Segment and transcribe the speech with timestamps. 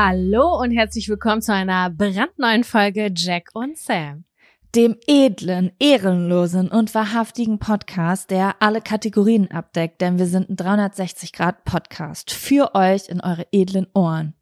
[0.00, 4.22] Hallo und herzlich willkommen zu einer brandneuen Folge Jack und Sam.
[4.76, 11.32] Dem edlen, ehrenlosen und wahrhaftigen Podcast, der alle Kategorien abdeckt, denn wir sind ein 360
[11.32, 14.34] Grad Podcast für euch in eure edlen Ohren.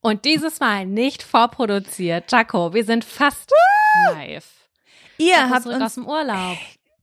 [0.00, 2.32] Und dieses Mal nicht vorproduziert.
[2.32, 3.52] Jaco, wir sind fast
[4.14, 4.50] live.
[5.18, 6.56] Ihr Jaco habt uns aus dem Urlaub.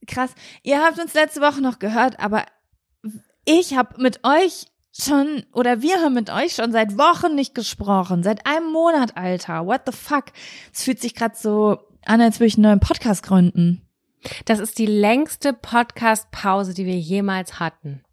[0.07, 0.33] krass,
[0.63, 2.43] ihr habt uns letzte Woche noch gehört, aber
[3.45, 8.23] ich habe mit euch schon oder wir haben mit euch schon seit Wochen nicht gesprochen,
[8.23, 9.65] seit einem Monat, Alter.
[9.65, 10.25] What the fuck?
[10.73, 13.87] Es fühlt sich gerade so an, als würde ich einen neuen Podcast gründen.
[14.45, 18.03] Das ist die längste Podcast-Pause, die wir jemals hatten.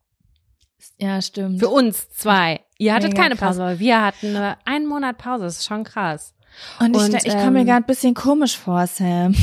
[0.98, 1.60] Ja, stimmt.
[1.60, 2.60] Für uns zwei.
[2.78, 3.36] Ihr hattet Mega keine.
[3.36, 5.44] Pause, aber wir hatten einen Monat Pause.
[5.44, 6.34] Das ist schon krass.
[6.80, 9.34] Und ich, Und, ich komme mir ähm, gerade ein bisschen komisch vor, Sam.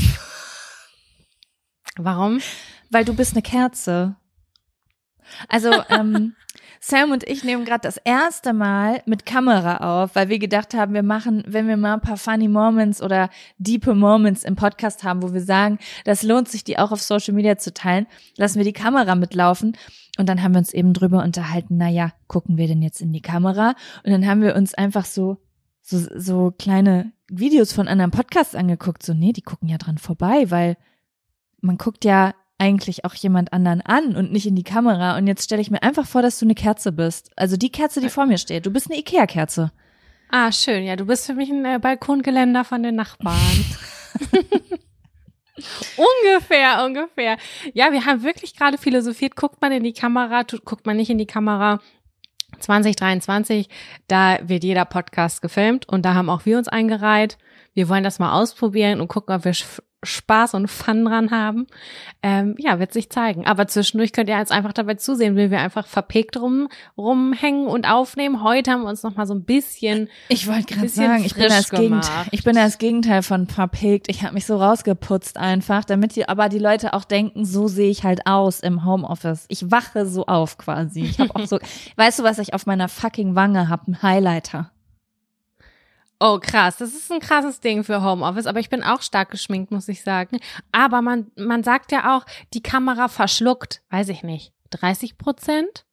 [1.97, 2.41] Warum?
[2.89, 4.15] Weil du bist eine Kerze.
[5.47, 6.35] Also, ähm,
[6.79, 10.93] Sam und ich nehmen gerade das erste Mal mit Kamera auf, weil wir gedacht haben,
[10.93, 15.23] wir machen, wenn wir mal ein paar funny Moments oder diepe Moments im Podcast haben,
[15.23, 18.65] wo wir sagen, das lohnt sich, die auch auf Social Media zu teilen, lassen wir
[18.65, 19.77] die Kamera mitlaufen.
[20.17, 23.11] Und dann haben wir uns eben drüber unterhalten, na ja, gucken wir denn jetzt in
[23.11, 23.75] die Kamera?
[24.03, 25.37] Und dann haben wir uns einfach so,
[25.81, 29.03] so, so kleine Videos von anderen Podcasts angeguckt.
[29.03, 30.77] So, nee, die gucken ja dran vorbei, weil
[31.61, 35.17] man guckt ja eigentlich auch jemand anderen an und nicht in die Kamera.
[35.17, 37.31] Und jetzt stelle ich mir einfach vor, dass du eine Kerze bist.
[37.35, 38.65] Also die Kerze, die vor mir steht.
[38.65, 39.71] Du bist eine Ikea-Kerze.
[40.29, 40.83] Ah, schön.
[40.83, 43.65] Ja, du bist für mich ein äh, Balkongeländer von den Nachbarn.
[45.97, 47.37] ungefähr, ungefähr.
[47.73, 49.35] Ja, wir haben wirklich gerade philosophiert.
[49.35, 51.79] Guckt man in die Kamera, tut, guckt man nicht in die Kamera.
[52.59, 53.67] 2023,
[54.07, 57.37] da wird jeder Podcast gefilmt und da haben auch wir uns eingereiht.
[57.73, 59.53] Wir wollen das mal ausprobieren und gucken, ob wir
[60.05, 61.67] Spaß und Fun dran haben.
[62.23, 63.45] Ähm, ja, wird sich zeigen.
[63.45, 67.89] Aber zwischendurch könnt ihr jetzt einfach dabei zusehen, wie wir einfach verpegt rum, rumhängen und
[67.89, 68.43] aufnehmen.
[68.43, 71.49] Heute haben wir uns noch mal so ein bisschen Ich wollte gerade sagen, ich bin,
[71.49, 74.09] das Gegenteil, ich bin das Gegenteil von verpegt.
[74.09, 77.89] Ich habe mich so rausgeputzt einfach, damit die, aber die Leute auch denken, so sehe
[77.89, 79.45] ich halt aus im Homeoffice.
[79.49, 81.01] Ich wache so auf quasi.
[81.01, 81.59] Ich habe auch so,
[81.95, 83.91] weißt du, was ich auf meiner fucking Wange habe?
[83.91, 84.71] Ein Highlighter.
[86.19, 86.77] Oh, krass.
[86.77, 90.01] Das ist ein krasses Ding für Homeoffice, aber ich bin auch stark geschminkt, muss ich
[90.01, 90.39] sagen.
[90.71, 95.85] Aber man, man sagt ja auch, die Kamera verschluckt, weiß ich nicht, 30 Prozent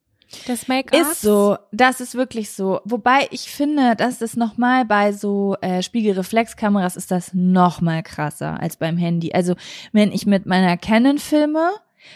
[0.47, 1.11] des Make-ups.
[1.11, 2.81] Ist so, das ist wirklich so.
[2.85, 8.77] Wobei ich finde, dass es nochmal bei so äh, Spiegelreflexkameras ist das nochmal krasser als
[8.77, 9.33] beim Handy.
[9.33, 9.55] Also
[9.91, 11.71] wenn ich mit meiner Canon filme,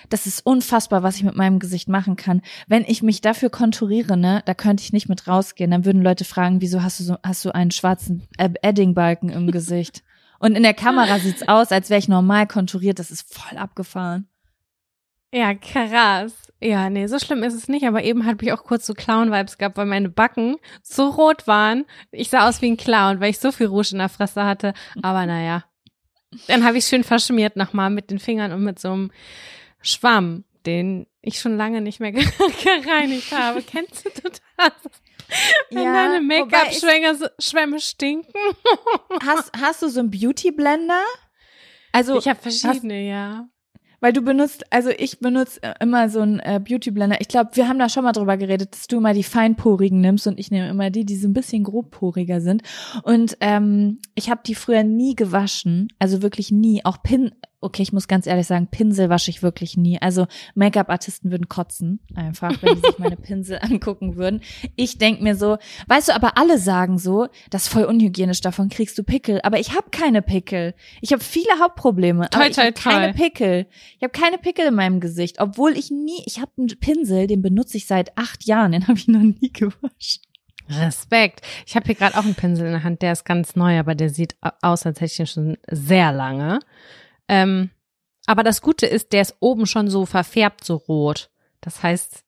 [0.09, 2.41] das ist unfassbar, was ich mit meinem Gesicht machen kann.
[2.67, 5.71] Wenn ich mich dafür konturiere, ne, da könnte ich nicht mit rausgehen.
[5.71, 10.03] Dann würden Leute fragen, wieso hast du so, hast du einen schwarzen Eddingbalken im Gesicht?
[10.39, 12.99] Und in der Kamera sieht's aus, als wäre ich normal konturiert.
[12.99, 14.27] Das ist voll abgefahren.
[15.33, 16.33] Ja, krass.
[16.59, 19.57] Ja, nee, so schlimm ist es nicht, aber eben hatte ich auch kurz so Clown-Vibes
[19.57, 21.85] gehabt, weil meine Backen so rot waren.
[22.11, 24.73] Ich sah aus wie ein Clown, weil ich so viel Rouge in der Fresse hatte.
[25.03, 25.65] Aber naja.
[26.47, 29.11] Dann habe ich schön verschmiert nochmal mit den Fingern und mit so einem
[29.81, 33.61] Schwamm, den ich schon lange nicht mehr gereinigt habe.
[33.61, 34.73] Kennst du das?
[35.69, 38.33] Wenn ja, deine Make-up-Schwämme stinken.
[39.25, 41.03] hast, hast du so einen Beauty-Blender?
[41.91, 43.49] Also, ich habe verschiedene, hast, ja.
[43.99, 47.19] Weil du benutzt, also ich benutze äh, immer so einen äh, Beauty Blender.
[47.19, 50.27] Ich glaube, wir haben da schon mal drüber geredet, dass du immer die feinporigen nimmst
[50.27, 52.61] und ich nehme immer die, die so ein bisschen grobporiger sind.
[53.01, 56.85] Und ähm, ich habe die früher nie gewaschen, also wirklich nie.
[56.85, 59.99] Auch Pin, okay, ich muss ganz ehrlich sagen, Pinsel wasche ich wirklich nie.
[59.99, 64.41] Also Make-up-Artisten würden kotzen, einfach, wenn sie sich meine Pinsel angucken würden.
[64.75, 65.57] Ich denk mir so,
[65.87, 69.39] weißt du, aber alle sagen so, das ist voll unhygienisch, davon kriegst du Pickel.
[69.43, 70.75] Aber ich habe keine Pickel.
[71.01, 73.65] Ich habe viele Hauptprobleme, aber ich habe keine Pickel.
[73.97, 77.41] Ich habe keine Pickel in meinem Gesicht, obwohl ich nie, ich habe einen Pinsel, den
[77.41, 80.21] benutze ich seit acht Jahren, den habe ich noch nie gewaschen.
[80.69, 81.41] Respekt.
[81.65, 83.95] Ich habe hier gerade auch einen Pinsel in der Hand, der ist ganz neu, aber
[83.95, 86.59] der sieht aus, als hätte ich ihn schon sehr lange.
[87.27, 87.69] Ähm,
[88.25, 91.29] aber das Gute ist, der ist oben schon so verfärbt, so rot.
[91.61, 92.25] Das heißt,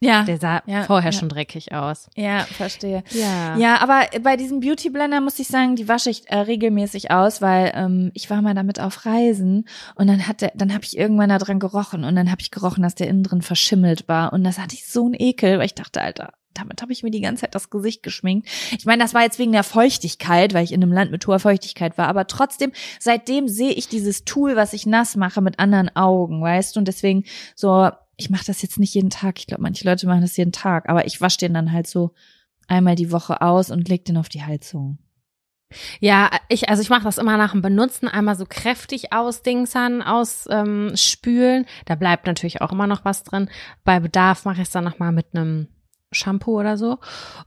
[0.00, 1.18] ja, der sah ja, vorher ja.
[1.18, 2.10] schon dreckig aus.
[2.16, 3.02] Ja, verstehe.
[3.10, 3.56] Ja.
[3.56, 7.40] ja, aber bei diesem Beauty Blender muss ich sagen, die wasche ich äh, regelmäßig aus,
[7.40, 10.98] weil ähm, ich war mal damit auf Reisen und dann hat der, dann habe ich
[10.98, 14.32] irgendwann da dran gerochen und dann habe ich gerochen, dass der innen drin verschimmelt war
[14.32, 17.10] und das hatte ich so einen Ekel, weil ich dachte, Alter, damit habe ich mir
[17.10, 18.48] die ganze Zeit das Gesicht geschminkt.
[18.76, 21.38] Ich meine, das war jetzt wegen der Feuchtigkeit, weil ich in einem Land mit hoher
[21.38, 22.08] Feuchtigkeit war.
[22.08, 26.76] Aber trotzdem, seitdem sehe ich dieses Tool, was ich nass mache, mit anderen Augen, weißt
[26.76, 26.80] du?
[26.80, 27.24] Und deswegen
[27.54, 29.38] so, ich mache das jetzt nicht jeden Tag.
[29.38, 30.88] Ich glaube, manche Leute machen das jeden Tag.
[30.88, 32.12] Aber ich wasche den dann halt so
[32.68, 34.98] einmal die Woche aus und leg den auf die Heizung.
[36.00, 41.62] Ja, ich, also ich mache das immer nach dem Benutzen, einmal so kräftig ausdingsern, ausspülen.
[41.62, 43.50] Ähm, da bleibt natürlich auch immer noch was drin.
[43.84, 45.68] Bei Bedarf mache ich es dann nochmal mit einem
[46.16, 46.98] Shampoo oder so.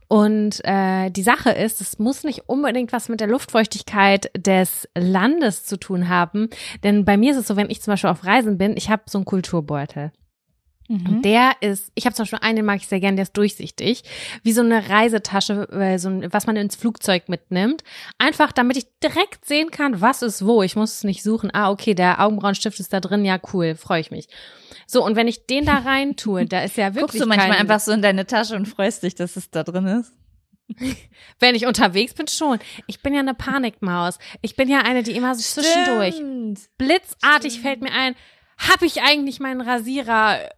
[0.08, 5.64] Und äh, die Sache ist, es muss nicht unbedingt was mit der Luftfeuchtigkeit des Landes
[5.64, 6.48] zu tun haben.
[6.82, 9.02] Denn bei mir ist es so, wenn ich zum Beispiel auf Reisen bin, ich habe
[9.06, 10.12] so einen Kulturbeutel.
[10.90, 11.06] Mhm.
[11.06, 13.36] Und der ist, ich habe zum Beispiel einen, den mag ich sehr gerne, der ist
[13.36, 14.02] durchsichtig,
[14.42, 17.84] wie so eine Reisetasche, äh, so ein, was man ins Flugzeug mitnimmt.
[18.18, 20.64] Einfach, damit ich direkt sehen kann, was ist wo.
[20.64, 21.50] Ich muss es nicht suchen.
[21.54, 24.26] Ah, okay, der Augenbrauenstift ist da drin, ja cool, freue ich mich.
[24.88, 27.02] So, und wenn ich den da rein tue, da ist ja wirklich.
[27.02, 29.86] Guckst du manchmal einfach so in deine Tasche und freust dich, dass es da drin
[29.86, 30.12] ist?
[31.38, 32.58] Wenn ich unterwegs bin, schon.
[32.88, 34.18] Ich bin ja eine Panikmaus.
[34.42, 36.20] Ich bin ja eine, die immer so zwischendurch.
[36.78, 37.64] Blitzartig Stimmt.
[37.64, 38.16] fällt mir ein,
[38.58, 40.50] habe ich eigentlich meinen Rasierer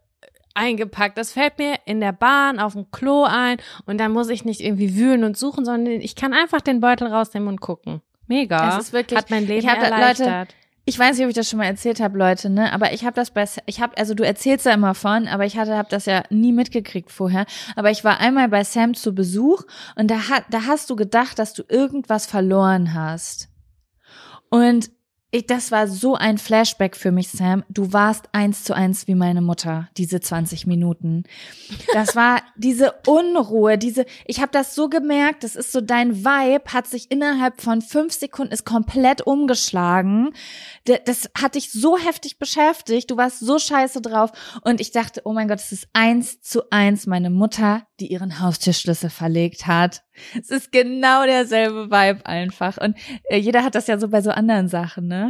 [0.55, 1.19] eingepackt.
[1.19, 4.61] Das fällt mir in der Bahn, auf dem Klo ein und dann muss ich nicht
[4.61, 8.03] irgendwie wühlen und suchen, sondern ich kann einfach den Beutel rausnehmen und gucken.
[8.27, 8.59] Mega.
[8.77, 10.27] Das ist wirklich, hat mein Leben ich erleichtert.
[10.27, 10.49] Leute,
[10.85, 12.73] ich weiß nicht, ob ich das schon mal erzählt habe, Leute, ne?
[12.73, 15.57] Aber ich habe das bei, ich habe, also du erzählst ja immer von, aber ich
[15.57, 17.47] hatte, habe das ja nie mitgekriegt vorher.
[17.77, 19.63] Aber ich war einmal bei Sam zu Besuch
[19.95, 23.49] und da hat, da hast du gedacht, dass du irgendwas verloren hast.
[24.51, 24.91] Und
[25.34, 27.64] ich, das war so ein Flashback für mich, Sam.
[27.70, 31.25] Du warst eins zu eins wie meine Mutter, diese 20 Minuten.
[31.94, 36.75] Das war diese Unruhe, diese, ich habe das so gemerkt, das ist so dein Vibe,
[36.75, 40.34] hat sich innerhalb von fünf Sekunden ist komplett umgeschlagen.
[40.84, 44.32] Das hat dich so heftig beschäftigt, du warst so scheiße drauf.
[44.64, 48.38] Und ich dachte, oh mein Gott, es ist eins zu eins meine Mutter, die ihren
[48.38, 50.02] Haustürschlüssel verlegt hat.
[50.38, 52.77] Es ist genau derselbe Vibe einfach.
[52.77, 52.96] Und
[53.31, 55.21] äh, jeder hat das ja so bei so anderen Sachen, ne?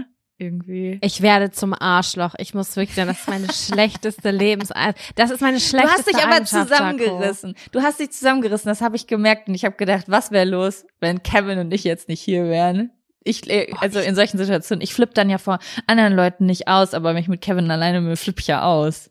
[0.43, 0.99] Irgendwie.
[1.03, 2.35] Ich werde zum Arschloch.
[2.39, 4.71] Ich muss wirklich sagen, das ist meine schlechteste Lebens.
[5.15, 7.55] Das ist meine schlechteste Du hast dich aber zusammengerissen.
[7.71, 9.49] Du hast dich zusammengerissen, das habe ich gemerkt.
[9.49, 12.91] Und ich habe gedacht, was wäre los, wenn Kevin und ich jetzt nicht hier wären?
[13.23, 13.43] Ich,
[13.81, 17.29] also in solchen Situationen, ich flippe dann ja vor anderen Leuten nicht aus, aber mich
[17.29, 19.11] mit Kevin alleine mir flippe ich ja aus.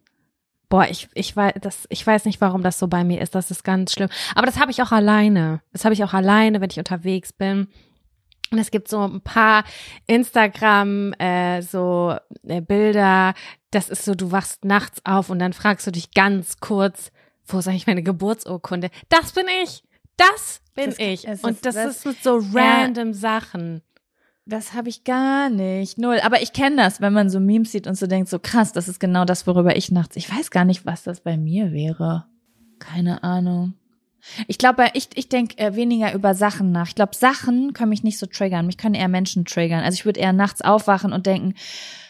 [0.67, 3.35] Boah, ich, ich weiß, das, ich weiß nicht, warum das so bei mir ist.
[3.35, 4.09] Das ist ganz schlimm.
[4.35, 5.61] Aber das habe ich auch alleine.
[5.71, 7.67] Das habe ich auch alleine, wenn ich unterwegs bin.
[8.51, 9.63] Und es gibt so ein paar
[10.07, 13.33] Instagram äh, so äh, Bilder.
[13.71, 17.11] Das ist so, du wachst nachts auf und dann fragst du dich ganz kurz,
[17.45, 18.89] wo ist eigentlich meine Geburtsurkunde?
[19.07, 19.83] Das bin ich.
[20.17, 21.27] Das bin das, ich.
[21.27, 23.13] und das, das, ist mit so random ja.
[23.13, 23.81] Sachen.
[24.45, 25.97] Das habe ich gar nicht.
[25.97, 26.19] Null.
[26.21, 28.89] Aber ich kenne das, wenn man so Memes sieht und so denkt, so krass, das
[28.89, 30.17] ist genau das, worüber ich nachts.
[30.17, 32.25] Ich weiß gar nicht, was das bei mir wäre.
[32.79, 33.75] Keine Ahnung.
[34.47, 36.87] Ich glaube, ich, ich denke äh, weniger über Sachen nach.
[36.87, 38.65] Ich glaube, Sachen können mich nicht so triggern.
[38.65, 39.83] Mich können eher Menschen triggern.
[39.83, 41.55] Also ich würde eher nachts aufwachen und denken,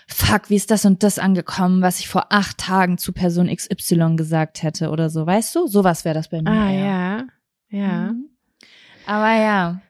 [0.08, 4.16] fuck, wie ist das und das angekommen, was ich vor acht Tagen zu Person XY
[4.18, 5.26] gesagt hätte oder so.
[5.26, 5.68] Weißt du?
[5.68, 6.52] Sowas wäre das bei mir.
[6.52, 6.86] Ah, eher.
[6.86, 7.24] ja.
[7.70, 8.12] Ja.
[8.12, 8.30] Mhm.
[9.06, 9.82] Aber ja.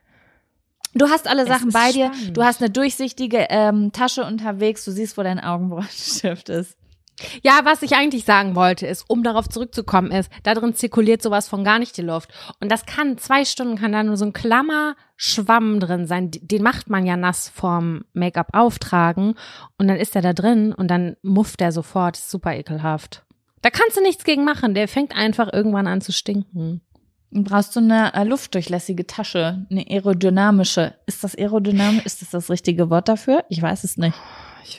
[0.94, 2.28] Du hast alle Sachen bei spannend.
[2.28, 2.32] dir.
[2.34, 4.84] Du hast eine durchsichtige ähm, Tasche unterwegs.
[4.86, 6.78] Du siehst, wo dein Augenbrauenstift ist.
[7.44, 11.48] Ja, was ich eigentlich sagen wollte, ist, um darauf zurückzukommen, ist, da drin zirkuliert sowas
[11.48, 12.32] von gar nicht die Luft.
[12.60, 16.32] Und das kann, zwei Stunden kann da nur so ein Klammerschwamm drin sein.
[16.32, 19.36] Den macht man ja nass vorm Make-up auftragen.
[19.78, 22.16] Und dann ist er da drin und dann mufft er sofort.
[22.16, 23.24] Super ekelhaft.
[23.62, 24.74] Da kannst du nichts gegen machen.
[24.74, 26.82] Der fängt einfach irgendwann an zu stinken.
[27.34, 30.96] Brauchst du eine äh, luftdurchlässige Tasche, eine aerodynamische.
[31.06, 32.06] Ist das aerodynamisch?
[32.06, 33.46] Ist das das richtige Wort dafür?
[33.48, 34.18] Ich weiß es nicht.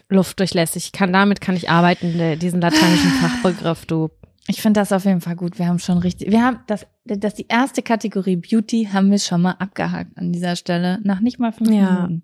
[0.09, 0.93] Luftdurchlässig.
[0.93, 4.11] Kann, damit kann ich arbeiten, diesen lateinischen Fachbegriff, du.
[4.49, 5.59] Ich finde das auf jeden Fall gut.
[5.59, 9.43] Wir haben schon richtig, wir haben das, das die erste Kategorie Beauty haben wir schon
[9.43, 10.99] mal abgehakt an dieser Stelle.
[11.05, 11.93] Nach nicht mal fünf Ja.
[11.93, 12.23] Minuten.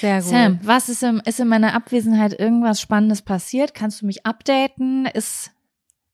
[0.00, 0.30] Sehr gut.
[0.30, 3.74] Sam, was ist, im, ist in meiner Abwesenheit irgendwas Spannendes passiert?
[3.74, 5.06] Kannst du mich updaten?
[5.06, 5.52] Ist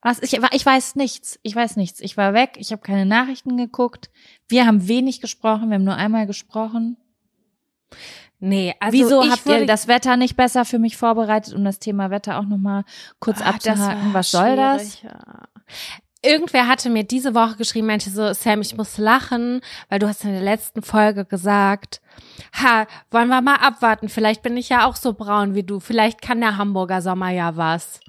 [0.01, 0.21] was?
[0.23, 1.39] Ich, ich weiß nichts.
[1.43, 2.01] Ich weiß nichts.
[2.01, 2.57] Ich war weg.
[2.59, 4.11] Ich habe keine Nachrichten geguckt.
[4.49, 5.69] Wir haben wenig gesprochen.
[5.69, 6.97] Wir haben nur einmal gesprochen.
[8.45, 11.79] Nee, also Wieso ich habt ihr das Wetter nicht besser für mich vorbereitet, um das
[11.79, 12.85] Thema Wetter auch noch mal
[13.21, 14.13] kurz das abzuhaken?
[14.13, 15.01] Was soll das?
[15.03, 15.45] ja.
[16.25, 20.25] Irgendwer hatte mir diese Woche geschrieben, meinte so, Sam, ich muss lachen, weil du hast
[20.25, 22.01] in der letzten Folge gesagt,
[22.55, 26.21] ha, wollen wir mal abwarten, vielleicht bin ich ja auch so braun wie du, vielleicht
[26.21, 28.01] kann der Hamburger Sommer ja was.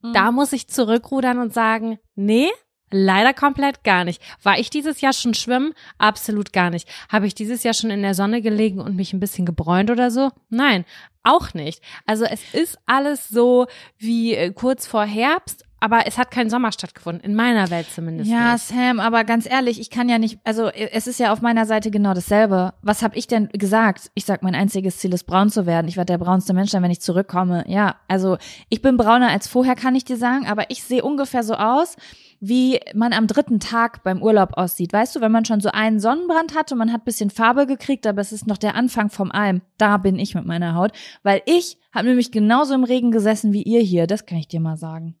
[0.00, 0.12] Mhm.
[0.12, 2.50] Da muss ich zurückrudern und sagen, nee,
[2.90, 4.20] leider komplett gar nicht.
[4.42, 5.72] War ich dieses Jahr schon schwimmen?
[5.98, 6.88] Absolut gar nicht.
[7.08, 10.10] Habe ich dieses Jahr schon in der Sonne gelegen und mich ein bisschen gebräunt oder
[10.10, 10.30] so?
[10.48, 10.84] Nein,
[11.22, 11.82] auch nicht.
[12.06, 13.66] Also es ist alles so
[13.98, 18.30] wie äh, kurz vor Herbst, aber es hat kein Sommer stattgefunden, in meiner Welt zumindest
[18.30, 18.66] Ja, nicht.
[18.66, 21.90] Sam, aber ganz ehrlich, ich kann ja nicht, also es ist ja auf meiner Seite
[21.90, 22.74] genau dasselbe.
[22.82, 24.10] Was habe ich denn gesagt?
[24.14, 25.88] Ich sag, mein einziges Ziel ist braun zu werden.
[25.88, 27.64] Ich werde der braunste Mensch sein, wenn ich zurückkomme.
[27.66, 28.36] Ja, also
[28.68, 31.96] ich bin brauner als vorher, kann ich dir sagen, aber ich sehe ungefähr so aus,
[32.40, 34.92] wie man am dritten Tag beim Urlaub aussieht.
[34.94, 38.22] Weißt du, wenn man schon so einen Sonnenbrand hatte, man hat bisschen Farbe gekriegt, aber
[38.22, 39.60] es ist noch der Anfang vom Alm.
[39.76, 40.92] Da bin ich mit meiner Haut,
[41.22, 44.06] weil ich habe nämlich genauso im Regen gesessen wie ihr hier.
[44.06, 45.16] Das kann ich dir mal sagen.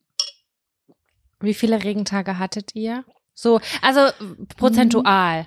[1.40, 3.04] Wie viele Regentage hattet ihr?
[3.34, 4.00] So, also
[4.56, 5.46] prozentual.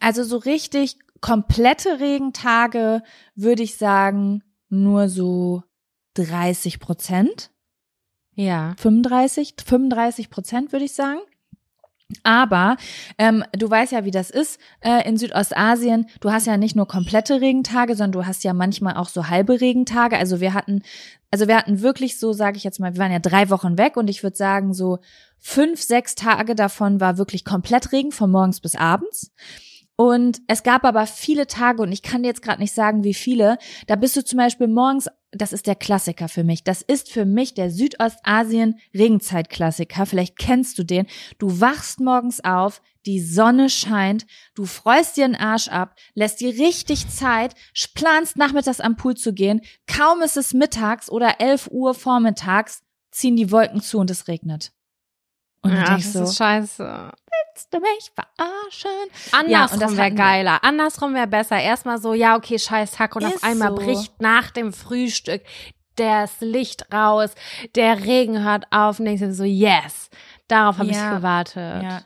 [0.00, 3.02] Also so richtig komplette Regentage
[3.34, 5.62] würde ich sagen nur so
[6.14, 7.50] 30 Prozent,
[8.34, 8.74] Ja.
[8.78, 11.20] 35, 35 Prozent würde ich sagen.
[12.22, 12.76] Aber
[13.18, 16.06] ähm, du weißt ja, wie das ist äh, in Südostasien.
[16.20, 19.60] Du hast ja nicht nur komplette Regentage, sondern du hast ja manchmal auch so halbe
[19.60, 20.16] Regentage.
[20.16, 20.82] Also wir hatten,
[21.30, 23.96] also wir hatten wirklich so, sage ich jetzt mal, wir waren ja drei Wochen weg
[23.96, 24.98] und ich würde sagen so
[25.38, 29.32] fünf, sechs Tage davon war wirklich komplett Regen von morgens bis abends.
[29.96, 33.14] Und es gab aber viele Tage, und ich kann dir jetzt gerade nicht sagen, wie
[33.14, 37.10] viele, da bist du zum Beispiel morgens, das ist der Klassiker für mich, das ist
[37.10, 41.06] für mich der Südostasien-Regenzeit-Klassiker, vielleicht kennst du den.
[41.38, 46.58] Du wachst morgens auf, die Sonne scheint, du freust dir den Arsch ab, lässt dir
[46.58, 47.54] richtig Zeit,
[47.94, 53.36] planst nachmittags am Pool zu gehen, kaum ist es mittags oder 11 Uhr vormittags, ziehen
[53.36, 54.72] die Wolken zu und es regnet.
[55.64, 56.84] Und dann ja, ich das so, ist scheiße.
[56.84, 58.90] willst du mich verarschen?
[59.32, 60.62] Andersrum Ja, wäre geiler.
[60.62, 61.58] Andersrum wäre besser.
[61.58, 63.16] Erstmal so, ja, okay, scheiß Hack.
[63.16, 63.76] Und auf einmal so.
[63.76, 65.42] bricht nach dem Frühstück
[65.96, 67.30] das Licht raus,
[67.74, 70.10] der Regen hört auf und dir so, yes,
[70.54, 71.10] darauf habe Ja.
[71.10, 71.82] ich gewartet.
[71.82, 72.02] Ja.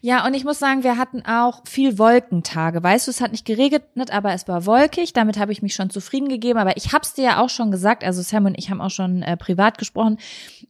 [0.00, 2.82] ja, und ich muss sagen, wir hatten auch viel Wolkentage.
[2.82, 5.12] Weißt du, es hat nicht geregnet, aber es war wolkig.
[5.12, 6.58] Damit habe ich mich schon zufrieden gegeben.
[6.58, 9.22] Aber ich hab's dir ja auch schon gesagt, also Sam und ich haben auch schon
[9.22, 10.18] äh, privat gesprochen.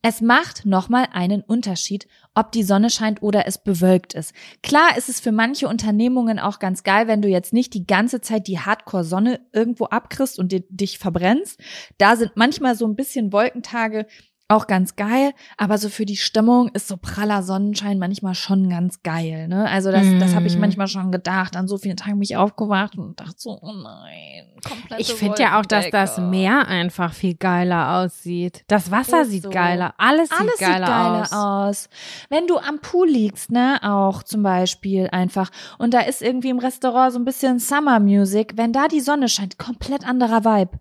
[0.02, 4.32] Es macht nochmal einen Unterschied, ob die Sonne scheint oder es bewölkt ist.
[4.62, 8.20] Klar ist es für manche Unternehmungen auch ganz geil, wenn du jetzt nicht die ganze
[8.20, 11.60] Zeit die Hardcore-Sonne irgendwo abkriegst und dich verbrennst.
[11.98, 14.06] Da sind manchmal so ein bisschen Wolkentage
[14.50, 19.02] auch ganz geil, aber so für die Stimmung ist so praller Sonnenschein manchmal schon ganz
[19.02, 19.68] geil, ne?
[19.68, 20.60] Also das, das habe ich Mm.
[20.60, 21.56] manchmal schon gedacht.
[21.56, 25.40] An so vielen Tagen bin ich aufgewacht und dachte so, oh nein, komplette Ich finde
[25.42, 26.18] ja auch, dass das.
[26.18, 28.64] Meer einfach viel geiler aussieht.
[28.66, 29.50] Das Wasser Ist sieht so.
[29.50, 29.94] geiler.
[29.96, 31.32] Alles sieht Alles geiler, sieht geiler aus.
[31.32, 31.88] aus.
[32.28, 36.58] Wenn du am Pool liegst, ne, auch zum Beispiel einfach, und da ist irgendwie im
[36.58, 40.78] Restaurant so ein bisschen Summer Music, wenn da die Sonne scheint, komplett anderer Vibe.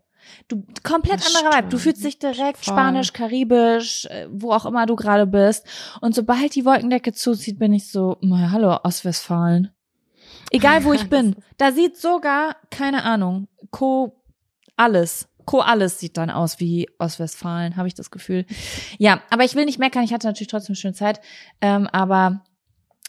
[0.48, 1.70] Du, komplett Das anderer Vibe.
[1.70, 2.74] Du fühlst dich direkt Voll.
[2.74, 5.66] Spanisch, Karibisch, äh, wo auch immer du gerade bist.
[6.02, 9.72] Und sobald die Wolkendecke zuzieht, bin ich so, na, hallo, Ostwestfalen.
[10.52, 11.36] Egal wo ich bin.
[11.58, 14.22] Da sieht sogar, keine Ahnung, Co,
[14.76, 15.28] alles.
[15.46, 18.46] Co alles sieht dann aus wie Ostwestfalen, habe ich das Gefühl.
[18.98, 21.22] Ja, aber ich will nicht meckern, ich hatte natürlich trotzdem schöne Zeit.
[21.60, 22.44] Ähm, aber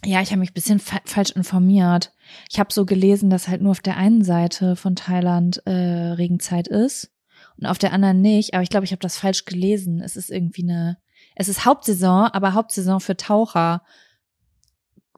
[0.04, 2.12] ja, ich habe mich ein bisschen fa falsch informiert.
[2.50, 6.68] Ich habe so gelesen, dass halt nur auf der einen Seite von Thailand äh, Regenzeit
[6.68, 7.10] ist
[7.58, 8.54] und auf der anderen nicht.
[8.54, 10.00] Aber ich glaube, ich habe das falsch gelesen.
[10.00, 10.98] Es ist irgendwie eine,
[11.34, 13.82] es ist Hauptsaison, aber Hauptsaison für Taucher.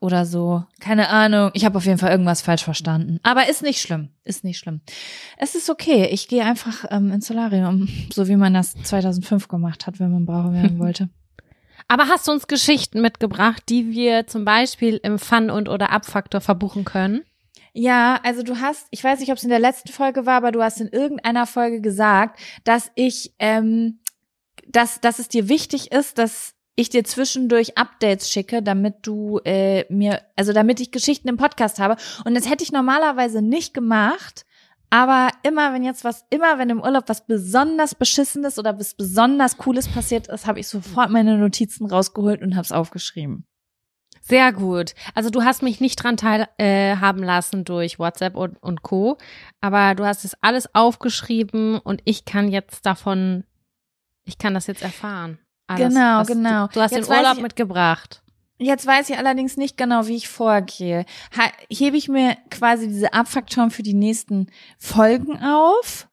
[0.01, 0.65] oder so.
[0.81, 1.51] Keine Ahnung.
[1.55, 3.21] Ich habe auf jeden Fall irgendwas falsch verstanden.
[3.23, 4.09] Aber ist nicht schlimm.
[4.25, 4.81] Ist nicht schlimm.
[5.39, 6.07] Es ist okay.
[6.11, 10.27] Ich gehe einfach ähm, ins Solarium, so wie man das 2005 gemacht hat, wenn man
[10.27, 11.09] Brauer werden wollte.
[11.93, 16.41] Aber hast du uns Geschichten mitgebracht, die wir zum Beispiel im Fun- und oder Abfaktor
[16.41, 17.23] verbuchen können?
[17.75, 20.53] Ja, also du hast, ich weiß nicht, ob es in der letzten Folge war, aber
[20.53, 23.99] du hast in irgendeiner Folge gesagt, dass ich, ähm,
[24.67, 29.85] dass, dass es dir wichtig ist, dass ich dir zwischendurch Updates schicke, damit du äh,
[29.93, 31.97] mir, also damit ich Geschichten im Podcast habe.
[32.25, 34.47] Und das hätte ich normalerweise nicht gemacht.
[34.93, 39.57] Aber immer, wenn jetzt was, immer wenn im Urlaub was besonders Beschissenes oder was besonders
[39.57, 43.47] Cooles passiert ist, habe ich sofort meine Notizen rausgeholt und habe es aufgeschrieben.
[44.21, 44.95] Sehr gut.
[45.15, 49.17] Also du hast mich nicht dran teilhaben äh, haben lassen durch WhatsApp und, und Co.
[49.63, 53.45] Aber du hast es alles aufgeschrieben und ich kann jetzt davon,
[54.25, 55.39] ich kann das jetzt erfahren.
[55.69, 56.67] Alles, genau, genau.
[56.67, 58.22] Du, du hast jetzt den Urlaub ich, mitgebracht.
[58.63, 61.05] Jetzt weiß ich allerdings nicht genau, wie ich vorgehe.
[61.69, 64.47] Hebe ich mir quasi diese Abfaktoren für die nächsten
[64.79, 66.09] Folgen auf?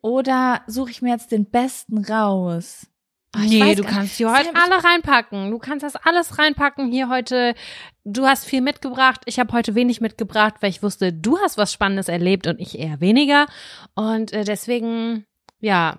[0.00, 2.86] Oder suche ich mir jetzt den besten raus?
[3.36, 5.50] Oh, nee, du kannst die heute alle reinpacken.
[5.50, 7.54] Du kannst das alles reinpacken hier heute.
[8.04, 9.22] Du hast viel mitgebracht.
[9.26, 12.78] Ich habe heute wenig mitgebracht, weil ich wusste, du hast was Spannendes erlebt und ich
[12.78, 13.46] eher weniger.
[13.94, 15.26] Und äh, deswegen,
[15.60, 15.98] ja,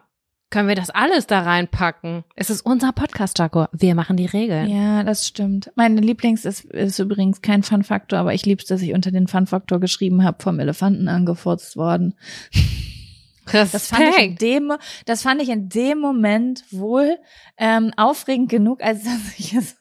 [0.49, 2.23] können wir das alles da reinpacken.
[2.35, 3.65] Es ist unser Podcast, Jaco.
[3.71, 4.69] Wir machen die Regeln.
[4.69, 5.71] Ja, das stimmt.
[5.75, 9.79] Meine Lieblings ist, ist übrigens kein Fun-Faktor, aber ich lieb's, dass ich unter den Fun-Faktor
[9.79, 12.15] geschrieben habe, vom Elefanten angefurzt worden.
[13.51, 14.73] Das fand, ich in dem,
[15.05, 17.17] das fand ich in dem Moment wohl
[17.57, 19.77] ähm, aufregend genug, als dass ich es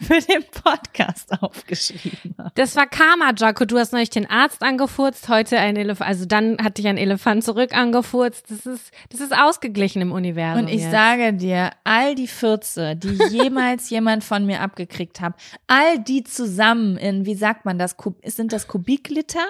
[0.00, 2.52] für den Podcast aufgeschrieben habe.
[2.54, 3.64] Das war Karma, Jaco.
[3.64, 7.44] Du hast neulich den Arzt angefurzt, heute ein Elefant, also dann hat dich ein Elefant
[7.44, 8.50] zurück angefurzt.
[8.50, 10.64] Das ist, das ist ausgeglichen im Universum.
[10.64, 10.90] Und ich jetzt.
[10.90, 15.34] sage dir, all die Fürze, die jemals jemand von mir abgekriegt hat,
[15.66, 19.46] all die zusammen in, wie sagt man das, sind das Kubikliter?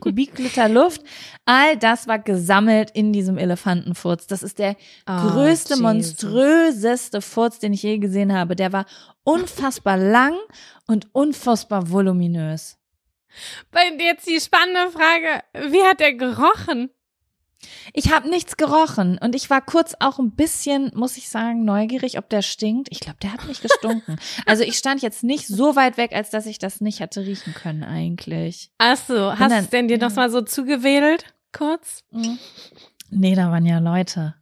[0.00, 1.02] Kubikliter Luft.
[1.44, 4.26] All das war gesammelt in diesem Elefantenfurz.
[4.26, 4.76] Das ist der
[5.08, 5.80] Oh, größte, Jesus.
[5.80, 8.56] monströseste Furz, den ich je gesehen habe.
[8.56, 8.86] Der war
[9.24, 10.34] unfassbar lang
[10.86, 12.76] und unfassbar voluminös.
[13.70, 16.90] Bei jetzt die spannende Frage, wie hat der gerochen?
[17.92, 22.18] Ich habe nichts gerochen und ich war kurz auch ein bisschen, muss ich sagen, neugierig,
[22.18, 22.88] ob der stinkt.
[22.90, 24.18] Ich glaube, der hat nicht gestunken.
[24.46, 27.54] also ich stand jetzt nicht so weit weg, als dass ich das nicht hätte riechen
[27.54, 28.70] können eigentlich.
[28.78, 31.24] Ach so, hast du es denn dir noch mal so zugewedelt?
[31.52, 32.04] Kurz?
[32.10, 32.38] Mhm.
[33.10, 34.34] Nee, da waren ja Leute.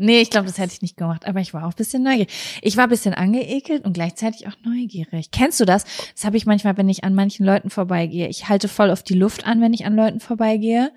[0.00, 2.28] Nee, ich glaube, das hätte ich nicht gemacht, aber ich war auch ein bisschen neugierig.
[2.62, 5.32] Ich war ein bisschen angeekelt und gleichzeitig auch neugierig.
[5.32, 5.84] Kennst du das?
[6.14, 8.28] Das habe ich manchmal, wenn ich an manchen Leuten vorbeigehe.
[8.28, 10.92] Ich halte voll auf die Luft an, wenn ich an Leuten vorbeigehe.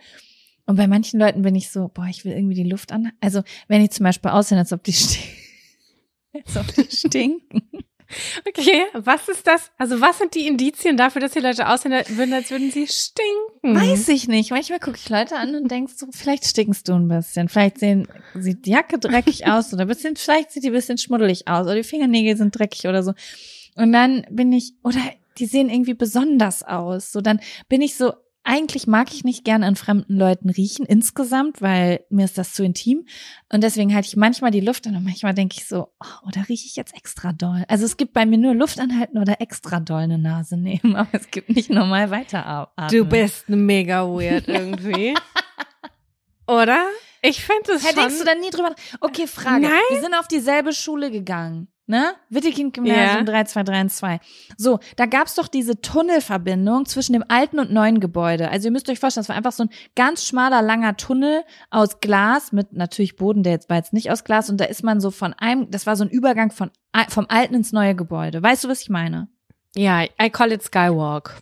[0.72, 3.12] Und bei manchen Leuten bin ich so, boah, ich will irgendwie die Luft an.
[3.20, 4.94] Also, wenn die zum Beispiel aussehen, als ob die,
[6.34, 7.64] als ob die stinken.
[8.48, 9.70] Okay, was ist das?
[9.78, 13.76] Also was sind die Indizien dafür, dass die Leute aussehen würden, als würden sie stinken?
[13.76, 14.52] Weiß ich nicht.
[14.52, 17.50] Manchmal gucke ich Leute an und denkst so, vielleicht stinkst du ein bisschen.
[17.50, 21.50] Vielleicht sehen, sieht die Jacke dreckig aus oder bisschen, vielleicht sieht die ein bisschen schmuddelig
[21.50, 23.14] aus oder die Fingernägel sind dreckig oder so.
[23.76, 25.02] Und dann bin ich, oder
[25.38, 27.12] die sehen irgendwie besonders aus.
[27.12, 31.62] So, dann bin ich so, eigentlich mag ich nicht gern an fremden Leuten riechen insgesamt,
[31.62, 33.06] weil mir ist das zu intim.
[33.54, 36.48] Und deswegen halte ich manchmal die Luft an und manchmal denke ich so, oh, oder
[36.50, 37.64] rieche ich jetzt extra doll?
[37.68, 41.10] Also es gibt bei mir nur Luft anhalten oder extra doll eine Nase nehmen, aber
[41.14, 42.88] es gibt nicht normal weiteratmen.
[42.90, 45.14] Du bist mega weird irgendwie.
[46.48, 46.86] Oder?
[47.22, 48.02] Ich finde es Hey, schon.
[48.04, 48.76] denkst du da nie drüber?
[49.00, 49.62] Okay, Frage.
[49.62, 49.72] Nein.
[49.92, 51.68] Wir sind auf dieselbe Schule gegangen.
[51.92, 52.14] Ne?
[52.30, 53.44] Wittekind-Gymnasium Ja.
[53.44, 54.22] 3232.
[54.56, 58.50] So, da gab's doch diese Tunnelverbindung zwischen dem alten und neuen Gebäude.
[58.50, 62.00] Also ihr müsst euch vorstellen, das war einfach so ein ganz schmaler, langer Tunnel aus
[62.00, 64.50] Glas mit natürlich Boden, der jetzt war jetzt nicht aus Glas.
[64.50, 66.72] Und da ist man so von einem, das war so ein Übergang von,
[67.10, 68.42] vom alten ins neue Gebäude.
[68.42, 69.28] Weißt du, was ich meine?
[69.76, 71.42] ja, I call it Skywalk.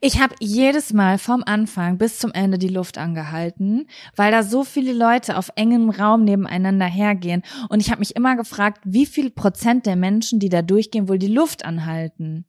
[0.00, 4.64] Ich habe jedes Mal vom Anfang bis zum Ende die Luft angehalten, weil da so
[4.64, 7.42] viele Leute auf engem Raum nebeneinander hergehen.
[7.68, 11.18] Und ich habe mich immer gefragt, wie viel Prozent der Menschen, die da durchgehen, wohl
[11.18, 12.46] die Luft anhalten.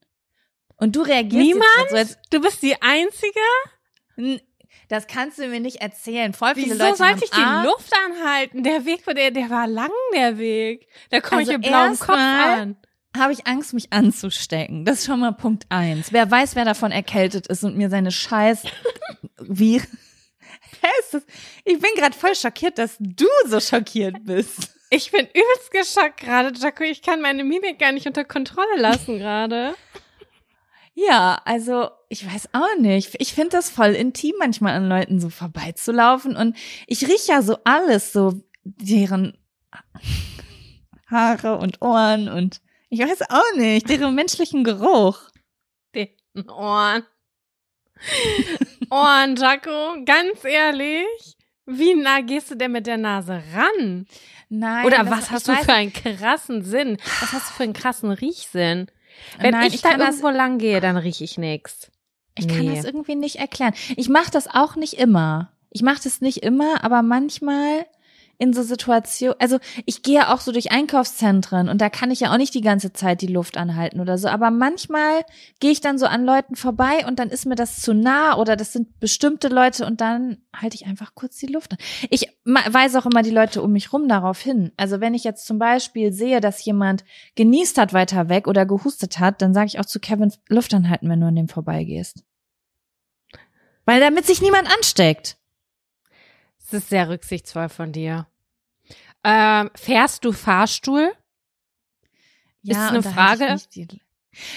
[0.77, 1.63] Und du reagierst Niemand?
[1.82, 4.39] jetzt so, als, Du bist die Einzige?
[4.88, 6.34] Das kannst du mir nicht erzählen.
[6.34, 8.63] Voll viele Wieso Leute sollte ich die A, Luft anhalten?
[8.63, 10.88] Der Weg, der, der war lang, der Weg.
[11.12, 12.77] Da komme Also ich mit blauem Kopf an.
[13.19, 14.86] Habe ich Angst, mich anzustecken.
[14.86, 16.12] Das ist schon mal Punkt eins.
[16.12, 18.63] Wer weiß, wer davon erkältet ist und mir seine Scheiß
[19.41, 19.82] wie?
[21.65, 24.73] Ich bin gerade voll schockiert, dass du so schockiert bist.
[24.89, 26.84] Ich bin übelst geschockt gerade, Jaco.
[26.84, 29.75] Ich kann meine Mimik gar nicht unter Kontrolle lassen gerade.
[30.93, 33.15] Ja, also ich weiß auch nicht.
[33.19, 36.36] Ich finde das voll intim, manchmal an Leuten so vorbeizulaufen.
[36.36, 39.38] Und ich rieche ja so alles, so deren
[41.08, 45.19] Haare und Ohren und ich weiß auch nicht, deren menschlichen Geruch.
[46.47, 47.04] Ohren.
[48.89, 51.06] Ohren, Jaco, ganz ehrlich,
[51.65, 54.06] wie nah gehst du denn mit der Nase ran?
[54.49, 54.86] Nein.
[54.86, 56.97] Oder was hast du weiß- für einen krassen Sinn?
[57.19, 58.88] Was hast du für einen krassen Riechsinn?
[59.39, 61.91] Wenn Nein, ich, ich da kann das- irgendwo lang gehe, dann rieche ich nix.
[62.38, 62.75] Ich kann Nee.
[62.75, 63.73] das irgendwie nicht erklären.
[63.97, 65.52] Ich mache das auch nicht immer.
[65.71, 67.86] Ich mache das nicht immer, aber manchmal
[68.39, 72.32] in so Situationen, also ich gehe auch so durch Einkaufszentren und da kann ich ja
[72.32, 75.25] auch nicht die ganze Zeit die Luft anhalten oder so, aber manchmal
[75.60, 78.56] gehe ich dann so an Leuten vorbei und dann ist mir das zu nah oder
[78.56, 81.78] das sind bestimmte Leute und dann halte ich einfach kurz die Luft an.
[82.10, 84.71] Ich weise auch immer die Leute um mich rum darauf hin.
[84.78, 87.04] Also wenn ich jetzt zum Beispiel sehe, dass jemand
[87.36, 91.10] genießt hat weiter weg oder gehustet hat, dann sage ich auch zu Kevin, Luft anhalten,
[91.10, 92.23] wenn du an dem vorbeigehst.
[93.84, 95.36] Weil damit sich niemand ansteckt.
[96.71, 98.27] Das ist sehr rücksichtsvoll von dir.
[99.23, 101.12] Ähm, fährst du Fahrstuhl?
[102.63, 103.55] Ist Ja, eine da halte Frage?
[103.55, 103.88] ich die-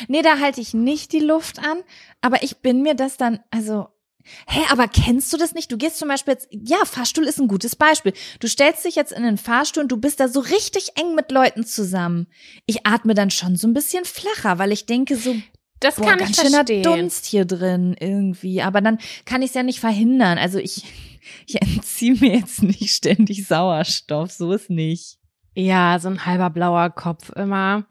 [0.09, 1.79] Nee, da halte ich nicht die Luft an,
[2.21, 3.89] aber ich bin mir das dann, also,
[4.47, 5.73] hä, aber kennst du das nicht?
[5.73, 8.13] Du gehst zum Beispiel jetzt, ja, Fahrstuhl ist ein gutes Beispiel.
[8.39, 11.33] Du stellst dich jetzt in den Fahrstuhl und du bist da so richtig eng mit
[11.33, 12.27] Leuten zusammen.
[12.67, 15.35] Ich atme dann schon so ein bisschen flacher, weil ich denke so,
[15.81, 16.83] Das boah, kann ich ganz schöner verstehen.
[16.83, 18.63] Dunst hier drin irgendwie.
[18.63, 20.39] Aber dann kann ich es ja nicht verhindern.
[20.39, 20.85] Also ich,
[21.47, 25.19] ich entziehe mir jetzt nicht ständig Sauerstoff, so ist nicht.
[25.55, 27.85] Ja, so ein halber blauer Kopf immer.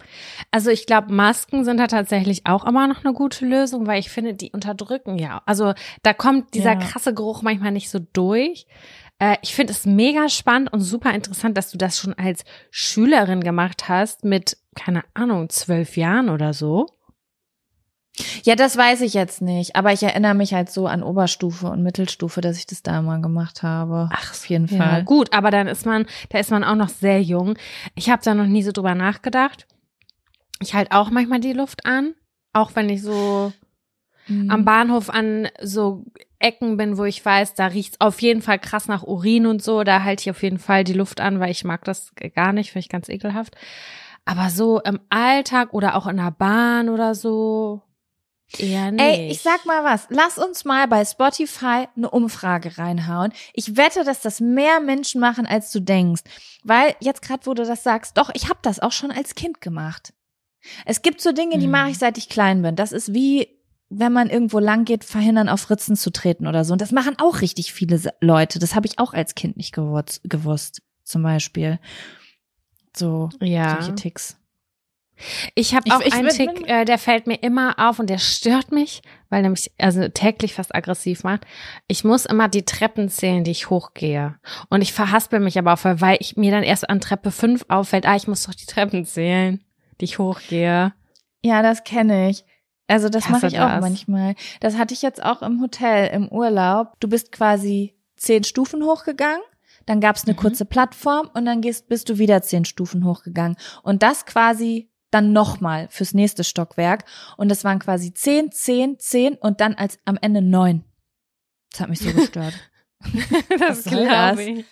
[0.49, 4.09] Also ich glaube, Masken sind da tatsächlich auch immer noch eine gute Lösung, weil ich
[4.09, 5.43] finde, die unterdrücken ja.
[5.45, 6.79] Also da kommt dieser Ja.
[6.79, 8.65] krasse Geruch manchmal nicht so durch.
[9.19, 13.41] Äh, ich finde es mega spannend und super interessant, dass du das schon als Schülerin
[13.41, 16.87] gemacht hast mit, keine Ahnung, zwölf Jahren oder so.
[18.43, 21.83] Ja, das weiß ich jetzt nicht, aber ich erinnere mich halt so an Oberstufe und
[21.83, 24.09] Mittelstufe, dass ich das da mal gemacht habe.
[24.11, 25.03] Ach, auf jeden Ja, Fall.
[25.03, 27.55] gut, aber dann ist man, da ist man auch noch sehr jung.
[27.95, 29.67] Ich habe da noch nie so drüber nachgedacht.
[30.61, 32.13] Ich halte auch manchmal die Luft an,
[32.53, 33.53] auch wenn ich so
[34.27, 34.51] Mhm.
[34.51, 36.05] am Bahnhof an so
[36.37, 39.83] Ecken bin, wo ich weiß, da riecht's auf jeden Fall krass nach Urin und so,
[39.83, 42.71] da halte ich auf jeden Fall die Luft an, weil ich mag das gar nicht,
[42.71, 43.55] finde ich ganz ekelhaft.
[44.23, 47.81] Aber so im Alltag oder auch in der Bahn oder so
[48.59, 49.01] eher nicht.
[49.01, 50.07] Ey, ich sag mal was.
[50.09, 53.31] Lass uns mal bei Spotify eine Umfrage reinhauen.
[53.53, 56.21] Ich wette, dass das mehr Menschen machen, als du denkst.
[56.63, 59.61] Weil jetzt gerade, wo du das sagst, doch, ich habe das auch schon als Kind
[59.61, 60.13] gemacht.
[60.85, 61.71] Es gibt so Dinge, die Mhm.
[61.71, 62.75] mache ich, seit ich klein bin.
[62.75, 63.47] Das ist wie,
[63.89, 66.73] wenn man irgendwo lang geht, verhindern, auf Ritzen zu treten oder so.
[66.73, 68.59] Und das machen auch richtig viele Leute.
[68.59, 71.79] Das habe ich auch als Kind nicht gewusst, gewusst zum Beispiel.
[72.95, 73.77] So, ja.
[73.81, 74.37] solche Ticks.
[75.55, 78.09] Ich habe Ich- auch ich einen bin- Tick, äh, der fällt mir immer auf und
[78.09, 81.45] der stört mich, weil er mich also täglich fast aggressiv macht.
[81.87, 84.35] Ich muss immer die Treppen zählen, die ich hochgehe.
[84.69, 88.05] Und ich verhaspel mich aber auch, weil ich mir dann erst an Treppe 5 auffällt,
[88.05, 89.63] ah, ich muss doch die Treppen zählen,
[89.99, 90.93] die ich hochgehe.
[91.43, 92.43] Ja, das kenne ich.
[92.87, 93.81] Also das mache ich auch das.
[93.81, 94.35] manchmal.
[94.59, 96.99] Das hatte ich jetzt auch im Hotel im Urlaub.
[96.99, 99.41] Du bist quasi zehn Stufen hochgegangen,
[99.85, 100.37] dann gab's eine Mhm.
[100.37, 103.55] kurze Plattform und dann gehst, bist du wieder zehn Stufen hochgegangen.
[103.81, 107.05] Und das quasi dann nochmal fürs nächste Stockwerk.
[107.37, 110.83] Und das waren quasi zehn, zehn, zehn und dann als am Ende neun.
[111.71, 112.53] Das hat mich so gestört.
[113.59, 114.39] das soll glaub das?
[114.39, 114.65] ich.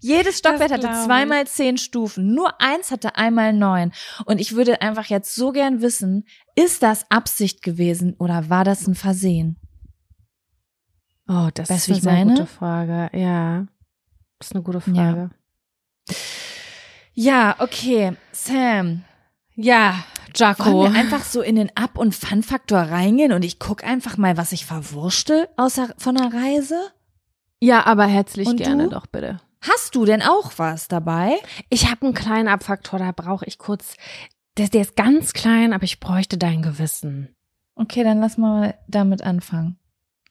[0.00, 2.32] Jedes Stockwerk hatte zweimal zehn Stufen.
[2.32, 3.92] Nur eins hatte einmal neun.
[4.26, 6.24] Und ich würde einfach jetzt so gern wissen,
[6.54, 9.56] ist das Absicht gewesen oder war das ein Versehen?
[11.26, 12.34] Oh, das Weißt ist eine meine?
[12.34, 13.10] gute Frage.
[13.12, 13.66] Ja,
[14.38, 15.30] das ist eine gute Frage.
[17.12, 18.16] Ja, okay.
[18.32, 19.04] Sam,
[19.60, 20.04] Ja,
[20.36, 20.64] Jaco.
[20.72, 24.36] wollen wir einfach so in den Ab- und Fun-Faktor reingehen und ich guck einfach mal,
[24.36, 26.76] was ich verwurschtel außer von der Reise?
[27.60, 28.90] Ja, aber herzlich Und gerne du?
[28.90, 29.40] doch bitte.
[29.60, 31.32] Hast du denn auch was dabei?
[31.70, 33.96] Ich habe einen kleinen Abfaktor, da brauche ich kurz.
[34.56, 37.34] Der, der ist ganz klein, aber ich bräuchte dein Gewissen.
[37.74, 39.76] Okay, dann lass mal damit anfangen.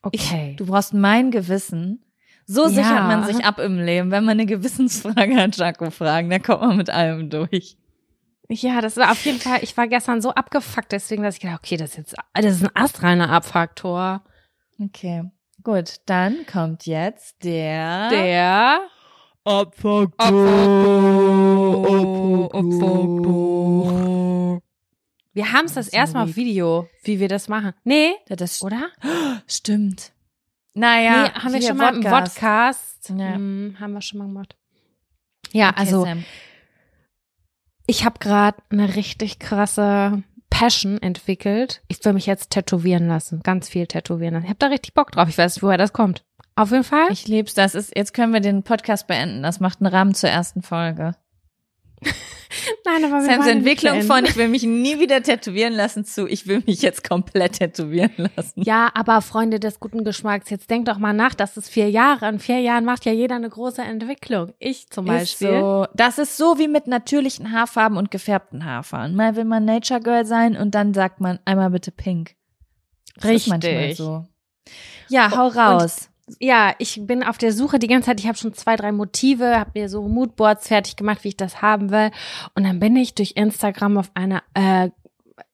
[0.03, 0.55] Okay.
[0.57, 2.05] Du brauchst mein Gewissen.
[2.45, 2.69] So Ja.
[2.69, 4.09] sichert man sich ab im Leben.
[4.11, 7.75] Wenn man eine Gewissensfrage hat, Jaco fragen, da kommt man mit allem durch.
[8.49, 11.59] Ja, das war auf jeden Fall, ich war gestern so abgefuckt, deswegen, dass ich gedacht,
[11.63, 14.23] okay, das ist jetzt, das ist ein astreiner Abfaktor.
[14.79, 15.23] Okay,
[15.63, 15.95] gut.
[16.05, 18.09] Dann kommt jetzt der.
[18.09, 18.79] Der
[25.33, 26.35] Wir haben es das erste Mal auf.
[26.35, 27.73] Video, wie wir das machen.
[27.83, 28.89] Nee, das oder?
[29.47, 30.11] stimmt.
[30.73, 32.39] Naja, nee, haben wir schon mal im Podcast.
[32.39, 33.09] Podcast.
[33.09, 33.35] Ja.
[33.35, 34.55] Hm, haben wir schon mal gemacht.
[35.53, 36.25] Ja, Okay, also Sam.
[37.87, 41.81] Ich habe gerade eine richtig krasse Passion entwickelt.
[41.87, 44.45] Ich will mich jetzt tätowieren lassen, ganz viel tätowieren lassen.
[44.45, 45.29] Ich habe da richtig Bock drauf.
[45.29, 46.23] Ich weiß nicht, woher das kommt.
[46.55, 47.07] Auf jeden Fall.
[47.11, 47.53] Ich lieb's.
[47.53, 49.43] Das ist, jetzt können wir den Podcast beenden.
[49.43, 51.15] Das macht einen Rahmen zur ersten Folge.
[52.85, 56.47] Nein, aber wir Sams Entwicklung von, ich will mich nie wieder tätowieren lassen zu, ich
[56.47, 58.61] will mich jetzt komplett tätowieren lassen.
[58.61, 62.27] Ja, aber Freunde des guten Geschmacks, jetzt denkt doch mal nach, das ist vier Jahre.
[62.29, 64.53] In vier Jahren macht ja jeder eine große Entwicklung.
[64.59, 65.59] Ich zum Ist Beispiel.
[65.59, 65.87] so.
[65.93, 69.15] Das ist so wie mit natürlichen Haarfarben und gefärbten Haarfarben.
[69.15, 72.35] Mal will man Nature Girl sein und dann sagt man einmal bitte pink.
[73.15, 73.97] Das Ist manchmal Richtig.
[73.97, 74.25] so.
[75.09, 76.09] Ja, hau raus.
[76.39, 78.19] Ja, ich bin auf der Suche die ganze Zeit.
[78.19, 81.61] Ich habe schon zwei, drei Motive, habe mir so Moodboards fertig gemacht, wie ich das
[81.61, 82.11] haben will.
[82.53, 84.89] Und dann bin ich durch Instagram auf eine äh,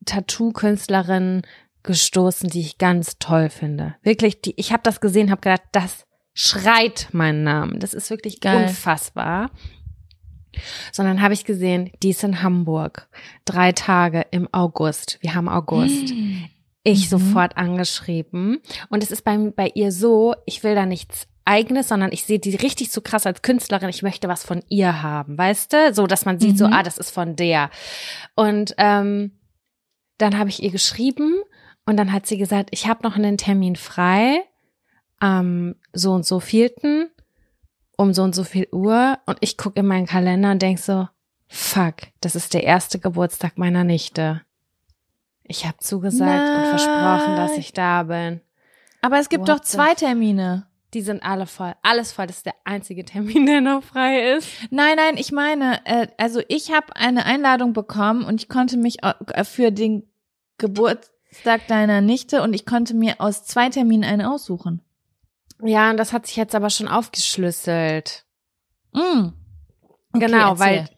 [0.06, 1.44] Tattoo-Künstlerin
[1.84, 3.96] gestoßen, die ich ganz toll finde.
[4.02, 7.80] Wirklich, die, ich habe das gesehen, habe gedacht, das schreit meinen Namen.
[7.80, 8.64] Das ist wirklich Geil.
[8.64, 9.52] unfassbar.
[10.92, 13.10] Sondern habe ich gesehen, die ist in Hamburg.
[13.46, 15.18] Drei Tage im August.
[15.22, 16.14] Wir haben August.
[16.84, 17.10] Ich Mhm.
[17.20, 18.60] sofort angeschrieben.
[18.90, 22.40] Und es ist bei, bei ihr so, ich will da nichts eigenes, sondern ich sehe
[22.40, 23.90] die richtig so krass als Künstlerin.
[23.90, 25.94] Ich möchte was von ihr haben, weißt du?
[25.94, 26.74] So, dass man sieht, so, Mhm.
[26.74, 27.70] ah, das ist von der.
[28.36, 29.32] Und ähm,
[30.18, 31.36] dann habe ich ihr geschrieben
[31.86, 34.42] und dann hat sie gesagt, ich habe noch einen Termin frei
[35.20, 37.10] am so und so vierten
[37.96, 41.08] um so und so viel Uhr und ich gucke in meinen Kalender und denk so,
[41.48, 44.42] fuck, das ist der erste Geburtstag meiner Nichte.
[45.46, 47.60] Ich habe zugesagt und versprochen, dass Nein.
[47.60, 48.42] ich da bin.
[49.02, 50.68] Aber es gibt What doch zwei Termine.
[50.94, 51.74] Die sind alle voll.
[51.82, 52.28] Alles voll.
[52.28, 54.48] Das ist der einzige Termin, der noch frei ist.
[54.70, 58.98] Nein, nein, ich meine, äh, also ich habe eine Einladung bekommen und ich konnte mich
[59.04, 60.08] äh, für den
[60.58, 64.82] Geburtstag deiner Nichte und ich konnte mir aus zwei Terminen einen aussuchen.
[65.62, 68.26] Ja, und das hat sich jetzt aber schon aufgeschlüsselt.
[68.94, 69.30] Mm.
[70.14, 70.66] Okay, genau, erzähl.
[70.66, 70.90] weil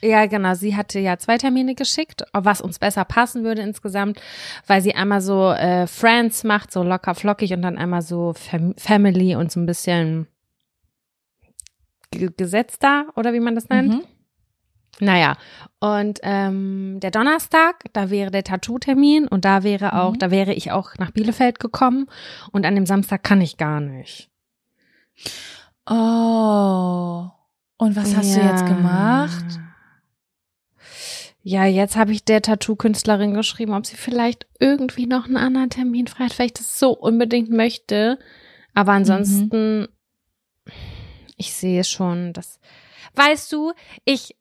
[0.00, 4.20] ja, genau, sie hatte ja zwei Termine geschickt, was uns besser passen würde insgesamt,
[4.66, 8.74] weil sie einmal so äh, Friends macht, so locker flockig und dann einmal so Fam
[8.76, 10.26] Family und so ein bisschen
[12.10, 13.94] ge gesetzter oder wie man das nennt.
[13.94, 14.02] Mhm.
[15.00, 15.36] Naja,
[15.78, 20.18] und ähm, der Donnerstag, da wäre der Tattoo-Termin und da wäre auch, Mhm.
[20.18, 22.06] da wäre ich auch nach Bielefeld gekommen
[22.50, 24.28] und an dem Samstag kann ich gar nicht.
[25.88, 27.30] Oh.
[27.76, 28.50] Und was hast du Ja.
[28.50, 29.44] jetzt gemacht?
[31.48, 36.06] Ja, jetzt habe ich der Tattoo-Künstlerin geschrieben, ob sie vielleicht irgendwie noch einen anderen Termin
[36.06, 38.18] frei hat, weil ich das so unbedingt möchte.
[38.74, 39.88] Aber ansonsten,
[41.38, 42.60] ich sehe schon, dass,
[43.14, 43.72] weißt du,
[44.04, 44.36] ich,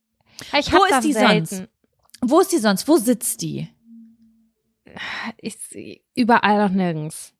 [0.60, 1.46] ich Wo ist die selten.
[1.46, 1.70] sonst?
[2.20, 2.90] Wo ist die sonst?
[2.90, 3.70] Wo sitzt die?
[5.38, 7.34] Ich sehe überall noch nirgends.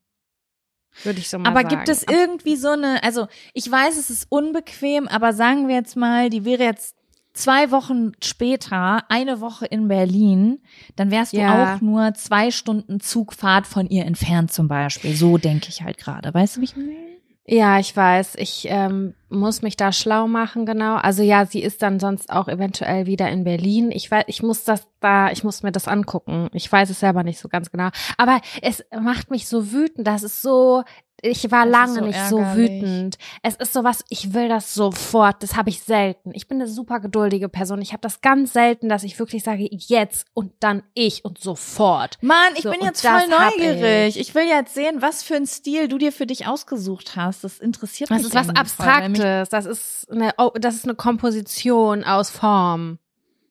[1.02, 1.76] Würde ich so mal Aber sagen.
[1.76, 5.94] gibt es irgendwie so eine, also ich weiß, es ist unbequem, aber sagen wir jetzt
[5.94, 6.97] mal, die wäre jetzt
[7.38, 10.60] zwei Wochen später, eine Woche in Berlin,
[10.96, 11.74] dann wärst du Ja.
[11.76, 15.14] auch nur zwei Stunden Zugfahrt von ihr entfernt zum Beispiel.
[15.14, 16.32] So denke ich halt gerade.
[16.34, 17.08] Weißt du, wie ich meine?
[17.50, 18.34] Ja, ich weiß.
[18.36, 20.96] Ich ähm, muss mich da schlau machen, genau.
[20.96, 23.90] Also ja, sie ist dann sonst auch eventuell wieder in Berlin.
[23.90, 26.48] Ich weiß, ich muss das da, ich muss mir das angucken.
[26.52, 27.88] Ich weiß es selber nicht so ganz genau.
[28.18, 30.06] Aber es macht mich so wütend.
[30.06, 30.82] Das ist so.
[31.20, 32.70] Ich war Das lange so nicht so ärgerlich.
[32.82, 33.18] wütend.
[33.42, 35.42] Es ist sowas, ich will das sofort.
[35.42, 36.30] Das habe ich selten.
[36.32, 37.82] Ich bin eine super geduldige Person.
[37.82, 42.18] Ich habe das ganz selten, dass ich wirklich sage, jetzt und dann ich und sofort.
[42.22, 44.16] Mann, ich So, bin jetzt das voll neugierig.
[44.16, 44.34] Ich.
[44.34, 47.42] will jetzt sehen, was für einen Stil du dir für dich ausgesucht hast.
[47.42, 48.26] Das interessiert Das mich.
[48.28, 49.48] ist was Abstraktes.
[49.48, 52.98] Das ist eine, oh, das ist eine Komposition aus Form.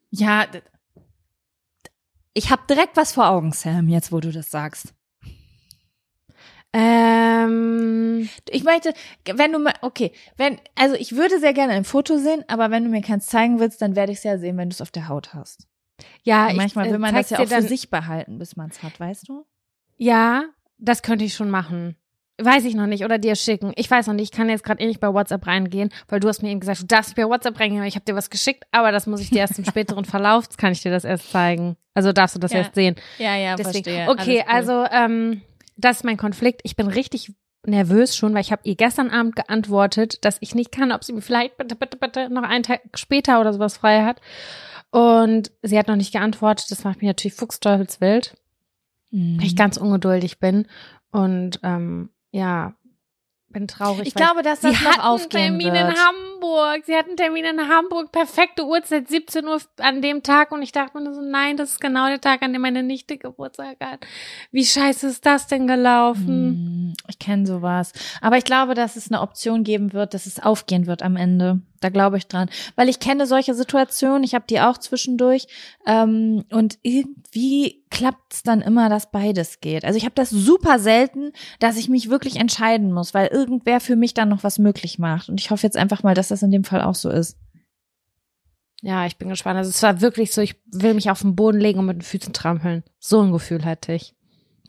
[0.10, 0.46] Ja,
[2.34, 4.94] ich habe direkt was vor Augen, Sam, jetzt wo du das sagst.
[6.74, 8.94] Ähm, Ich möchte,
[9.26, 12.84] wenn du mal, okay, wenn, also ich würde sehr gerne ein Foto sehen, aber wenn
[12.84, 14.92] du mir keins zeigen willst, dann werde ich es ja sehen, wenn du es auf
[14.92, 15.68] der Haut hast.
[16.24, 18.70] ja, Und manchmal ich, äh, will man das ja auch für sich behalten, bis man
[18.70, 19.46] es hat, weißt du?
[19.98, 20.46] Ja,
[20.78, 21.96] das könnte ich schon machen.
[22.40, 23.04] Weiß ich noch nicht.
[23.04, 23.72] Oder dir schicken.
[23.76, 24.26] Ich weiß noch nicht.
[24.32, 26.80] Ich kann jetzt gerade eh nicht bei WhatsApp reingehen, weil du hast mir eben gesagt,
[26.82, 27.80] du darfst bei WhatsApp reingehen.
[27.82, 30.48] aber Ich habe dir was geschickt, aber das muss ich dir erst im späteren Verlauf,
[30.56, 31.78] kann ich dir das erst zeigen.
[31.96, 32.60] Also darfst du das Ja.
[32.60, 32.96] erst sehen.
[33.18, 34.08] Ja, ja, Deswegen.
[34.08, 35.42] Okay, also ähm,
[35.78, 36.62] das ist mein Konflikt.
[36.64, 37.34] Ich bin richtig
[37.66, 41.14] nervös schon, weil ich habe ihr gestern Abend geantwortet, dass ich nicht kann, ob sie
[41.14, 44.22] mir vielleicht bitte, bitte, bitte noch einen Tag später oder sowas frei hat.
[44.90, 46.72] Und sie hat noch nicht geantwortet.
[46.72, 48.38] Das macht mich natürlich fuchsteufelswild,
[49.12, 49.38] Mhm.
[49.40, 50.68] weil ich ganz ungeduldig bin.
[51.12, 52.74] Und ähm, ja,
[53.58, 54.08] bin traurig.
[54.08, 55.76] Ich glaube, dass das sie noch aufgehen Termin wird.
[55.76, 56.84] in Hamburg.
[56.86, 58.12] Sie hat einen Termin in Hamburg.
[58.12, 60.52] Perfekte Uhrzeit, 17 Uhr an dem Tag.
[60.52, 63.18] Und ich dachte mir so, nein, das ist genau der Tag, an dem meine Nichte
[63.18, 64.06] Geburtstag hat.
[64.52, 66.90] Wie scheiße ist das denn gelaufen?
[66.90, 67.94] Mm, Ich kenne sowas.
[68.22, 71.62] Aber ich glaube, dass es eine Option geben wird, dass es aufgehen wird am Ende.
[71.80, 72.50] Da glaube ich dran.
[72.76, 75.48] Weil ich kenne solche Situationen, ich habe die auch zwischendurch.
[75.86, 79.86] Ähm, und irgendwie klappt es dann immer, dass beides geht.
[79.86, 83.96] Also ich habe das super selten, dass ich mich wirklich entscheiden muss, weil irgendwer für
[83.96, 85.30] mich dann noch was möglich macht.
[85.30, 87.38] Und ich hoffe jetzt einfach mal, dass das in dem Fall auch so ist.
[88.82, 89.58] Ja, ich bin gespannt.
[89.58, 92.02] Also es war wirklich so, ich will mich auf den Boden legen und mit den
[92.02, 92.84] Füßen trampeln.
[93.00, 94.14] So ein Gefühl hatte ich.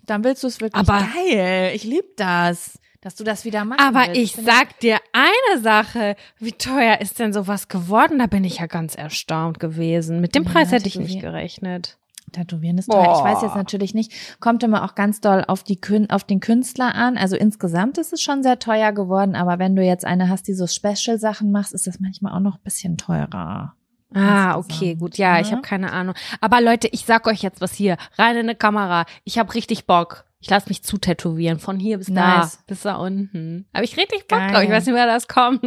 [0.07, 1.73] Dann willst du es wirklich Aber- geil.
[1.75, 3.85] Ich lieb das, dass du das wieder machst.
[3.85, 6.17] Aber ich sag dir eine Sache.
[6.39, 8.19] Wie teuer ist denn sowas geworden?
[8.19, 10.21] Da bin ich ja ganz erstaunt gewesen.
[10.21, 11.99] Mit dem Ja, Preis hätte ich nicht gerechnet.
[12.33, 13.15] Tätowieren ist teuer.
[13.17, 13.59] Ich weiß jetzt Boah.
[13.59, 17.17] natürlich nicht, kommt immer auch ganz doll auf die Kün auf den Künstler an.
[17.17, 20.53] Also insgesamt ist es schon sehr teuer geworden, aber wenn du jetzt eine hast, die
[20.55, 23.75] so Special-Sachen machst, ist das manchmal auch noch ein bisschen teurer.
[24.15, 25.19] Ah, okay, gut.
[25.19, 25.53] Ja, ich ne?
[25.53, 26.15] habe keine Ahnung.
[26.41, 27.97] Aber Leute, ich sag euch jetzt was hier.
[28.17, 29.05] Rein in eine Kamera.
[29.25, 30.25] Ich habe richtig Bock.
[30.40, 31.59] Ich lasse mich zutätowieren.
[31.59, 32.57] Von hier bis Nice.
[32.59, 32.62] da.
[32.66, 33.66] Bis da unten.
[33.74, 34.53] Habe ich richtig Bock Geil.
[34.53, 34.62] drauf.
[34.62, 35.62] Ich weiß nicht, wer das kommt.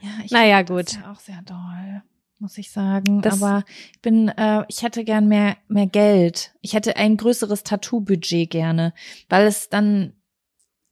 [0.00, 0.86] Ja, ich Naja, gut.
[0.88, 2.02] Das ja auch sehr doll,
[2.38, 3.22] muss ich sagen.
[3.22, 6.54] Das- aber ich bin, äh, ich hätte gern mehr, mehr Geld.
[6.60, 8.92] Ich hätte ein größeres Tattoo-Budget gerne,
[9.28, 10.12] weil es dann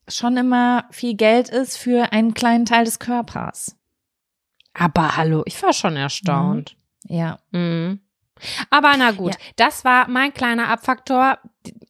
[0.09, 3.77] schon immer viel Geld ist für einen kleinen Teil des Körpers.
[4.75, 6.77] Aber hallo, ich war schon erstaunt.
[7.05, 7.39] Ja.
[7.51, 8.01] Mhm.
[8.71, 9.39] Aber na gut, Ja.
[9.57, 11.39] das war mein kleiner Abfaktor.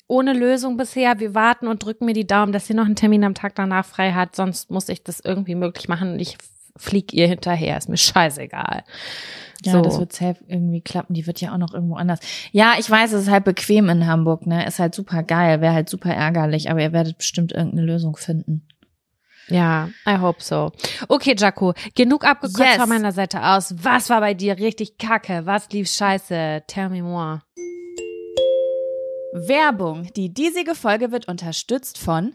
[0.07, 1.21] Ohne Lösung bisher.
[1.21, 3.87] Wir warten und drücken mir die Daumen, dass sie noch einen Termin am Tag danach
[3.87, 4.37] frei hat.
[4.37, 6.37] Sonst muss ich das irgendwie möglich machen und ich
[6.77, 7.79] flieg ihr hinterher.
[7.79, 8.85] Ist mir scheißegal.
[9.65, 9.81] Ja, so.
[9.81, 11.15] das wird safe irgendwie klappen.
[11.15, 12.19] Die wird ja auch noch irgendwo anders.
[12.51, 14.67] Ja, ich weiß, es ist halt bequem in Hamburg, ne?
[14.67, 18.67] Ist halt super geil, wäre halt super ärgerlich, aber ihr werdet bestimmt irgendeine Lösung finden.
[19.49, 20.73] Ja, I hope so.
[21.09, 22.77] Okay, Jaco, genug abgekotzt Yes.
[22.77, 23.75] von meiner Seite aus.
[23.83, 25.43] Was war bei dir richtig kacke?
[25.45, 26.63] Was lief scheiße?
[26.67, 27.43] Tell me more.
[29.35, 30.09] Werbung.
[30.15, 32.35] Die diesige Folge wird unterstützt von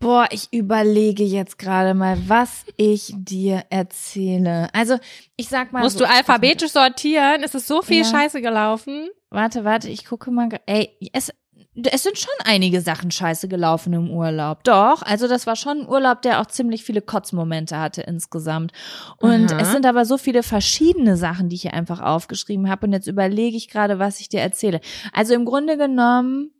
[0.00, 4.68] Boah, ich überlege jetzt gerade mal, was ich dir erzähle.
[4.72, 4.96] Also,
[5.36, 5.82] ich sag mal.
[5.82, 7.42] Musst so, du alphabetisch sortieren?
[7.42, 8.04] Ist es so viel Ja.
[8.04, 9.08] Scheiße gelaufen?
[9.30, 10.48] Warte, warte, ich gucke mal.
[10.66, 11.32] Ey, es,
[11.74, 14.62] es sind schon einige Sachen scheiße gelaufen im Urlaub.
[14.62, 18.72] Doch, also das war schon ein Urlaub, der auch ziemlich viele Kotzmomente hatte insgesamt.
[19.16, 19.60] Und Aha.
[19.60, 22.86] es sind aber so viele verschiedene Sachen, die ich hier einfach aufgeschrieben habe.
[22.86, 24.80] Und jetzt überlege ich gerade, was ich dir erzähle.
[25.12, 26.52] Also im Grunde genommen,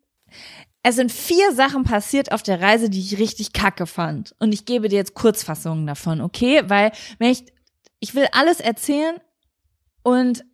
[0.89, 4.35] es sind vier Sachen passiert auf der Reise, die ich richtig kacke fand.
[4.39, 6.63] Und ich gebe dir jetzt Kurzfassungen davon, okay?
[6.67, 7.45] Weil, wenn ich,
[8.01, 9.17] ich will alles erzählen
[10.03, 10.45] und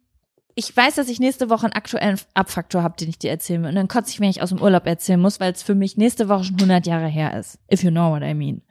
[0.57, 3.68] ich weiß, dass ich nächste Woche einen aktuellen Abfaktor habe, den ich dir erzählen will.
[3.70, 5.97] Und dann kotze ich, wenn ich aus dem Urlaub erzählen muss, weil es für mich
[5.97, 7.59] nächste Woche schon 100 Jahre her ist.
[7.73, 8.62] If you know what I mean.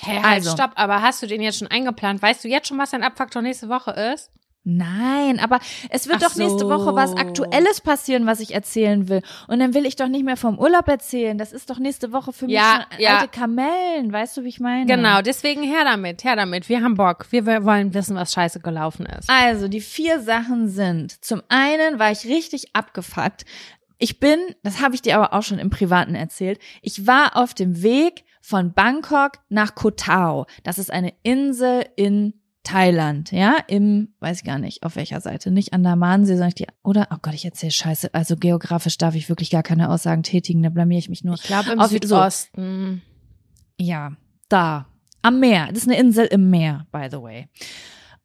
[0.00, 0.50] Hä, halt, Also.
[0.52, 2.22] stopp, aber hast du den jetzt schon eingeplant?
[2.22, 4.30] Weißt du jetzt schon, was dein Abfaktor nächste Woche ist?
[4.68, 7.16] Nein, aber es wird Ach doch nächste Woche was so.
[7.16, 9.22] Aktuelles passieren, was ich erzählen will.
[9.46, 11.38] Und dann will ich doch nicht mehr vom Urlaub erzählen.
[11.38, 13.16] Das ist doch nächste Woche für mich Ja, schon ja.
[13.18, 14.12] alte Kamellen.
[14.12, 14.86] Weißt du, wie ich meine?
[14.86, 16.68] Genau, deswegen her damit, her damit.
[16.68, 17.26] Wir haben Bock.
[17.30, 19.30] Wir wir wollen wissen, was scheiße gelaufen ist.
[19.30, 23.44] Also, die vier Sachen sind, zum einen war ich richtig abgefuckt.
[23.98, 27.54] Ich bin, das habe ich dir aber auch schon im Privaten erzählt, ich war auf
[27.54, 30.46] dem Weg von Bangkok nach Koh Tao.
[30.62, 32.34] Das ist eine Insel in
[32.68, 37.08] Thailand, ja, im, weiß ich gar nicht, auf welcher Seite, nicht Andamansee, sondern die, oder,
[37.10, 40.68] oh Gott, ich erzähle Scheiße, also geografisch darf ich wirklich gar keine Aussagen tätigen, da
[40.68, 41.34] blamier ich mich nur.
[41.36, 41.94] Ich glaube im Auf- so.
[41.98, 43.00] Südosten.
[43.80, 44.12] Ja,
[44.50, 44.86] da.
[45.22, 45.68] Am Meer.
[45.68, 47.48] Das ist eine Insel im Meer, by the way.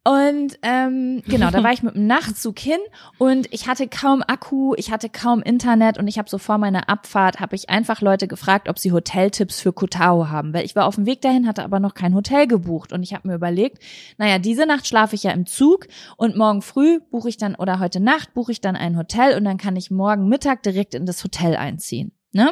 [0.06, 2.80] Und ähm, genau, da war ich mit dem Nachtzug hin
[3.20, 6.90] und ich hatte kaum Akku, ich hatte kaum Internet und ich habe so vor meiner
[6.90, 10.88] Abfahrt habe ich einfach Leute gefragt, ob sie Hoteltipps für Kotao haben, weil ich war
[10.88, 13.82] auf dem Weg dahin, hatte aber noch kein Hotel gebucht und ich habe mir überlegt,
[14.18, 15.88] naja, diese Nacht schlafe ich ja im Zug
[16.18, 19.46] und morgen früh buche ich dann oder heute Nacht buche ich dann ein Hotel und
[19.46, 22.12] dann kann ich morgen Mittag direkt in das Hotel einziehen.
[22.36, 22.52] Ne?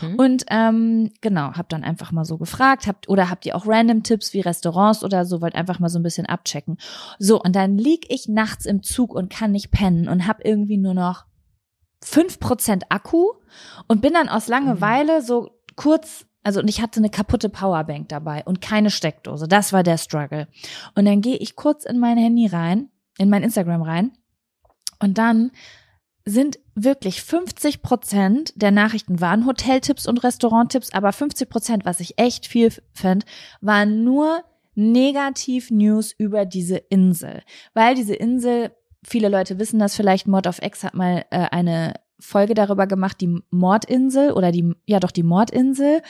[0.00, 0.16] Mhm.
[0.16, 4.02] Und ähm, genau, hab dann einfach mal so gefragt, habt oder habt ihr auch random
[4.02, 6.76] Tipps wie Restaurants oder so, wollt einfach mal so ein bisschen abchecken.
[7.20, 10.76] So, und dann lieg ich nachts im Zug und kann nicht pennen und hab irgendwie
[10.76, 11.24] nur noch
[12.02, 13.28] fünf Prozent Akku
[13.86, 18.42] und bin dann aus Langeweile so kurz also und ich hatte eine kaputte Powerbank dabei
[18.44, 19.46] und keine Steckdose.
[19.46, 20.48] Das war der Struggle.
[20.96, 24.10] Und dann gehe ich kurz in mein Handy rein, in mein Instagram rein
[24.98, 25.52] und dann
[26.24, 32.18] sind wirklich 50 Prozent der Nachrichten waren Hoteltipps und Restauranttipps, aber 50 Prozent, was ich
[32.18, 33.24] echt viel fand,
[33.60, 34.42] waren nur
[34.74, 37.42] Negativ-News über diese Insel.
[37.74, 38.70] Weil diese Insel,
[39.02, 43.20] viele Leute wissen das vielleicht, Mod of X hat mal äh, eine Folge darüber gemacht,
[43.20, 46.02] die Mordinsel oder die, ja doch die Mordinsel.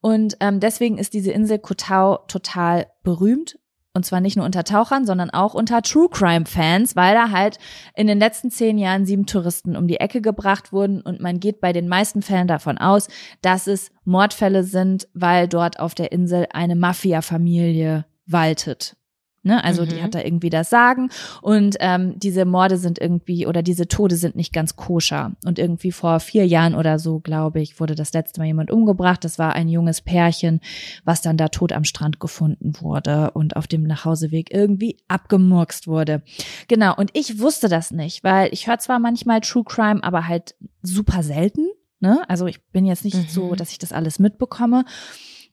[0.00, 3.59] Und ähm, deswegen ist diese Insel Kotau total berühmt
[3.94, 7.58] und zwar nicht nur unter Tauchern, sondern auch unter True Crime Fans, weil da halt
[7.94, 11.60] in den letzten zehn Jahren sieben Touristen um die Ecke gebracht wurden und man geht
[11.60, 13.08] bei den meisten Fällen davon aus,
[13.42, 18.96] dass es Mordfälle sind, weil dort auf der Insel eine Mafia-Familie waltet.
[19.42, 19.64] Ne?
[19.64, 19.88] Also mhm.
[19.88, 21.08] die hat da irgendwie das Sagen
[21.40, 25.32] und ähm, diese Morde sind irgendwie oder diese Tode sind nicht ganz koscher.
[25.46, 29.24] Und irgendwie vor vier Jahren oder so, glaube ich, wurde das letzte Mal jemand umgebracht.
[29.24, 30.60] Das war ein junges Pärchen,
[31.04, 36.22] was dann da tot am Strand gefunden wurde und auf dem Nachhauseweg irgendwie abgemurkst wurde.
[36.68, 40.54] Genau, und ich wusste das nicht, weil ich höre zwar manchmal True Crime, aber halt
[40.82, 41.66] super selten.
[42.00, 42.22] Ne?
[42.28, 43.28] Also ich bin jetzt nicht mhm.
[43.28, 44.84] so, dass ich das alles mitbekomme.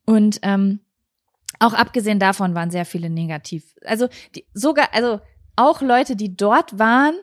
[0.05, 0.79] Und ähm,
[1.59, 3.75] auch abgesehen davon waren sehr viele negativ.
[3.85, 5.19] Also die, sogar, also
[5.55, 7.15] auch Leute, die dort waren,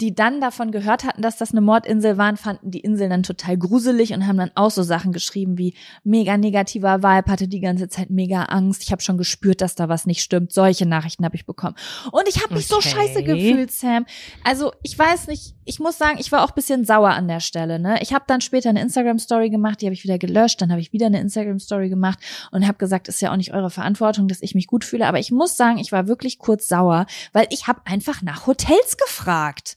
[0.00, 3.58] die dann davon gehört hatten, dass das eine Mordinsel waren, fanden die Insel dann total
[3.58, 5.74] gruselig und haben dann auch so Sachen geschrieben wie
[6.04, 8.84] mega negativer Vibe, hatte die ganze Zeit mega Angst.
[8.84, 10.52] Ich habe schon gespürt, dass da was nicht stimmt.
[10.52, 11.74] Solche Nachrichten habe ich bekommen.
[12.12, 12.74] Und ich habe mich okay.
[12.74, 14.06] so scheiße gefühlt, Sam.
[14.44, 17.80] Also ich weiß nicht, ich muss sagen, ich war auch bisschen sauer an der Stelle.
[17.80, 17.98] Ne?
[18.00, 20.62] Ich habe dann später eine Instagram-Story gemacht, die habe ich wieder gelöscht.
[20.62, 22.20] Dann habe ich wieder eine Instagram-Story gemacht
[22.52, 25.08] und habe gesagt, ist ja auch nicht eure Verantwortung, dass ich mich gut fühle.
[25.08, 28.96] Aber ich muss sagen, ich war wirklich kurz sauer, weil ich habe einfach nach Hotels
[28.96, 29.76] gefragt.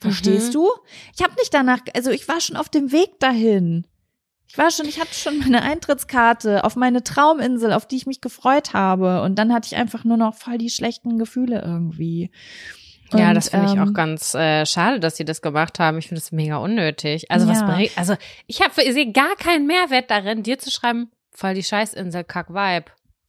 [0.00, 0.52] Verstehst mhm.
[0.52, 0.70] du?
[1.16, 3.86] Ich habe nicht danach, also ich war schon auf dem Weg dahin.
[4.48, 8.20] Ich war schon, ich hatte schon meine Eintrittskarte auf meine Trauminsel, auf die ich mich
[8.20, 9.22] gefreut habe.
[9.22, 12.30] Und dann hatte ich einfach nur noch voll die schlechten Gefühle irgendwie.
[13.10, 15.98] Und, ja, das finde ich auch ähm, ganz äh, schade, dass sie das gemacht haben.
[15.98, 17.30] Ich finde das mega unnötig.
[17.30, 18.14] Also was bringt, also
[18.46, 22.50] ich habe, ich sehe gar keinen Mehrwert darin, dir zu schreiben, voll die Scheißinsel, kack
[22.50, 22.86] Vibe.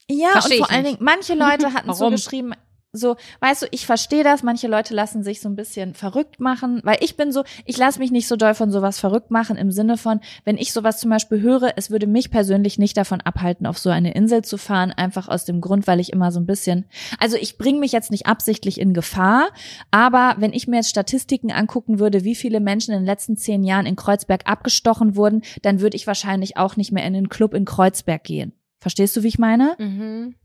[0.10, 2.54] Ja, Versteh und vor allen Dingen, manche Leute hatten so geschrieben,
[2.98, 6.82] so, weißt du, ich verstehe das, manche Leute lassen sich so ein bisschen verrückt machen,
[6.84, 9.72] weil ich bin so, ich lasse mich nicht so doll von sowas verrückt machen im
[9.72, 13.66] Sinne von, wenn ich sowas zum Beispiel höre, es würde mich persönlich nicht davon abhalten,
[13.66, 16.46] auf so eine Insel zu fahren, einfach aus dem Grund, weil ich immer so ein
[16.46, 16.86] bisschen,
[17.20, 19.50] also ich bringe mich jetzt nicht absichtlich in Gefahr,
[19.92, 23.64] aber wenn ich mir jetzt Statistiken angucken würde, wie viele Menschen in den letzten zehn
[23.64, 27.54] Jahren in Kreuzberg abgestochen wurden, dann würde ich wahrscheinlich auch nicht mehr in den Club
[27.54, 28.54] in Kreuzberg gehen.
[28.80, 29.76] Verstehst du, wie ich meine?
[29.80, 30.36] Mhm.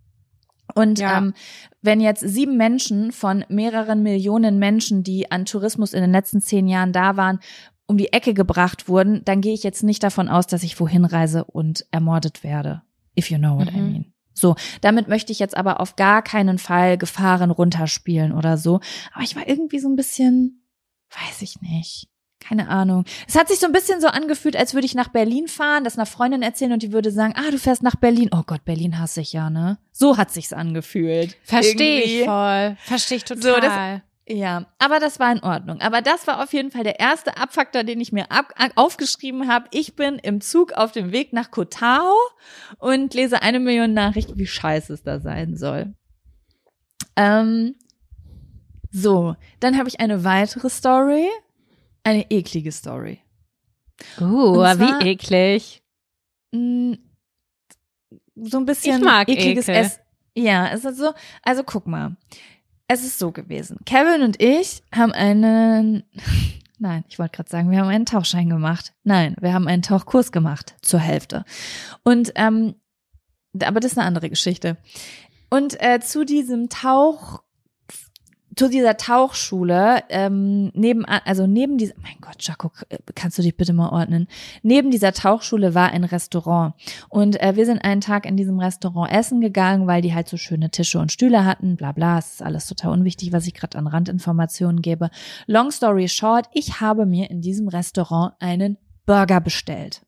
[0.75, 1.19] Und ja.
[1.19, 1.35] ähm,
[1.83, 6.69] wenn jetzt sieben Menschen von mehreren Millionen Menschen, die an Tourismus in den letzten zehn
[6.69, 7.41] Jahren da waren,
[7.87, 11.05] um die Ecke gebracht wurden, dann gehe ich jetzt nicht davon aus, dass ich wohin
[11.05, 12.83] reise und ermordet werde.
[13.19, 13.79] If you know what mhm.
[13.79, 14.13] I mean.
[14.33, 18.81] So, damit möchte ich jetzt aber auf gar keinen Fall Gefahren runterspielen oder so.
[19.13, 20.65] Aber ich war irgendwie so ein bisschen,
[21.11, 22.10] weiß ich nicht.
[22.41, 23.05] Keine Ahnung.
[23.29, 25.97] Es hat sich so ein bisschen so angefühlt, als würde ich nach Berlin fahren, das
[25.97, 28.31] einer Freundin erzählen und die würde sagen, ah, du fährst nach Berlin.
[28.33, 29.79] Oh Gott, Berlin hasse ich ja, ne?
[29.93, 31.37] So hat sich's angefühlt.
[31.45, 32.77] Verstehe ich voll.
[32.83, 33.43] Verstehe ich total.
[33.43, 35.81] So, das, ja, aber das war in Ordnung.
[35.81, 39.67] Aber das war auf jeden Fall der erste Abfaktor, den ich mir ab, aufgeschrieben habe.
[39.73, 42.15] Ich bin im Zug auf dem Weg nach Kotao
[42.79, 45.95] und lese eine Million Nachrichten, wie scheiße es da sein soll.
[47.17, 47.75] Ähm,
[48.93, 51.29] so, dann habe ich eine weitere Story
[52.05, 53.21] eine eklige Story.
[54.21, 55.83] Uh, zwar, wie eklig.
[56.53, 56.99] Mh, mm,
[58.43, 59.81] so ein bisschen ich mag ekliges Ekel.
[59.83, 60.01] Essen.
[60.35, 62.17] Ja, es ist so, also guck mal.
[62.89, 63.79] Es ist so gewesen.
[63.85, 66.05] Kevin und ich haben einen,
[66.79, 68.95] nein, ich wollte gerade sagen, wir haben einen Tauchschein gemacht.
[69.05, 71.45] Nein, wir haben einen Tauchkurs gemacht zur Hälfte.
[72.03, 72.75] Und ähm,
[73.63, 74.77] aber das ist eine andere Geschichte.
[75.51, 77.43] Und äh, zu diesem Tauch
[78.57, 82.73] zu dieser Tauchschule, ähm, neben, also neben dieser, mein Gott, Jaco,
[83.15, 84.27] kannst du dich bitte mal ordnen?
[84.63, 86.75] Neben dieser Tauchschule war ein Restaurant.
[87.09, 90.37] Und äh, wir sind einen Tag in diesem Restaurant essen gegangen, weil die halt so
[90.37, 92.19] schöne Tische und Stühle hatten, bla bla.
[92.19, 95.11] Es ist alles total unwichtig, was ich gerade an Randinformationen gebe.
[95.47, 100.03] Long story short, ich habe mir in diesem Restaurant einen Burger bestellt.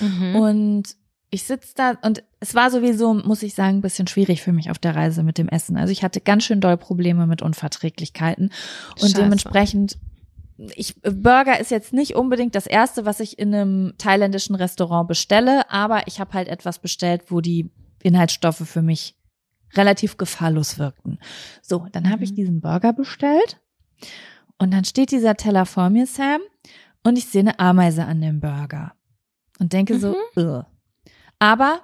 [0.00, 0.36] Mhm.
[0.36, 0.96] Und
[1.30, 4.70] ich sitze da und es war sowieso, muss ich sagen, ein bisschen schwierig für mich
[4.70, 5.76] auf der Reise mit dem Essen.
[5.76, 8.50] Also ich hatte ganz schön doll Probleme mit Unverträglichkeiten
[8.92, 9.14] und Scheiße.
[9.14, 9.98] dementsprechend
[10.74, 15.70] ich, Burger ist jetzt nicht unbedingt das erste, was ich in einem thailändischen Restaurant bestelle,
[15.70, 17.70] aber ich habe halt etwas bestellt, wo die
[18.02, 19.14] Inhaltsstoffe für mich
[19.74, 21.18] relativ gefahrlos wirkten.
[21.62, 22.36] So, dann habe ich mhm.
[22.36, 23.60] diesen Burger bestellt
[24.58, 26.40] und dann steht dieser Teller vor mir, Sam,
[27.04, 28.94] und ich sehe eine Ameise an dem Burger
[29.60, 30.00] und denke mhm.
[30.00, 30.64] so, Ugh.
[31.38, 31.80] Aber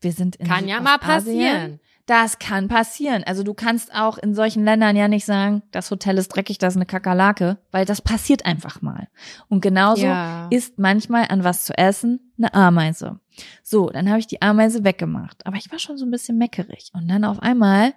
[0.00, 1.80] wir sind in Kann ja mal passieren.
[2.06, 3.22] Das kann passieren.
[3.24, 6.72] Also du kannst auch in solchen Ländern ja nicht sagen, das Hotel ist dreckig, das
[6.72, 9.08] ist eine Kakerlake, weil das passiert einfach mal.
[9.48, 10.48] Und genauso ja.
[10.48, 13.20] ist manchmal an was zu essen eine Ameise.
[13.62, 15.46] So, dann habe ich die Ameise weggemacht.
[15.46, 16.90] Aber ich war schon so ein bisschen meckerig.
[16.94, 17.92] Und dann auf einmal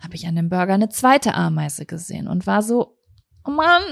[0.00, 2.98] habe ich an dem Burger eine zweite Ameise gesehen und war so,
[3.46, 3.82] Oh Mann,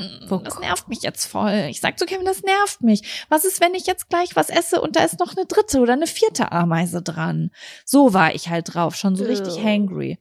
[0.45, 1.67] das nervt mich jetzt voll.
[1.69, 3.27] Ich sag zu Kevin, das nervt mich.
[3.29, 5.93] Was ist, wenn ich jetzt gleich was esse und da ist noch eine dritte oder
[5.93, 7.51] eine vierte Ameise dran?
[7.85, 10.19] So war ich halt drauf, schon so richtig hangry.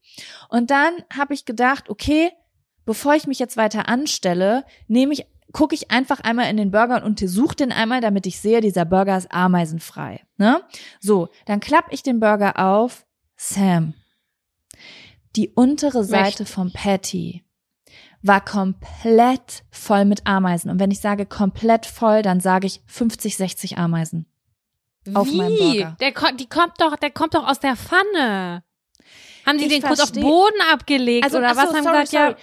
[0.50, 2.32] Und dann habe ich gedacht, okay,
[2.86, 6.96] bevor ich mich jetzt weiter anstelle, nehme ich gucke ich einfach einmal in den Burger
[6.96, 10.22] und untersuche den einmal, damit ich sehe, dieser Burger ist ameisenfrei.
[10.38, 10.62] Ne?
[11.00, 13.06] So, dann klappe ich den Burger auf.
[13.36, 13.96] Sam,
[15.36, 17.44] die untere Seite vom Patty
[18.24, 20.70] war komplett voll mit Ameisen.
[20.70, 24.28] Und wenn ich sage komplett voll, dann sage ich 50, 60 Ameisen.
[25.14, 25.38] Auf Wie?
[25.38, 25.98] meinem Burger.
[26.00, 28.64] Der, die kommt doch, der kommt doch aus der Pfanne.
[29.46, 32.10] Haben die ich den kurz auf Boden abgelegt also, oder was so, haben sorry, gesagt?
[32.10, 32.36] Sorry.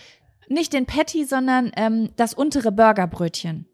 [0.49, 3.67] Ja, nicht den Patty, sondern ähm, das untere Burgerbrötchen.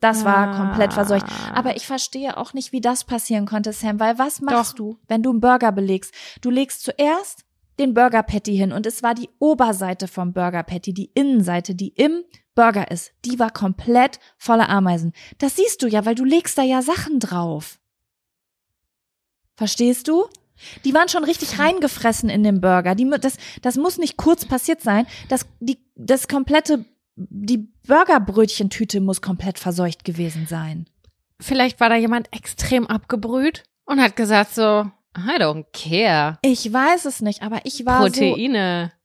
[0.00, 0.56] Das war ah.
[0.56, 1.26] komplett verseucht.
[1.54, 4.94] Aber ich verstehe auch nicht, wie das passieren konnte, Sam, weil was machst Doch.
[4.94, 6.14] du, wenn du einen Burger belegst?
[6.40, 7.44] Du legst zuerst
[7.80, 11.88] den Burger Patty hin und es war die Oberseite vom Burger Patty, die Innenseite, die
[11.88, 12.22] im
[12.54, 13.12] Burger ist.
[13.24, 15.12] Die war komplett voller Ameisen.
[15.38, 17.80] Das siehst du ja, weil du legst da ja Sachen drauf.
[19.56, 20.26] Verstehst du?
[20.84, 22.94] Die waren schon richtig reingefressen in den Burger.
[22.94, 25.06] Die, das, das muss nicht kurz passiert sein.
[25.28, 26.84] Das, die, das komplette,
[27.16, 30.86] die Burgerbrötchentüte muss komplett verseucht gewesen sein.
[31.40, 36.38] Vielleicht war da jemand extrem abgebrüht und hat gesagt so, I don't care.
[36.42, 38.92] Ich weiß es nicht, aber ich war Proteine.
[38.92, 38.96] so.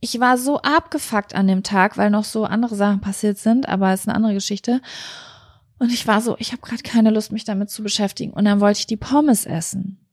[0.00, 3.92] Ich war so abgefuckt an dem Tag, weil noch so andere Sachen passiert sind, aber
[3.92, 4.80] es ist eine andere Geschichte.
[5.78, 8.32] Und ich war so, ich habe gerade keine Lust, mich damit zu beschäftigen.
[8.32, 10.06] Und dann wollte ich die Pommes essen.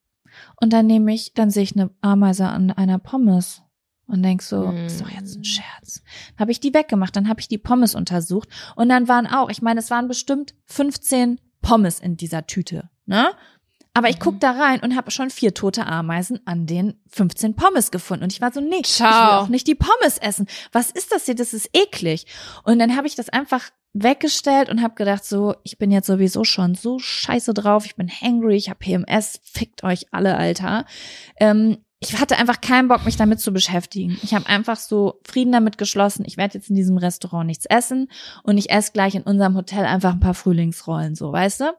[0.62, 3.62] Und dann nehme ich, dann sehe ich eine Ameise an einer Pommes
[4.10, 4.86] und denk so, mm.
[4.86, 6.02] ist doch jetzt ein Scherz.
[6.36, 9.50] Dann habe ich die weggemacht, dann habe ich die Pommes untersucht und dann waren auch,
[9.50, 13.30] ich meine, es waren bestimmt 15 Pommes in dieser Tüte, ne?
[14.00, 14.40] Aber ich guck mhm.
[14.40, 18.24] da rein und habe schon vier tote Ameisen an den 15 Pommes gefunden.
[18.24, 19.10] Und ich war so, nee, Ciao.
[19.10, 20.48] ich will auch nicht die Pommes essen.
[20.72, 21.36] Was ist das hier?
[21.36, 22.26] Das ist eklig.
[22.64, 26.46] Und dann habe ich das einfach weggestellt und habe gedacht, so, ich bin jetzt sowieso
[26.46, 27.86] schon so scheiße drauf.
[27.86, 30.86] Ich bin hangry, ich habe PMS, fickt euch alle, Alter.
[31.38, 34.18] Ähm, ich hatte einfach keinen Bock, mich damit zu beschäftigen.
[34.24, 38.10] Ich habe einfach so Frieden damit geschlossen, ich werde jetzt in diesem Restaurant nichts essen
[38.44, 41.74] und ich esse gleich in unserem Hotel einfach ein paar Frühlingsrollen, so, weißt du?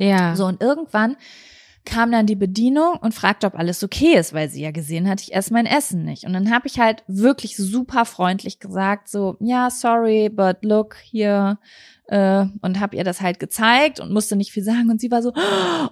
[0.00, 0.34] Ja.
[0.34, 1.16] So, und irgendwann
[1.84, 5.20] kam dann die Bedienung und fragte, ob alles okay ist, weil sie ja gesehen hat,
[5.22, 6.24] ich esse mein Essen nicht.
[6.24, 11.58] Und dann habe ich halt wirklich super freundlich gesagt, so, ja, sorry, but look, hier,
[12.08, 14.90] äh, und habe ihr das halt gezeigt und musste nicht viel sagen.
[14.90, 15.32] Und sie war so,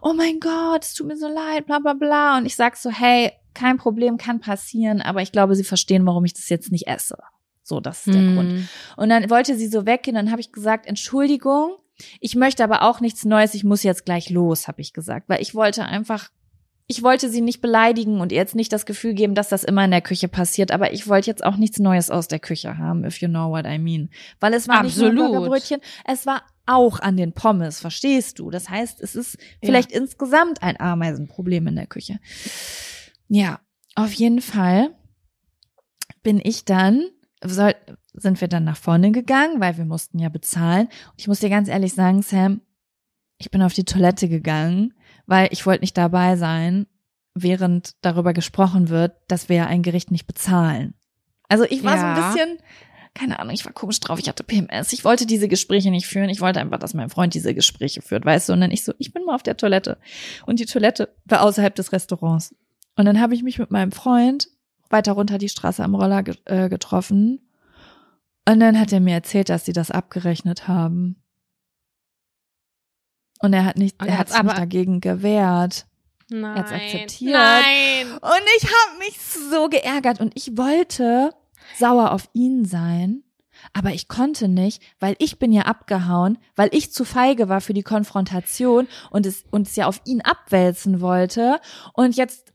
[0.02, 2.36] oh mein Gott, es tut mir so leid, bla bla bla.
[2.36, 6.24] Und ich sag so, hey, kein Problem, kann passieren, aber ich glaube, sie verstehen, warum
[6.24, 7.16] ich das jetzt nicht esse.
[7.62, 8.34] So, das ist der mm.
[8.34, 8.68] Grund.
[8.96, 11.76] Und dann wollte sie so weggehen, dann habe ich gesagt, Entschuldigung,
[12.20, 15.42] ich möchte aber auch nichts Neues, ich muss jetzt gleich los, habe ich gesagt, weil
[15.42, 16.30] ich wollte einfach
[16.90, 19.84] ich wollte sie nicht beleidigen und ihr jetzt nicht das Gefühl geben, dass das immer
[19.84, 23.04] in der Küche passiert, aber ich wollte jetzt auch nichts Neues aus der Küche haben,
[23.04, 24.08] if you know what I mean.
[24.40, 25.12] Weil es war Absolut.
[25.12, 28.50] nicht nur Burgerbrötchen, es war auch an den Pommes, verstehst du?
[28.50, 30.00] Das heißt, es ist vielleicht ja.
[30.00, 32.20] insgesamt ein Ameisenproblem in der Küche.
[33.28, 33.60] Ja,
[33.94, 34.94] auf jeden Fall
[36.22, 37.06] bin ich dann,
[37.44, 37.74] soll,
[38.20, 40.86] sind wir dann nach vorne gegangen, weil wir mussten ja bezahlen.
[40.86, 42.60] Und ich muss dir ganz ehrlich sagen, Sam,
[43.38, 44.94] ich bin auf die Toilette gegangen,
[45.26, 46.86] weil ich wollte nicht dabei sein,
[47.34, 50.94] während darüber gesprochen wird, dass wir ja ein Gericht nicht bezahlen.
[51.48, 52.00] Also ich war ja.
[52.00, 52.58] so ein bisschen,
[53.14, 56.28] keine Ahnung, ich war komisch drauf, ich hatte PMS, ich wollte diese Gespräche nicht führen,
[56.28, 58.92] ich wollte einfach, dass mein Freund diese Gespräche führt, weißt du, und dann ich so,
[58.98, 59.98] ich bin mal auf der Toilette.
[60.46, 62.54] Und die Toilette war außerhalb des Restaurants.
[62.96, 64.48] Und dann habe ich mich mit meinem Freund
[64.90, 67.47] weiter runter die Straße am Roller äh, getroffen.
[68.48, 71.22] Und dann hat er mir erzählt, dass sie das abgerechnet haben.
[73.40, 75.86] Und er hat nicht, Und er er hat sich nicht dagegen gewehrt.
[76.30, 76.54] Nein.
[76.54, 77.32] hat's akzeptiert.
[77.32, 78.12] Nein.
[78.12, 81.30] Und ich habe mich so geärgert und ich wollte
[81.78, 83.22] sauer auf ihn sein,
[83.72, 87.74] aber ich konnte nicht, weil ich bin ja abgehauen, weil ich zu feige war für
[87.74, 91.60] die Konfrontation und es und es ja auf ihn abwälzen wollte
[91.92, 92.52] und jetzt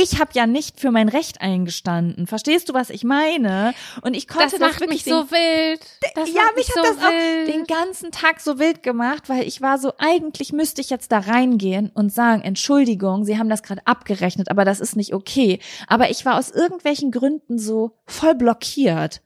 [0.00, 2.26] ich habe ja nicht für mein Recht eingestanden.
[2.26, 3.74] Verstehst du, was ich meine?
[4.02, 5.80] Und ich konnte Das das, macht mich so wild.
[6.14, 7.48] Das ja, mich so hat das auch wild.
[7.48, 11.18] den ganzen Tag so wild gemacht, weil ich war so, eigentlich müsste ich jetzt da
[11.18, 15.58] reingehen und sagen, Entschuldigung, Sie haben das gerade abgerechnet, aber das ist nicht okay.
[15.88, 19.20] Aber ich war aus irgendwelchen Gründen so voll blockiert.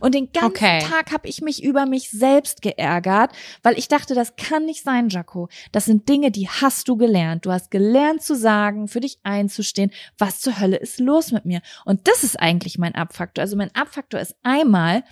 [0.00, 0.80] Und den ganzen Okay.
[0.80, 5.08] Tag habe ich mich über mich selbst geärgert, weil ich dachte, das kann nicht sein,
[5.08, 5.48] Jaco.
[5.72, 7.46] Das sind Dinge, die hast du gelernt.
[7.46, 11.62] Du hast gelernt zu sagen, für dich einzustehen, was zur Hölle ist los mit mir.
[11.84, 13.42] Und das ist eigentlich mein Abfaktor.
[13.42, 15.04] Also mein Abfaktor ist einmal,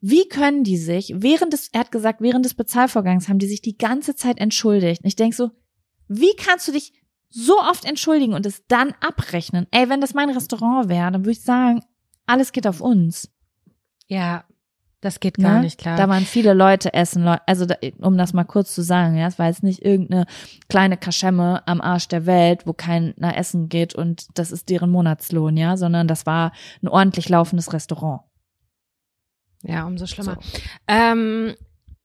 [0.00, 3.62] wie können die sich während des, er hat gesagt, während des Bezahlvorgangs haben die sich
[3.62, 5.02] die ganze Zeit entschuldigt.
[5.02, 5.50] Und ich denk so,
[6.08, 6.92] wie kannst du dich
[7.30, 9.66] so oft entschuldigen und es dann abrechnen?
[9.70, 11.82] Ey, wenn das mein Restaurant wäre, dann würde ich sagen,
[12.26, 13.31] alles geht auf uns.
[14.12, 14.44] Ja,
[15.00, 15.60] das geht gar Ne?
[15.62, 15.96] nicht klar.
[15.96, 19.38] Da waren viele Leute essen, also da, um das mal kurz zu sagen, ja, es
[19.38, 20.26] war jetzt nicht irgendeine
[20.68, 25.56] kleine Kaschemme am Arsch der Welt, wo keiner essen geht und das ist deren Monatslohn,
[25.56, 26.52] ja, sondern das war
[26.82, 28.20] ein ordentlich laufendes Restaurant.
[29.62, 30.36] Ja, umso schlimmer.
[30.86, 31.54] Ähm,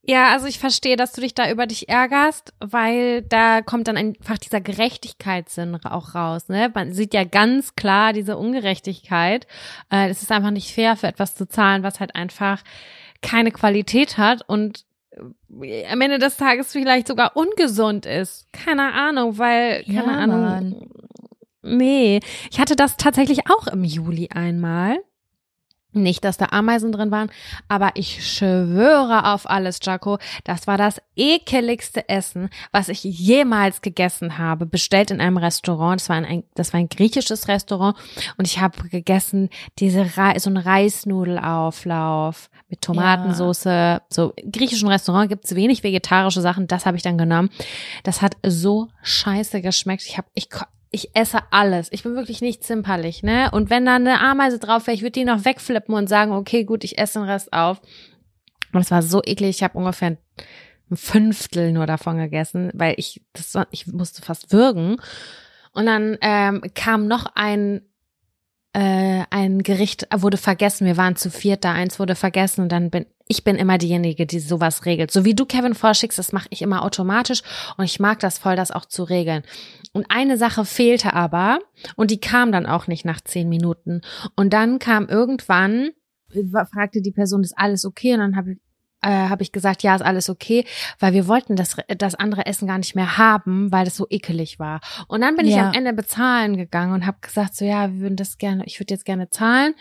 [0.10, 3.97] ja, also ich verstehe, dass du dich da über dich ärgerst, weil da kommt dann
[3.97, 6.47] einfach dieser Gerechtigkeitssinn auch raus.
[6.47, 6.72] Ne?
[6.74, 9.47] Man sieht ja ganz klar diese Ungerechtigkeit.
[9.91, 12.64] Äh, es ist einfach nicht fair, für etwas zu zahlen, was halt einfach
[13.22, 14.86] keine Qualität hat und
[15.62, 18.47] äh, am Ende des Tages vielleicht sogar ungesund ist.
[18.53, 20.41] Keine Ahnung, weil, keine Ja, Ahnung.
[20.41, 20.89] Mann.
[21.64, 24.99] Nee, ich hatte das tatsächlich auch im Juli einmal.
[26.02, 27.30] Nicht, dass da Ameisen drin waren,
[27.68, 34.38] aber ich schwöre auf alles, Jaco, das war das ekeligste Essen, was ich jemals gegessen
[34.38, 36.02] habe, bestellt in einem Restaurant.
[36.02, 37.98] Das war ein, das war ein griechisches Restaurant
[38.38, 44.02] und ich habe gegessen diese Re so einen Reisnudelauflauf mit Tomatensauce.
[44.10, 47.50] So im griechischen Restaurant gibt's wenig vegetarische Sachen, das habe ich dann genommen.
[48.04, 50.04] Das hat so scheiße geschmeckt.
[50.06, 50.50] Ich habe ich
[50.92, 51.90] ich esse alles.
[51.92, 53.50] Ich bin wirklich nicht zimperlich, ne?
[53.52, 56.64] Und wenn da eine Ameise drauf wäre, ich würde die noch wegflippen und sagen, okay,
[56.64, 57.82] gut, ich esse den Rest auf.
[58.74, 59.58] Und es war so eklig.
[59.58, 60.18] Ich habe ungefähr
[60.90, 64.98] ein Fünftel nur davon gegessen, weil ich das ich musste fast würgen.
[65.74, 67.82] Und dann ähm, kam noch ein
[68.74, 70.86] äh, ein Gericht wurde vergessen.
[70.86, 74.26] Wir waren zu viert da, eins wurde vergessen und dann bin ich bin immer diejenige,
[74.26, 75.11] die sowas regelt.
[75.11, 77.41] So wie du Kevin vorschickst, das mache ich immer automatisch
[77.78, 79.43] und ich mag das voll, das auch zu regeln.
[79.91, 81.59] Und eine Sache fehlte aber
[81.95, 84.01] und die kam dann auch nicht nach zehn Minuten.
[84.36, 85.89] Und dann kam irgendwann,
[86.72, 88.13] fragte die Person, ist alles okay?
[88.13, 88.59] Und dann habe ich
[89.02, 90.66] äh, habe ich gesagt, ja, ist alles okay,
[91.00, 94.60] weil wir wollten das, das andere Essen gar nicht mehr haben, weil das so ekelig
[94.60, 94.80] war.
[95.08, 95.68] Und dann bin ich Ja.
[95.68, 98.93] am Ende bezahlen gegangen und habe gesagt, so ja, wir würden das gerne, ich würde
[98.93, 99.76] jetzt gerne zahlen.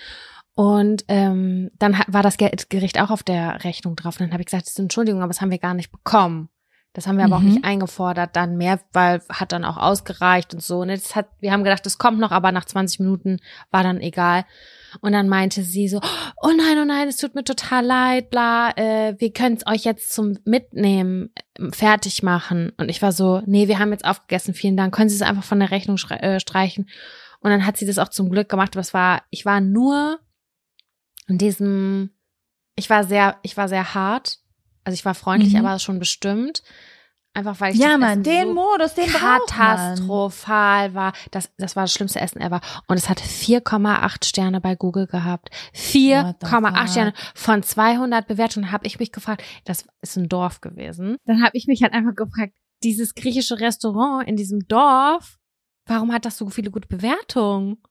[0.54, 4.16] Und ähm, dann war das Ge- Gericht auch auf der Rechnung drauf.
[4.18, 6.48] Und dann habe ich gesagt, das ist Entschuldigung, aber das haben wir gar nicht bekommen.
[6.94, 7.48] Das haben wir aber auch Mhm.
[7.48, 10.78] nicht eingefordert dann mehr, weil hat dann auch ausgereicht und so.
[10.78, 13.38] Und das hat, wir haben gedacht, das kommt noch, aber nach 20 Minuten
[13.70, 14.46] war dann egal.
[15.00, 16.00] Und dann meinte sie so,
[16.42, 19.84] oh nein, oh nein, es tut mir total leid, bla, äh, wir können es euch
[19.84, 22.72] jetzt zum Mitnehmen ähm, fertig machen.
[22.76, 25.44] Und ich war so, nee, wir haben jetzt aufgegessen, vielen Dank, können Sie es einfach
[25.44, 26.88] von der Rechnung äh, streichen?
[27.40, 30.18] Und dann hat sie das auch zum Glück gemacht, aber es war, ich war nur
[31.28, 32.10] in diesem,
[32.74, 34.38] ich war sehr, ich war sehr hart.
[34.84, 35.64] Also ich war freundlich, Mhm.
[35.64, 36.62] aber schon bestimmt.
[37.36, 41.12] Einfach weil ich Ja, Mann, den so Modus, den katastrophal war.
[41.32, 42.62] Das, das war das schlimmste Essen ever.
[42.86, 45.50] Und es hat 4,8 Sterne bei Google gehabt.
[45.50, 46.88] What the 4,8 fuck?
[46.88, 48.72] Sterne von 200 Bewertungen.
[48.72, 51.18] Habe ich mich gefragt, das ist ein Dorf gewesen.
[51.26, 55.36] Dann habe ich mich halt einfach gefragt, dieses griechische Restaurant in diesem Dorf,
[55.84, 57.82] warum hat das so viele gute Bewertungen?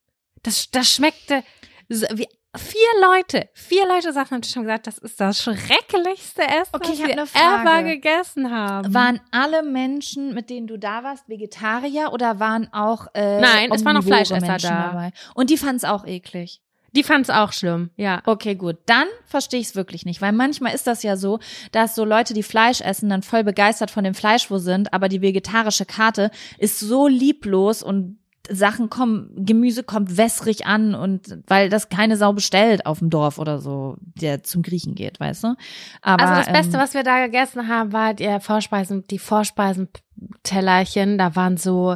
[0.41, 1.43] Das, das schmeckte
[1.87, 2.27] wie
[2.57, 6.99] vier Leute, vier Leute Tisch und haben gesagt, das ist das schrecklichste Essen, Okay, ich
[6.99, 8.93] was wir ever gegessen haben.
[8.93, 13.83] Waren alle Menschen, mit denen du da warst, Vegetarier oder waren auch äh, Nein, es
[13.85, 14.87] waren auch Fleischesser Menschen da.
[14.87, 15.11] dabei?
[15.33, 16.61] Und die fanden es auch eklig.
[16.95, 18.21] Die fand es auch schlimm, ja.
[18.25, 18.77] Okay, gut.
[18.85, 21.39] Dann verstehe ich es wirklich nicht, weil manchmal ist das ja so,
[21.73, 25.09] dass so Leute, die Fleisch essen, dann voll begeistert von dem Fleisch wo sind, aber
[25.09, 28.17] die vegetarische Karte ist so lieblos und
[28.49, 33.39] Sachen kommen, Gemüse kommt wässrig an und weil das keine Sau bestellt auf dem Dorf
[33.39, 35.55] oder so, der zum Griechen geht, weißt du?
[36.01, 41.17] Aber, also das Beste, ähm, was wir da gegessen haben, war die Vorspeisen, die Vorspeisentellerchen.
[41.17, 41.95] Da waren so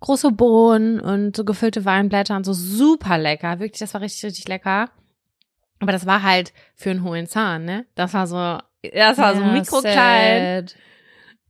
[0.00, 3.58] große Bohnen und so gefüllte Weinblätter und so super lecker.
[3.58, 4.90] Wirklich, das war richtig, richtig lecker.
[5.80, 7.86] Aber das war halt für einen hohen Zahn, ne?
[7.94, 8.36] Das war so,
[8.92, 10.66] das war so ja, mikroklein.
[10.68, 10.74] sad.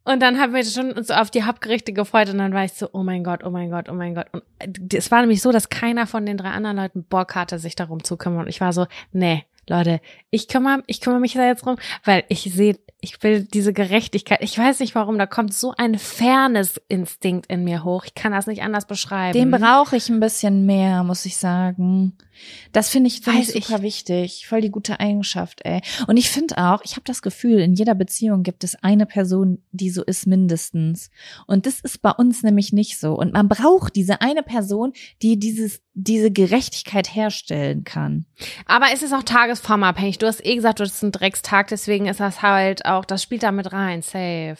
[0.06, 2.74] Und dann haben wir schon uns so auf die Hauptgerichte gefreut und dann war ich
[2.74, 4.26] so, oh mein Gott, oh mein Gott, oh mein Gott.
[4.32, 7.74] Und es war nämlich so, dass keiner von den drei anderen Leuten Bock hatte, sich
[7.74, 8.42] darum zu kümmern.
[8.42, 10.00] Und ich war so, nee, Leute,
[10.30, 14.38] ich kümmere, ich kümmere mich da jetzt drum, weil ich sehe, ich will diese Gerechtigkeit.
[14.42, 18.04] Ich weiß nicht warum, da kommt so ein Fairness-Instinkt in mir hoch.
[18.06, 19.38] Ich kann das nicht anders beschreiben.
[19.38, 22.16] Den brauche ich ein bisschen mehr, muss ich sagen.
[22.72, 24.46] Das finde ich, find Weiß ich super wichtig.
[24.46, 25.82] Voll die gute Eigenschaft, ey.
[26.06, 29.62] Und ich finde auch, ich habe das Gefühl, in jeder Beziehung gibt es eine Person,
[29.72, 31.10] die so ist mindestens.
[31.46, 33.14] Und das ist bei uns nämlich nicht so.
[33.14, 34.92] Und man braucht diese eine Person,
[35.22, 38.26] die dieses, diese Gerechtigkeit herstellen kann.
[38.66, 40.18] Aber es ist auch tagesformabhängig.
[40.18, 43.42] Du hast eh gesagt, du hast einen Dreckstag, deswegen ist das halt auch, das spielt
[43.42, 44.58] da mit rein, safe.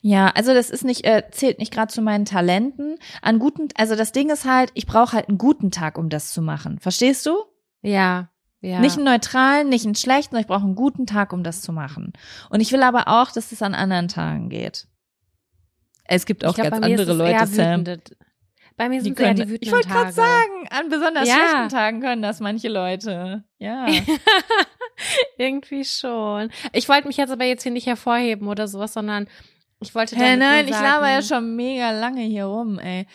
[0.00, 2.96] Ja, also das ist nicht, äh, zählt nicht gerade zu meinen Talenten.
[3.20, 6.32] An guten, also das Ding ist halt, ich brauche halt einen guten Tag, um das
[6.32, 6.78] zu machen.
[6.78, 7.36] Verstehst du?
[7.82, 8.30] Ja,
[8.62, 8.80] ja.
[8.80, 12.14] Nicht einen neutralen, nicht einen schlechten, ich brauche einen guten Tag, um das zu machen.
[12.48, 14.88] Und ich will aber auch, dass es an anderen Tagen geht.
[16.04, 17.82] Es gibt auch glaub, ganz andere Leute, Sam.
[17.82, 18.00] wütende-
[18.78, 21.28] Bei mir Die sind es eher die können, wütenden ich wollte gerade sagen, an besonders
[21.28, 21.34] Ja.
[21.34, 23.42] schlechten Tagen können das manche Leute.
[23.58, 23.86] Ja.
[25.36, 26.50] Irgendwie schon.
[26.72, 29.28] Ich wollte mich jetzt aber jetzt hier nicht hervorheben oder sowas, sondern
[29.80, 33.06] ich wollte damit nein, ich laber ja schon mega lange hier rum, ey.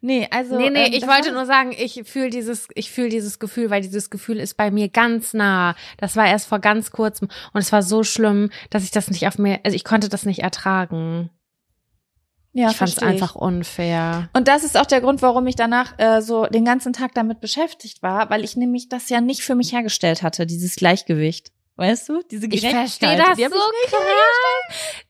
[0.00, 0.58] Nee, also.
[0.58, 3.82] nee, nee, ähm, ich wollte nur sagen, ich fühle dieses, ich fühle dieses Gefühl, weil
[3.82, 5.74] dieses Gefühl ist bei mir ganz nah.
[5.96, 9.26] Das war erst vor ganz kurzem und es war so schlimm, dass ich das nicht
[9.26, 11.30] auf mir, also ich konnte das nicht ertragen.
[12.54, 13.02] Ja, ich fand es ich.
[13.02, 14.30] einfach unfair.
[14.32, 17.40] Und das ist auch der Grund, warum ich danach äh, so den ganzen Tag damit
[17.40, 21.50] beschäftigt war, weil ich nämlich das ja nicht für mich hergestellt hatte, dieses Gleichgewicht.
[21.76, 22.22] Weißt du?
[22.30, 23.18] Diese Ich Gerechtigkeit.
[23.18, 24.00] verstehe das so ich krass.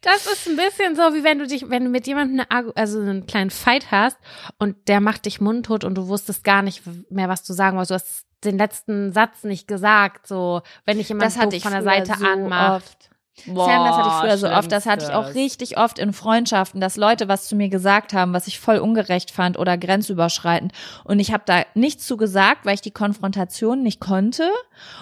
[0.01, 3.01] Das ist ein bisschen so, wie wenn du dich, wenn du mit jemandem eine, also
[3.01, 4.17] einen kleinen Fight hast
[4.59, 7.91] und der macht dich mundtot und du wusstest gar nicht mehr, was du sagen wolltest.
[7.91, 12.83] Du hast den letzten Satz nicht gesagt, so, wenn ich von der Seite so anmacht.
[12.85, 13.11] oft.
[13.47, 14.71] Sam, das hatte ich früher so oft.
[14.71, 18.33] Das hatte ich auch richtig oft in Freundschaften, dass Leute was zu mir gesagt haben,
[18.33, 20.73] was ich voll ungerecht fand oder grenzüberschreitend.
[21.03, 24.49] Und ich habe da nichts zu gesagt, weil ich die Konfrontation nicht konnte.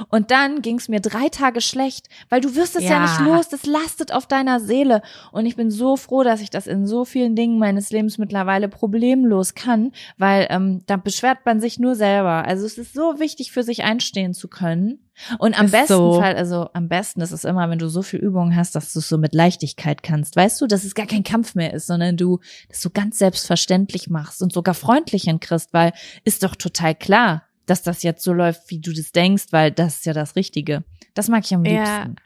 [0.08, 2.92] Und dann ging es mir drei Tage schlecht, weil du wirst es ja.
[2.92, 3.02] Ja.
[3.02, 3.48] nicht los.
[3.50, 5.02] Das lastet auf deiner Seele.
[5.30, 8.68] Und ich bin so froh, dass ich das in so vielen Dingen meines Lebens mittlerweile
[8.68, 12.46] problemlos kann, weil ähm, da beschwert man sich nur selber.
[12.46, 15.00] Also es ist so wichtig, für sich einstehen zu können.
[15.38, 16.20] Und am Ist besten so.
[16.20, 18.98] Fall, also am besten ist es immer, wenn du so viel Übung hast, dass du
[18.98, 20.36] es so mit Leichtigkeit kannst.
[20.36, 24.08] Weißt du, dass es gar kein Kampf mehr ist, sondern du das so ganz selbstverständlich
[24.10, 25.92] machst und sogar freundlich hinkriegst, weil
[26.24, 29.96] ist doch total klar, dass das jetzt so läuft, wie du das denkst, weil das
[29.96, 30.84] ist ja das Richtige.
[31.14, 31.72] Das mag ich am Ja.
[32.04, 32.16] liebsten.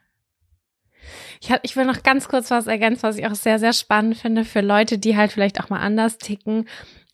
[1.40, 4.16] Ich, hab, ich will noch ganz kurz was ergänzen, was ich auch sehr, sehr spannend
[4.16, 6.68] finde für Leute, die halt vielleicht auch mal anders ticken.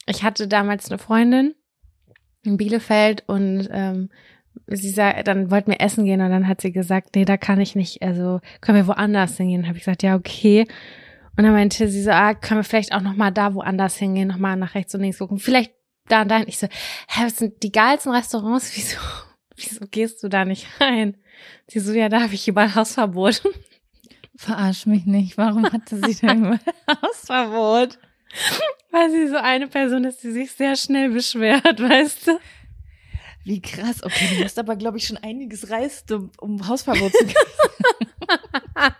[0.06, 1.54] Ich hatte damals eine Freundin
[2.42, 4.08] in Bielefeld und ähm,
[4.66, 7.60] sie sah, dann wollten wir essen gehen und dann hat sie gesagt, nee, da kann
[7.60, 9.66] ich nicht, also können wir woanders hingehen.
[9.66, 10.66] Habe ich gesagt, ja, okay.
[11.36, 14.28] Und dann meinte sie so, ah, können wir vielleicht auch noch mal da woanders hingehen,
[14.28, 15.38] noch mal nach rechts und links gucken.
[15.38, 15.72] Vielleicht
[16.08, 16.38] da und da.
[16.38, 16.66] Und ich so,
[17.08, 18.72] hä, was sind die geilsten Restaurants?
[18.76, 18.98] Wieso,
[19.56, 21.16] wieso gehst du da nicht rein?
[21.68, 23.42] Sie so, ja, da habe ich überall Hausverbot.
[24.36, 25.38] Verarsch mich nicht.
[25.38, 26.58] Warum hatte sie denn immer
[27.02, 27.98] Hausverbot?
[28.90, 32.38] Weil sie so eine Person ist, die sich sehr schnell beschwert, weißt du?
[33.44, 34.02] Wie krass.
[34.04, 37.34] Okay, du musst aber, glaube ich, schon einiges reisten, um, um Hausverbot zu kriegen.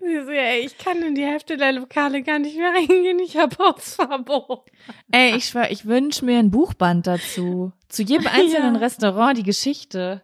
[0.00, 3.36] Sie so, ey, ich kann in die Hälfte der Lokale gar nicht mehr reingehen, ich
[3.36, 4.68] habe Hausverbot.
[5.12, 7.72] Ey, ich schwör, ich wünsche mir ein Buchband dazu.
[7.88, 8.80] Zu jedem einzelnen Ja.
[8.80, 10.22] Restaurant die Geschichte.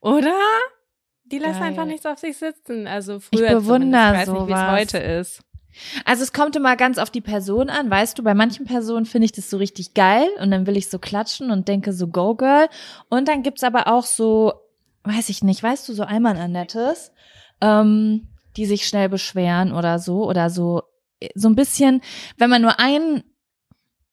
[0.00, 0.36] Oder?
[1.24, 1.68] Die lassen Geil.
[1.68, 2.86] einfach nichts auf sich sitzen.
[2.88, 4.28] Also früher bewundere zumindest.
[4.28, 4.80] Ich weiß nicht, wie es sowas.
[4.80, 5.42] heute ist.
[6.04, 9.26] Also es kommt immer ganz auf die Person an, weißt du, bei manchen Personen finde
[9.26, 12.34] ich das so richtig geil und dann will ich so klatschen und denke so Go
[12.34, 12.68] Girl.
[13.08, 14.52] Und dann gibt's aber auch so,
[15.04, 17.12] weiß ich nicht, weißt du, so Alman Annettes,
[17.60, 20.82] ähm, die sich schnell beschweren oder so oder so
[21.34, 22.00] so ein bisschen,
[22.38, 23.22] wenn man nur ein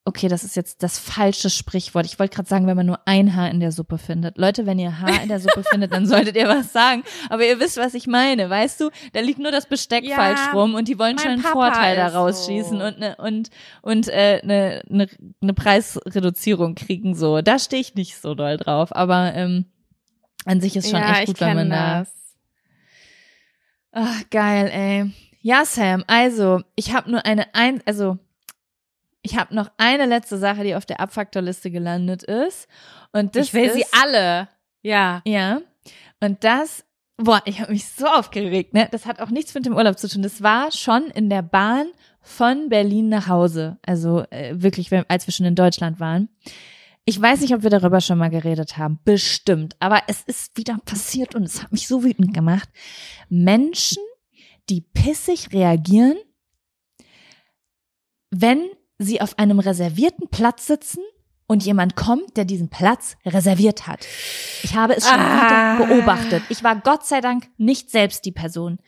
[0.08, 2.05] Okay, das ist jetzt das falsche Sprichwort.
[2.05, 4.38] Ich wollte gerade sagen, wenn man nur ein Haar in der Suppe findet.
[4.38, 7.03] Leute, wenn ihr Haar in der Suppe findet, dann solltet ihr was sagen.
[7.30, 8.89] Aber ihr wisst, was ich meine, weißt du?
[9.12, 11.97] Da liegt nur das Besteck Ja, falsch rum und die wollen schon einen Papa Vorteil
[11.97, 12.51] daraus so.
[12.53, 13.49] schießen und ne, und
[13.82, 15.10] und äh, ne, ne,
[15.41, 17.41] ne Preisreduzierung kriegen so.
[17.41, 19.66] Da stehe ich nicht so doll drauf, aber ähm,
[20.45, 22.14] an sich ist schon ja, echt gut, wenn man da das.
[23.91, 25.12] Ach, geil, ey.
[25.41, 28.20] Ja, Sam, also, ich habe nur eine ein also
[29.30, 32.69] Ich habe noch eine letzte Sache, die auf der Abfaktorliste gelandet ist.
[33.11, 34.47] Und das ich will ist, sie alle.
[34.84, 35.21] Ja.
[35.25, 35.59] Ja.
[36.21, 36.86] Und das,
[37.17, 38.88] boah, ich habe mich so aufgeregt, ne?
[38.89, 40.21] Das hat auch nichts mit dem Urlaub zu tun.
[40.21, 41.88] Das war schon in der Bahn
[42.21, 43.80] von Berlin nach Hause.
[43.86, 46.30] Also äh, wirklich, als wir schon in Deutschland waren.
[47.03, 49.01] Ich weiß nicht, ob wir darüber schon mal geredet haben.
[49.03, 49.75] Bestimmt.
[49.80, 52.69] Aber es ist wieder passiert und es hat mich so wütend gemacht.
[53.28, 54.03] Menschen,
[54.69, 56.15] die pissig reagieren,
[58.30, 61.01] wenn sie auf einem reservierten Platz sitzen
[61.47, 64.05] und jemand kommt, der diesen Platz reserviert hat.
[64.63, 65.77] Ich habe es schon Ah.
[65.77, 66.43] wieder beobachtet.
[66.49, 68.79] Ich war Gott sei Dank nicht selbst die Person,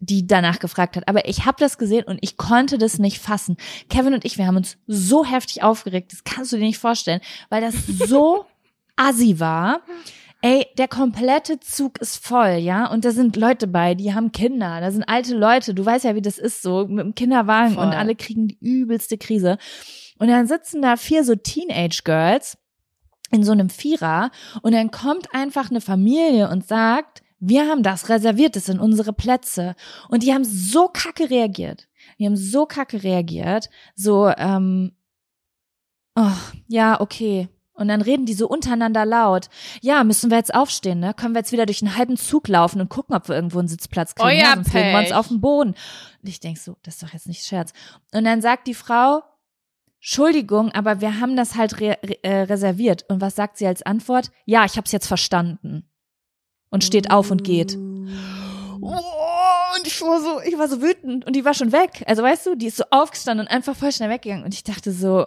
[0.00, 3.56] die danach gefragt hat, aber ich habe das gesehen und ich konnte das nicht fassen.
[3.88, 7.20] Kevin und ich, wir haben uns so heftig aufgeregt, das kannst du dir nicht vorstellen,
[7.48, 8.44] weil das so
[8.96, 9.80] assi war.
[10.44, 14.78] Ey, der komplette Zug ist voll, ja, und da sind Leute bei, die haben Kinder,
[14.82, 17.86] da sind alte Leute, du weißt ja, wie das ist so, mit dem Kinderwagen Voll.
[17.86, 19.56] und alle kriegen die übelste Krise.
[20.18, 22.58] Und dann sitzen da vier so Teenage Girls
[23.30, 24.30] in so einem Vierer
[24.60, 29.14] und dann kommt einfach eine Familie und sagt, wir haben das reserviert, das sind unsere
[29.14, 29.74] Plätze.
[30.10, 31.88] Und die haben so kacke reagiert.
[32.18, 34.92] Die haben so kacke reagiert, so, ähm,
[36.16, 36.36] oh,
[36.68, 37.48] ja, okay.
[37.74, 39.48] Und dann reden die so untereinander laut.
[39.80, 41.12] Ja, müssen wir jetzt aufstehen, ne?
[41.12, 43.68] Können wir jetzt wieder durch einen halben Zug laufen und gucken, ob wir irgendwo einen
[43.68, 44.28] Sitzplatz kriegen?
[44.28, 45.70] Euer ja, sonst legen wir uns auf den Boden.
[45.70, 47.72] Und ich denk so, das ist doch jetzt nicht Scherz.
[48.12, 49.22] Und dann sagt die Frau,
[49.96, 53.04] Entschuldigung, aber wir haben das halt re äh, reserviert.
[53.08, 54.30] Und was sagt sie als Antwort?
[54.44, 55.90] Ja, ich hab's jetzt verstanden.
[56.70, 57.76] Und steht auf und geht.
[58.80, 59.00] Oh,
[59.76, 62.04] und ich war so, ich war so wütend und die war schon weg.
[62.06, 64.44] Also weißt du, die ist so aufgestanden und einfach voll schnell weggegangen.
[64.44, 65.26] Und ich dachte so,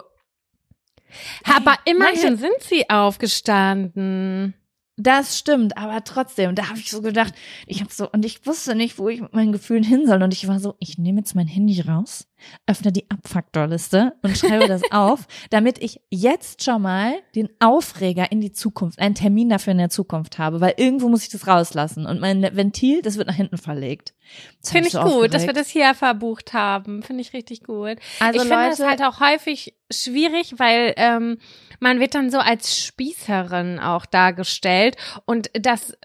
[1.44, 4.54] Aber immerhin sind sie aufgestanden.
[4.96, 7.32] das stimmt, aber trotzdem, da habe ich so gedacht,
[7.66, 10.22] ich habe so, und ich wusste nicht, wo ich mit meinen Gefühlen hin soll.
[10.22, 12.26] Und ich war so, ich nehme jetzt mein Handy raus,
[12.66, 18.40] öffne die Abfaktorliste und schreibe das auf, damit ich jetzt schon mal den Aufreger in
[18.40, 22.06] die Zukunft, einen Termin dafür in der Zukunft habe, weil irgendwo muss ich das rauslassen.
[22.06, 24.14] Und mein Ventil, das wird nach hinten verlegt.
[24.60, 25.56] Das Finde ich so gut, dass wir aufgeregt.
[25.56, 27.02] das hier verbucht haben.
[27.02, 27.96] Finde ich richtig gut.
[28.20, 31.38] Also ich finde Leute, es halt auch häufig schwierig, weil ähm,
[31.80, 35.96] man wird dann so als Spießerin auch dargestellt und das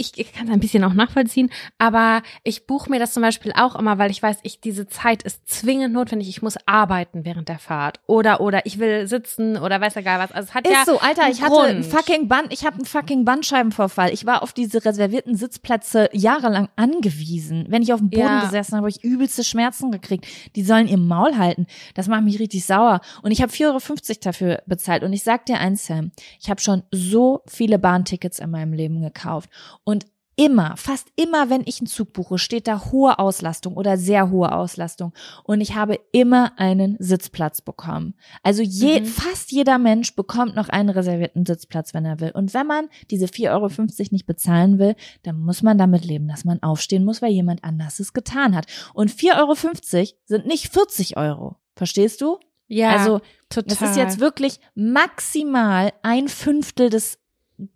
[0.00, 3.52] ich, ich kann es ein bisschen auch nachvollziehen, aber ich buche mir das zum Beispiel
[3.54, 6.28] auch immer, weil ich weiß, ich diese Zeit ist zwingend notwendig.
[6.28, 10.18] Ich muss arbeiten während der Fahrt oder oder ich will sitzen oder weiß ja gar
[10.18, 10.32] was.
[10.32, 11.92] Also es hat Ist ja so, Alter, ich hatte einen Grund.
[11.94, 14.12] fucking Band, ich habe einen fucking Bandscheibenvorfall.
[14.12, 17.66] Ich war auf diese reservierten Sitzplätze jahrelang angewiesen.
[17.68, 18.40] Wenn ich auf dem Boden Ja.
[18.44, 20.26] gesessen habe, habe ich übelste Schmerzen gekriegt.
[20.56, 21.66] Die sollen ihr Maul halten.
[21.94, 23.00] Das macht mich richtig sauer.
[23.22, 25.02] Und ich habe 4,50 Euro dafür bezahlt.
[25.02, 29.02] Und ich sag dir eins, Sam, ich habe schon so viele Bahntickets in meinem Leben
[29.02, 29.50] gekauft.
[29.84, 29.89] Und
[30.36, 34.52] immer, fast immer, wenn ich einen Zug buche, steht da hohe Auslastung oder sehr hohe
[34.52, 35.12] Auslastung.
[35.44, 38.14] Und ich habe immer einen Sitzplatz bekommen.
[38.42, 39.04] Also je, Mhm.
[39.04, 42.30] fast jeder Mensch bekommt noch einen reservierten Sitzplatz, wenn er will.
[42.30, 46.46] Und wenn man diese 4,50 Euro nicht bezahlen will, dann muss man damit leben, dass
[46.46, 48.66] man aufstehen muss, weil jemand anders es getan hat.
[48.94, 51.56] Und 4,50 Euro sind nicht 40 Euro.
[51.76, 52.38] Verstehst du?
[52.66, 53.20] ja, also,
[53.50, 53.76] total.
[53.76, 57.18] das ist jetzt wirklich maximal ein Fünftel des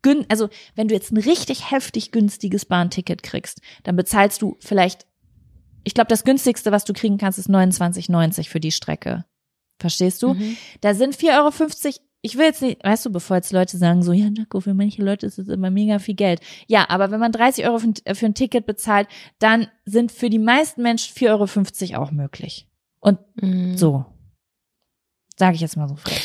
[0.02, 5.06] gün also wenn du jetzt ein richtig heftig günstiges Bahnticket kriegst, dann bezahlst du vielleicht
[5.86, 9.26] ich glaube, das günstigste, was du kriegen kannst, ist 29,90 für die Strecke.
[9.78, 10.32] Verstehst du?
[10.32, 10.56] Mhm.
[10.80, 11.94] Da sind 4,50 Euro.
[12.22, 15.02] Ich will jetzt nicht, weißt du, bevor jetzt Leute sagen so, ja, Jaco, für manche
[15.04, 16.40] Leute ist es immer mega viel Geld.
[16.68, 19.08] Ja, aber wenn man 30 Euro für, ein- für ein Ticket bezahlt,
[19.40, 22.66] dann sind für die meisten Menschen 4,50 Euro auch möglich.
[23.00, 23.76] Und Mhm.
[23.76, 24.06] so.
[25.36, 26.22] Sage ich jetzt mal so frech.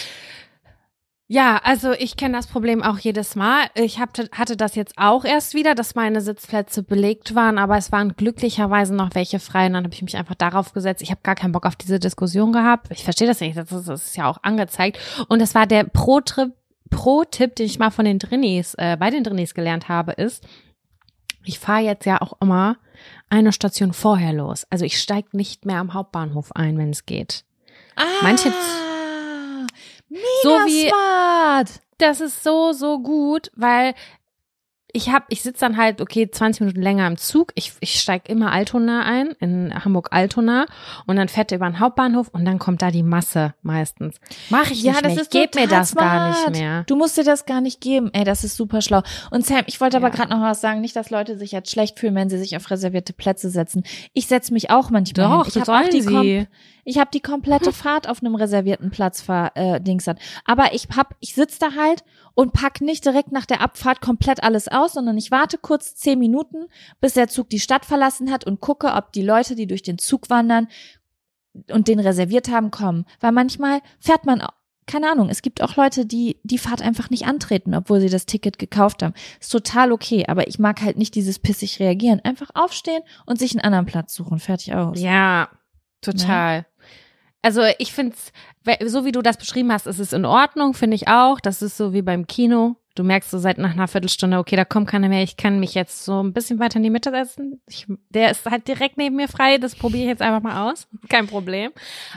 [1.32, 3.68] Ja, also ich kenne das Problem auch jedes Mal.
[3.76, 7.92] Ich hab, hatte das jetzt auch erst wieder, dass meine Sitzplätze belegt waren, aber es
[7.92, 11.04] waren glücklicherweise noch welche frei und dann habe ich mich einfach darauf gesetzt.
[11.04, 12.88] Ich habe gar keinen Bock auf diese Diskussion gehabt.
[12.90, 14.98] Ich verstehe das nicht, das ist, das ist ja auch angezeigt.
[15.28, 19.54] Und das war der Pro-Tipp, den ich mal von den Drinnies, äh, bei den Drinnies
[19.54, 20.44] gelernt habe, ist,
[21.46, 22.78] ich fahre jetzt ja auch immer
[23.30, 24.66] eine Station vorher los.
[24.72, 27.44] Also ich steige nicht mehr am Hauptbahnhof ein, wenn es geht.
[28.24, 28.52] Manche-
[30.10, 31.82] mega So wie- smart.
[31.97, 33.93] das ist so, so gut, weil
[34.91, 37.51] ich hab, ich sitze dann halt, okay, 20 Minuten länger im Zug.
[37.53, 40.66] Ich, ich steig immer Altona ein, in Hamburg-Altona.
[41.05, 44.16] Und dann fährt er über den Hauptbahnhof und dann kommt da die Masse meistens.
[44.49, 45.22] Mach ich Ja, nicht das mehr.
[45.22, 46.49] ist ich geb mir das gar smart.
[46.49, 46.84] nicht mehr.
[46.88, 48.10] Du musst dir das gar nicht geben.
[48.14, 49.03] Ey, das ist super schlau.
[49.30, 50.14] Und Sam, ich wollte aber Ja.
[50.16, 50.82] gerade noch was sagen.
[50.82, 53.84] Nicht, dass Leute sich jetzt schlecht fühlen, wenn sie sich auf reservierte Plätze setzen.
[54.14, 55.62] Ich setze mich auch manchmal Doch, hin.
[55.62, 56.07] Ich habe auch die sie.
[56.12, 56.47] Kom
[56.86, 60.18] ich habe die komplette Fahrt auf einem reservierten Platz ver äh, dingsern.
[60.46, 62.04] Aber ich hab, ich sitz da halt
[62.34, 66.20] und pack nicht direkt nach der Abfahrt komplett alles aus, sondern ich warte kurz zehn
[66.20, 66.68] Minuten,
[67.02, 69.98] bis der Zug die Stadt verlassen hat und gucke, ob die Leute, die durch den
[69.98, 70.68] Zug wandern,
[71.72, 73.06] und den reserviert haben, kommen.
[73.20, 74.44] Weil manchmal fährt man,
[74.86, 78.26] keine Ahnung, es gibt auch Leute, die die Fahrt einfach nicht antreten, obwohl sie das
[78.26, 79.14] Ticket gekauft haben.
[79.40, 82.22] Ist total okay, aber ich mag halt nicht dieses pissig reagieren.
[82.24, 84.40] Einfach aufstehen und sich einen anderen Platz suchen.
[84.40, 85.00] Fertig aus.
[85.00, 85.50] Ja,
[86.02, 86.66] total.
[87.41, 88.16] Also ich finde
[88.86, 91.39] so wie du das beschrieben hast, ist es in Ordnung, finde ich auch.
[91.39, 92.76] Das ist so wie beim Kino.
[92.96, 95.74] Du merkst so seit nach einer Viertelstunde, okay, da kommt keiner mehr, ich kann mich
[95.74, 97.62] jetzt so ein bisschen weiter in die Mitte setzen.
[97.68, 100.88] Ich, der ist halt direkt neben mir frei, das probiere ich jetzt einfach mal aus.
[101.08, 101.72] Kein Problem.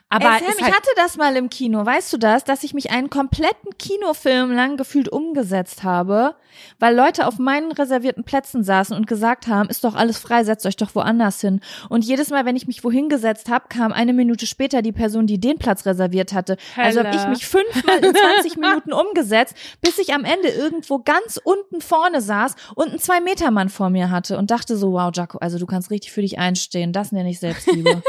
[0.09, 2.75] Aber Ey, Sam, ich halt, hatte das mal im Kino, weißt du das, dass ich
[2.75, 6.35] mich einen kompletten Kinofilm lang gefühlt umgesetzt habe,
[6.79, 10.67] weil Leute auf meinen reservierten Plätzen saßen und gesagt haben, ist doch alles frei, setzt
[10.67, 11.61] euch doch woanders hin.
[11.89, 15.27] Und jedes Mal, wenn ich mich wohin gesetzt habe, kam eine Minute später die Person,
[15.27, 16.57] die den Platz reserviert hatte.
[16.77, 17.31] Also habe ich Hölle.
[17.31, 22.55] mich fünfmal in 20 Minuten umgesetzt, bis ich am Ende irgendwo ganz unten vorne saß
[22.75, 26.13] und einen Zwei-Meter-Mann vor mir hatte und dachte so, wow, Jaco, also du kannst richtig
[26.13, 26.93] für dich einstehen.
[26.93, 28.03] Das nenne ich Selbstliebe.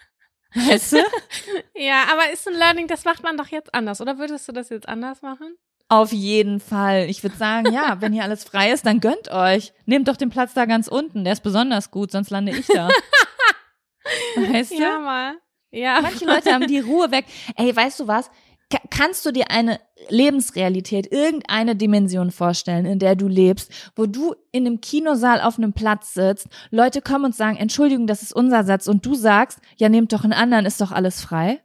[0.54, 0.96] weißt du?
[1.74, 4.00] ja, aber ist ein Learning, das macht man doch jetzt anders.
[4.00, 5.56] Oder würdest du das jetzt anders machen?
[5.88, 7.08] Auf jeden Fall.
[7.10, 9.72] Ich würde sagen, ja, wenn hier alles frei ist, dann gönnt euch.
[9.86, 11.24] Nehmt doch den Platz da ganz unten.
[11.24, 12.88] Der ist besonders gut, sonst lande ich da.
[14.36, 14.80] Weißt du?
[14.80, 15.34] Ja, mal.
[15.70, 16.00] Ja.
[16.00, 17.26] Manche Leute haben die Ruhe weg.
[17.56, 18.30] Ey, weißt du was?
[18.74, 24.34] Ka- Kannst du dir eine Lebensrealität, irgendeine Dimension vorstellen, in der du lebst, wo du
[24.52, 28.64] in einem Kinosaal auf einem Platz sitzt, Leute kommen und sagen, Entschuldigung, das ist unser
[28.64, 31.60] Satz, und du sagst, ja, nehmt doch einen anderen, ist doch alles frei?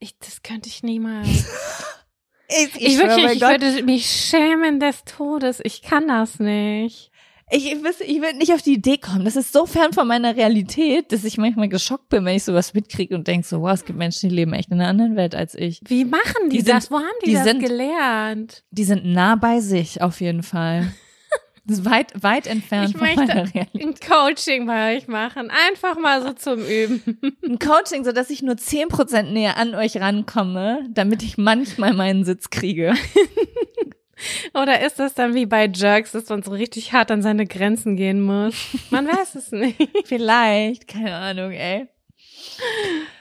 [0.00, 1.28] Ich, das könnte ich niemals.
[2.54, 5.60] Ich, Ich, schwör wirklich, ich Gott, würde mich schämen des Todes.
[5.64, 7.10] Ich kann das nicht.
[7.54, 9.24] Ich, ich, will nicht auf die Idee kommen.
[9.26, 12.72] Das ist so fern von meiner Realität, dass ich manchmal geschockt bin, wenn ich sowas
[12.72, 15.34] mitkriege und denke so, wow, es gibt Menschen, die leben echt in einer anderen Welt
[15.34, 15.80] als ich.
[15.86, 16.90] Wie machen die, Die sind- das?
[16.90, 18.64] Wo haben die, die das sind- gelernt?
[18.70, 20.92] Die sind nah bei sich, auf jeden Fall.
[21.64, 23.68] Das ist weit, weit entfernt Ich von meiner Realität.
[23.80, 25.48] ein Coaching bei euch machen.
[25.68, 27.20] Einfach mal so zum Üben.
[27.48, 32.24] Ein Coaching, so dass ich nur 10% näher an euch rankomme, damit ich manchmal meinen
[32.24, 32.94] Sitz kriege.
[34.54, 37.96] Oder ist das dann wie bei Jerks, dass man so richtig hart an seine Grenzen
[37.96, 38.54] gehen muss?
[38.90, 39.80] Man weiß es nicht.
[40.04, 41.88] Vielleicht, keine Ahnung, ey.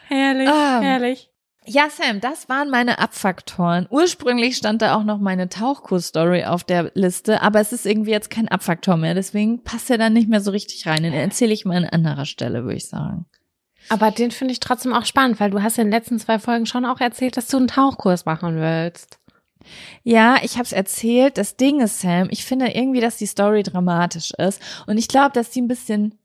[0.07, 0.81] Herrlich, Ah.
[0.81, 1.27] herrlich.
[1.67, 3.85] Ja, Sam, das waren meine Abfaktoren.
[3.91, 8.31] Ursprünglich stand da auch noch meine Tauchkurs-Story auf der Liste, aber es ist irgendwie jetzt
[8.31, 11.03] kein Abfaktor mehr, deswegen passt er dann nicht mehr so richtig rein.
[11.03, 13.25] Den erzähle ich mal an anderer Stelle, würde ich sagen.
[13.89, 16.65] Aber den finde ich trotzdem auch spannend, weil du hast in den letzten zwei Folgen
[16.65, 19.19] schon auch erzählt, dass du einen Tauchkurs machen willst.
[20.03, 21.37] Ja, ich habe es erzählt.
[21.37, 25.31] Das Ding ist, Sam, ich finde irgendwie, dass die Story dramatisch ist und ich glaube,
[25.33, 26.17] dass die ein bisschen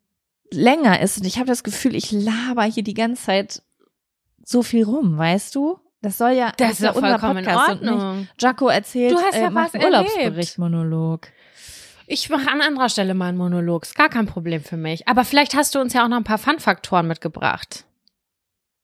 [0.53, 3.62] länger ist und ich habe das Gefühl, ich laber hier die ganze Zeit
[4.45, 5.78] so viel rum, weißt du?
[6.03, 8.28] Das soll ja Das ist ja vollkommen in und nicht Ordnung.
[8.39, 11.28] Jaco erzählt, Du hast ja äh, was einen Urlaubsbericht-Monolog.
[12.07, 13.82] Ich mache an anderer Stelle mal einen Monolog.
[13.82, 15.09] Ist gar kein Problem für mich.
[15.09, 17.84] Aber vielleicht hast du uns ja auch noch ein paar Fun-Faktoren mitgebracht.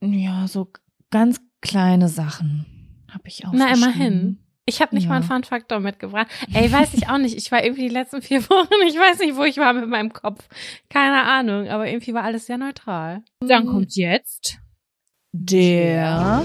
[0.01, 0.73] Ja, so
[1.11, 2.67] ganz kleine Sachen
[3.09, 3.53] habe ich auch.
[3.53, 4.39] Na, immerhin.
[4.65, 5.09] Ich habe nicht Ja.
[5.11, 6.29] mal einen Fun-Faktor mitgebracht.
[6.55, 7.37] Ey, weiß ich auch nicht.
[7.37, 10.13] Ich war irgendwie die letzten vier Wochen, ich weiß nicht, wo ich war mit meinem
[10.13, 10.47] Kopf.
[10.89, 13.23] Keine Ahnung, aber irgendwie war alles sehr neutral.
[13.41, 14.59] Dann kommt jetzt
[15.33, 16.45] Der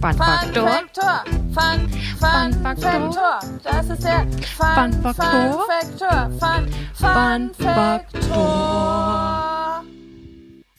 [0.00, 0.68] Fun-Faktor.
[0.68, 1.24] Faktor.
[1.52, 3.12] Fun, Fun, Fun Faktor.
[3.12, 3.40] Faktor.
[3.64, 4.26] Das ist der
[4.56, 5.66] Fun, Fun Faktor.
[5.68, 6.30] Faktor.
[6.38, 9.84] Fun, Fun Fun Faktor.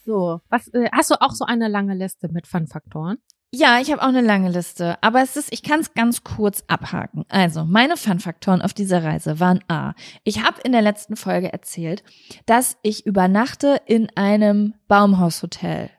[0.06, 3.18] So, was äh, hast du auch so eine lange Liste mit Fun-Faktoren?
[3.52, 6.64] Ja, ich habe auch eine lange Liste, aber es ist, ich kann es ganz kurz
[6.68, 7.26] abhaken.
[7.30, 9.94] Also, meine Fun-Faktoren auf dieser Reise waren A.
[10.24, 12.04] Ich habe in der letzten Folge erzählt,
[12.46, 15.90] dass ich übernachte in einem Baumhaushotel.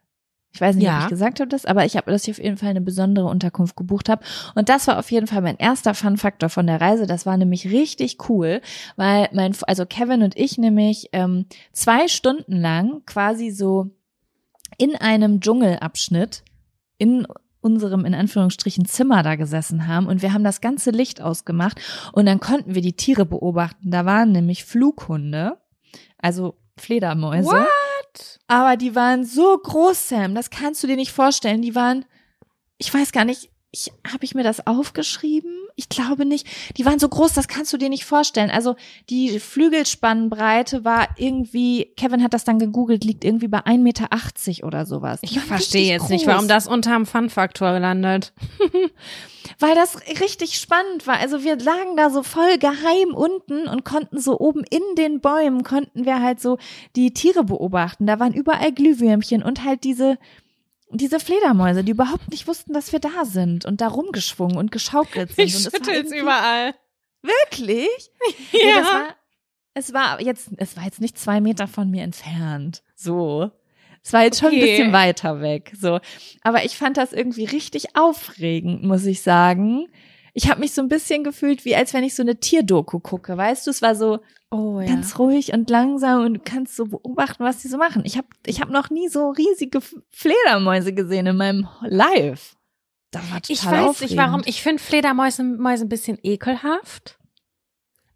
[0.52, 0.98] Ich weiß nicht, Ja.
[0.98, 3.26] ob ich gesagt habe das, aber ich habe, dass ich auf jeden Fall eine besondere
[3.26, 4.22] Unterkunft gebucht habe.
[4.54, 7.06] Und das war auf jeden Fall mein erster Fun-Faktor von der Reise.
[7.08, 8.60] Das war nämlich richtig cool,
[8.96, 13.90] weil mein, also Kevin und ich nämlich ähm, zwei Stunden lang quasi so
[14.78, 16.44] in einem Dschungelabschnitt
[17.00, 17.26] in
[17.62, 21.80] unserem in Anführungsstrichen Zimmer da gesessen haben und wir haben das ganze Licht ausgemacht
[22.12, 23.90] und dann konnten wir die Tiere beobachten.
[23.90, 25.58] Da waren nämlich Flughunde,
[26.18, 27.50] also Fledermäuse.
[27.50, 28.38] What?
[28.46, 31.62] Aber die waren so groß, Sam, das kannst du dir nicht vorstellen.
[31.62, 32.04] Die waren,
[32.78, 35.52] ich weiß gar nicht, ich habe ich mir das aufgeschrieben?
[35.76, 36.46] Ich glaube nicht.
[36.76, 38.50] Die waren so groß, das kannst du dir nicht vorstellen.
[38.50, 38.74] Also
[39.08, 44.08] die Flügelspannbreite war irgendwie, Kevin hat das dann gegoogelt, liegt irgendwie bei 1,80 Meter
[44.66, 45.20] oder sowas.
[45.20, 46.34] Die Ich verstehe jetzt nicht, groß.
[46.34, 48.32] warum das unterm Fun-Faktor landet.
[49.58, 51.18] Weil das richtig spannend war.
[51.18, 55.62] Also wir lagen da so voll geheim unten und konnten so oben in den Bäumen
[55.62, 56.58] konnten wir halt so
[56.96, 58.06] die Tiere beobachten.
[58.06, 60.18] Da waren überall Glühwürmchen und halt diese
[60.92, 65.32] diese Fledermäuse, die überhaupt nicht wussten, dass wir da sind und da rumgeschwungen und geschaukelt
[65.34, 65.44] sind.
[65.46, 66.74] Ich und schüttel's überall.
[67.22, 67.88] Wirklich?
[68.52, 69.16] Nee, das war,
[69.74, 72.82] es war jetzt, es war jetzt nicht zwei Meter von mir entfernt.
[72.96, 73.50] So.
[74.02, 74.66] Es war jetzt schon ein Okay.
[74.78, 76.00] bisschen weiter weg, so.
[76.42, 79.86] Aber ich fand das irgendwie richtig aufregend, muss ich sagen.
[80.32, 83.36] Ich habe mich so ein bisschen gefühlt, wie als wenn ich so eine Tierdoku gucke,
[83.36, 83.70] weißt du?
[83.70, 84.20] Es war so
[84.52, 88.02] Oh ganz ruhig und langsam und du kannst so beobachten, was die so machen.
[88.04, 89.80] Ich habe ich hab noch nie so riesige
[90.10, 92.56] Fledermäuse gesehen in meinem Live.
[93.12, 94.10] Das war total Ich weiß aufregend.
[94.10, 94.42] nicht warum.
[94.46, 97.18] Ich finde Fledermäuse Mäuse ein bisschen ekelhaft.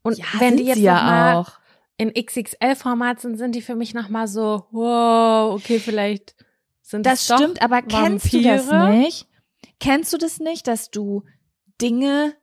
[0.03, 1.53] Und ja, wenn die jetzt ja mal auch.
[1.99, 6.35] in XXL-Format sind, sind die für mich noch mal so, wow, okay, vielleicht
[6.83, 8.99] sind Das doch stimmt, aber kennst du das Vampire?
[8.99, 9.29] nicht?
[9.81, 11.23] Kennst du das nicht, dass du
[11.81, 12.35] Dinge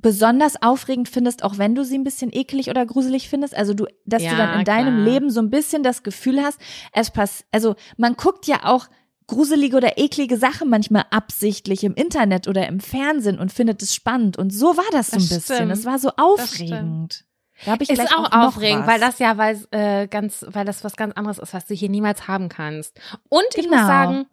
[0.00, 3.56] besonders aufregend findest, auch wenn du sie ein bisschen eklig oder gruselig findest?
[3.56, 5.06] Also du, dass Ja, du dann in deinem klar.
[5.12, 6.58] Leben so ein bisschen das Gefühl hast,
[6.92, 8.86] es passt, also man guckt ja auch
[9.26, 14.36] gruselige oder eklige Sachen manchmal absichtlich im Internet oder im Fernsehen und findet es spannend.
[14.36, 15.54] Und so war das so ein Das bisschen.
[15.56, 15.72] stimmt.
[15.72, 17.24] Es war so aufregend.
[17.64, 20.82] Da habe ich Ist auch, noch aufregend, weil das ja weil, äh, ganz, weil das
[20.82, 22.98] was ganz anderes ist, was du hier niemals haben kannst.
[23.28, 23.76] Und ich Genau.
[23.76, 24.26] muss sagen,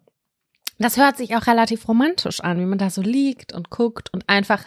[0.78, 4.28] das hört sich auch relativ romantisch an, wie man da so liegt und guckt und
[4.28, 4.64] einfach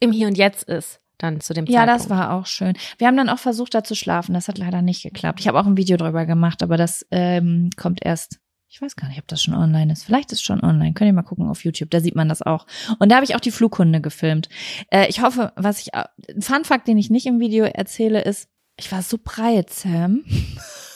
[0.00, 1.00] im Hier und Jetzt ist.
[1.18, 2.00] Dann zu dem Ja, Zeitpunkt.
[2.02, 2.76] das war auch schön.
[2.98, 4.34] Wir haben dann auch versucht, da zu schlafen.
[4.34, 5.38] Das hat leider nicht geklappt.
[5.40, 8.40] Ich habe auch ein Video drüber gemacht, aber das ähm, kommt erst.
[8.68, 10.02] Ich weiß gar nicht, ob das schon online ist.
[10.02, 10.94] Vielleicht ist es schon online.
[10.94, 11.90] Könnt ihr mal gucken auf YouTube.
[11.90, 12.66] Da sieht man das auch.
[12.98, 14.48] Und da habe ich auch die Flughunde gefilmt.
[14.90, 15.94] Äh, ich hoffe, was ich.
[15.94, 16.08] Ein
[16.42, 20.24] Fun Fact, den ich nicht im Video erzähle, ist, ich war so breit, Sam.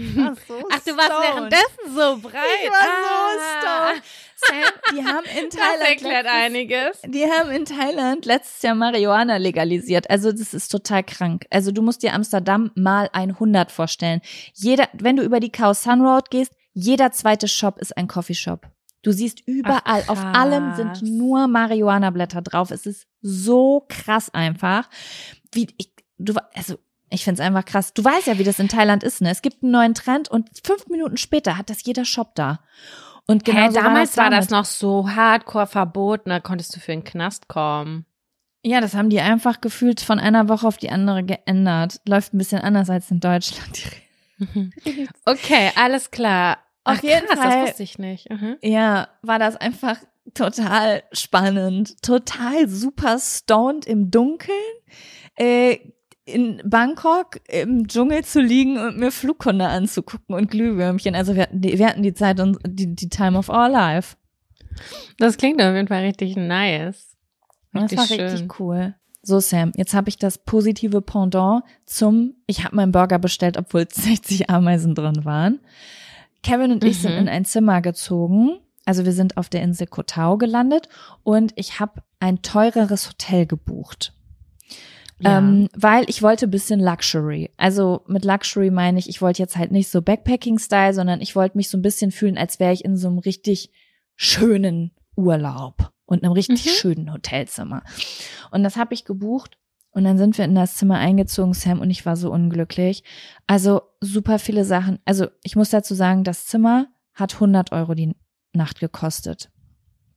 [0.16, 1.22] War so Ach, du warst stoned.
[1.22, 2.42] währenddessen so breit.
[2.64, 4.02] Ich war so stoned.
[4.42, 7.00] Sam, die haben in Das Thailand erklärt letztes- einiges.
[7.06, 10.08] die haben in Thailand letztes Jahr Marihuana legalisiert.
[10.08, 11.46] Also das ist total krank.
[11.50, 14.20] Also du musst dir Amsterdam mal 100 vorstellen.
[14.54, 18.66] Jeder, wenn du über die Khao San Road gehst, jeder zweite Shop ist ein Coffeeshop.
[19.02, 22.70] Du siehst überall, Ach, auf allem sind nur Marihuana-Blätter drauf.
[22.70, 24.88] Es ist so krass einfach.
[25.52, 26.78] Wie ich, du, also
[27.10, 27.92] ich find's einfach krass.
[27.92, 29.30] Du weißt ja, wie das in Thailand ist, ne?
[29.30, 32.60] Es gibt einen neuen Trend und fünf Minuten später hat das jeder Shop da.
[33.26, 37.04] Und genau Hä, damals war das noch so hardcore verboten, da konntest du für den
[37.04, 38.06] Knast kommen.
[38.64, 42.00] Ja, das haben die einfach gefühlt von einer Woche auf die andere geändert.
[42.06, 43.82] Läuft ein bisschen anders als in Deutschland.
[45.26, 46.56] Okay, alles klar.
[46.84, 47.60] Auf Ach, jeden krass, Fall.
[47.60, 48.30] Das wusste ich nicht.
[48.30, 48.56] Mhm.
[48.62, 49.98] Ja, war das einfach
[50.32, 54.56] total spannend, total super stoned im Dunkeln,
[55.36, 55.78] äh,
[56.24, 61.14] in Bangkok im Dschungel zu liegen und mir Flughunde anzugucken und Glühwürmchen.
[61.14, 64.16] Also wir hatten die, wir hatten die Zeit und die, die Time of our life.
[65.18, 67.16] Das klingt auf jeden Fall richtig nice.
[67.72, 68.20] Das Richtig war schön.
[68.20, 68.94] richtig cool.
[69.22, 73.86] So, Sam, jetzt habe ich das positive Pendant zum, ich habe meinen Burger bestellt, obwohl
[73.92, 75.60] 60 Ameisen drin waren.
[76.42, 77.02] Kevin und ich Mhm.
[77.02, 78.58] sind in ein Zimmer gezogen.
[78.86, 80.88] Also wir sind auf der Insel Koh Tao gelandet
[81.22, 84.14] und ich habe ein teureres Hotel gebucht.
[85.22, 85.38] Ja.
[85.38, 87.50] Ähm, weil ich wollte ein bisschen Luxury.
[87.56, 91.56] Also mit Luxury meine ich, ich wollte jetzt halt nicht so Backpacking-Style, sondern ich wollte
[91.58, 93.70] mich so ein bisschen fühlen, als wäre ich in so einem richtig
[94.16, 96.70] schönen Urlaub und einem richtig Mhm.
[96.70, 97.82] schönen Hotelzimmer.
[98.50, 99.58] Und das habe ich gebucht
[99.90, 103.02] und dann sind wir in das Zimmer eingezogen, Sam, und ich war so unglücklich.
[103.46, 104.98] Also super viele Sachen.
[105.04, 108.14] Also ich muss dazu sagen, das Zimmer hat 100 Euro die
[108.52, 109.50] Nacht gekostet.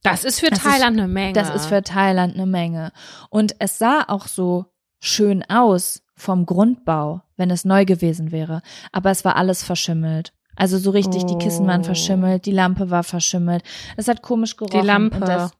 [0.06, 1.32] das ist für das ist- Thailand eine Menge.
[1.34, 2.92] Das ist für Thailand eine Menge.
[3.30, 4.66] Und es sah auch so
[5.04, 8.62] schön aus vom Grundbau, wenn es neu gewesen wäre.
[8.92, 10.34] Aber es war alles verschimmelt.
[10.56, 11.86] Also so richtig, die Kissen waren Oh.
[11.86, 13.64] verschimmelt, die Lampe war verschimmelt.
[13.98, 14.80] Es hat komisch gerochen.
[14.82, 15.20] Die Lampe.
[15.20, 15.52] Das,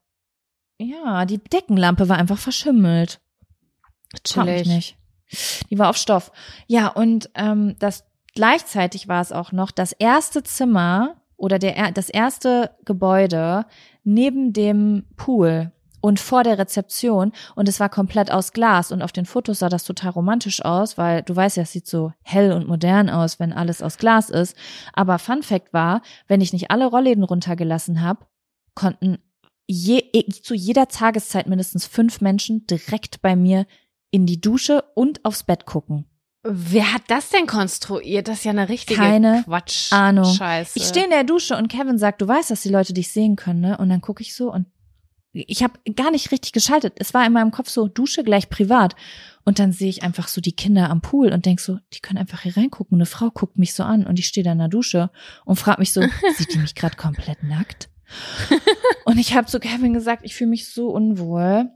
[0.78, 3.20] ja, die Deckenlampe war einfach verschimmelt.
[4.22, 4.66] Chillig.
[4.68, 4.96] nicht.
[5.70, 6.30] Die war auf Stoff.
[6.68, 11.92] Ja, und ähm, das gleichzeitig war es auch noch das erste Zimmer oder der er-
[11.92, 13.66] das erste Gebäude
[14.04, 15.72] neben dem Pool
[16.04, 19.70] und vor der Rezeption und es war komplett aus Glas und auf den Fotos sah
[19.70, 23.40] das total romantisch aus, weil du weißt ja, es sieht so hell und modern aus,
[23.40, 24.54] wenn alles aus Glas ist.
[24.92, 28.26] Aber Fun Fact war, wenn ich nicht alle Rollläden runtergelassen habe,
[28.74, 29.16] konnten
[29.66, 30.02] je,
[30.42, 33.64] zu jeder Tageszeit mindestens fünf Menschen direkt bei mir
[34.10, 36.04] in die Dusche und aufs Bett gucken.
[36.46, 38.28] Wer hat das denn konstruiert?
[38.28, 39.90] Das ist ja eine richtige Keine Quatsch.
[39.90, 40.26] Ahnung.
[40.26, 40.78] Scheiße.
[40.78, 43.36] Ich stehe in der Dusche und Kevin sagt, du weißt, dass die Leute dich sehen
[43.36, 43.78] können, ne?
[43.78, 44.66] Und dann gucke ich so und
[45.34, 46.94] ich habe gar nicht richtig geschaltet.
[46.96, 48.94] Es war in meinem Kopf so Dusche gleich privat
[49.44, 52.18] und dann sehe ich einfach so die Kinder am Pool und denk so, die können
[52.18, 52.96] einfach hier reingucken.
[52.96, 55.10] Eine Frau guckt mich so an und ich stehe da in der Dusche
[55.44, 56.02] und fragt mich so,
[56.36, 57.90] sieht die mich gerade komplett nackt?
[59.04, 61.68] und ich habe zu Kevin gesagt, ich fühle mich so unwohl.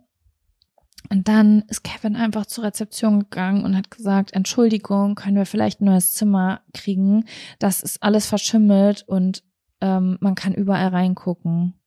[1.10, 5.80] Und dann ist Kevin einfach zur Rezeption gegangen und hat gesagt, Entschuldigung, können wir vielleicht
[5.80, 7.24] ein neues Zimmer kriegen?
[7.58, 9.42] Das ist alles verschimmelt und
[9.80, 11.77] ähm, man kann überall reingucken.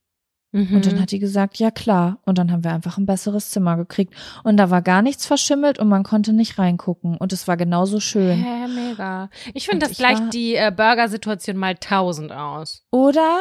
[0.53, 0.75] Mhm.
[0.75, 2.19] Und dann hat die gesagt, ja klar.
[2.25, 4.13] Und dann haben wir einfach ein besseres Zimmer gekriegt.
[4.43, 7.15] Und da war gar nichts verschimmelt und man konnte nicht reingucken.
[7.17, 8.37] Und es war genauso schön.
[8.43, 9.29] Hä, mega.
[9.53, 12.85] Ich finde, das ich gleicht die äh, Burger-Situation mal tausend aus.
[12.91, 13.39] Oder?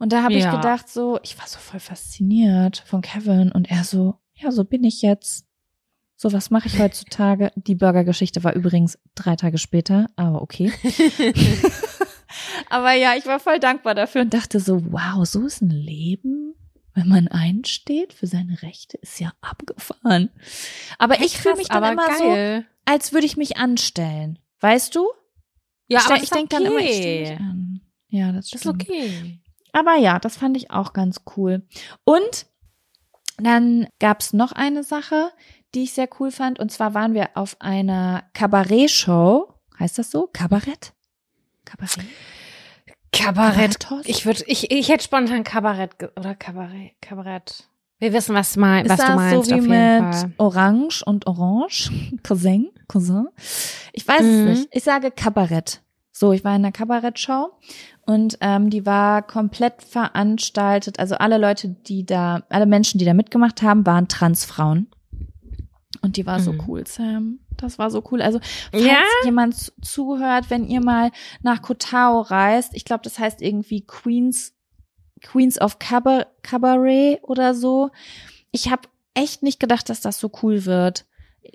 [0.00, 0.54] Und da habe ich Ja.
[0.56, 3.52] gedacht, so, ich war so voll fasziniert von Kevin.
[3.52, 5.44] Und er so, ja, so bin ich jetzt.
[6.20, 7.52] So, was mache ich heutzutage?
[7.54, 10.72] Die Burger-Geschichte war übrigens drei Tage später, aber okay.
[12.68, 16.54] aber ja, ich war voll dankbar dafür und dachte so, wow, so ist ein Leben,
[16.94, 20.30] wenn man einsteht für seine Rechte, ist ja abgefahren.
[20.98, 22.66] Aber ich fühle mich dann aber immer so, geil.
[22.84, 24.38] als würde ich mich anstellen.
[24.60, 25.06] Weißt du?
[25.86, 26.96] Ja, ich aber ich denke dann immer, ich okay.
[26.96, 27.80] stelle mich an.
[28.08, 28.82] Ja, das Das stimmt.
[28.82, 29.38] ist okay.
[29.72, 31.62] Aber ja, das fand ich auch ganz cool.
[32.04, 32.46] Und
[33.36, 35.30] dann gab's noch eine Sache,
[35.74, 36.58] die ich sehr cool fand.
[36.58, 39.54] Und zwar waren wir auf einer Kabarett-Show.
[39.78, 40.28] Heißt das so?
[40.32, 40.92] Kabarett?
[41.70, 42.06] Kabarett?
[43.12, 43.78] Kabarett.
[43.80, 44.06] Kabarettos?
[44.06, 47.68] Ich würde, ich, ich hätte spontan Kabarett oder Kabarett, Kabarett.
[48.00, 50.32] Wir wissen, was, mein, Ist was du das meinst, so wie auf jeden mit Fall.
[50.38, 51.90] Orange und Orange?
[52.22, 52.70] Cousin?
[52.86, 53.26] Cousin?
[53.92, 54.28] Ich weiß Mhm.
[54.28, 54.68] es nicht.
[54.72, 55.80] Ich sage Kabarett.
[56.12, 57.50] So, ich war in einer Kabarettshow
[58.06, 60.98] und ähm, die war komplett veranstaltet.
[60.98, 64.88] Also alle Leute, die da, alle Menschen, die da mitgemacht haben, waren Transfrauen.
[66.02, 66.62] Und die war so Mhm.
[66.66, 67.38] cool, Sam.
[67.58, 68.22] Das war so cool.
[68.22, 68.40] Also,
[68.70, 69.02] falls Ja?
[69.24, 71.10] jemand zu- zuhört, wenn ihr mal
[71.42, 74.54] nach Kotao reist, ich glaube, das heißt irgendwie Queens,
[75.22, 77.90] Queens of Cabar Cabaret oder so.
[78.52, 78.82] Ich habe
[79.14, 81.04] echt nicht gedacht, dass das so cool wird.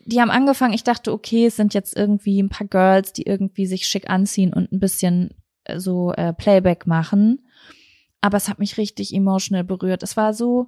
[0.06, 3.66] Die haben angefangen, ich dachte, okay, es sind jetzt irgendwie ein paar Girls, die irgendwie
[3.66, 7.48] sich schick anziehen und ein bisschen äh, so äh, Playback machen.
[8.20, 10.04] Aber es hat mich richtig emotional berührt.
[10.04, 10.68] Es war so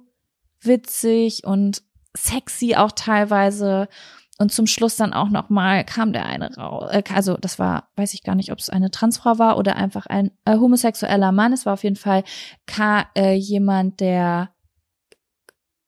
[0.62, 1.82] witzig und
[2.16, 3.88] sexy auch teilweise.
[4.38, 6.90] Und zum Schluss dann auch noch mal kam der eine raus.
[6.92, 10.04] Äh, also das war, weiß ich gar nicht, ob es eine Transfrau war oder einfach
[10.06, 11.52] ein äh, homosexueller Mann.
[11.54, 12.22] Es war auf jeden Fall
[12.66, 14.50] ka äh, jemand, der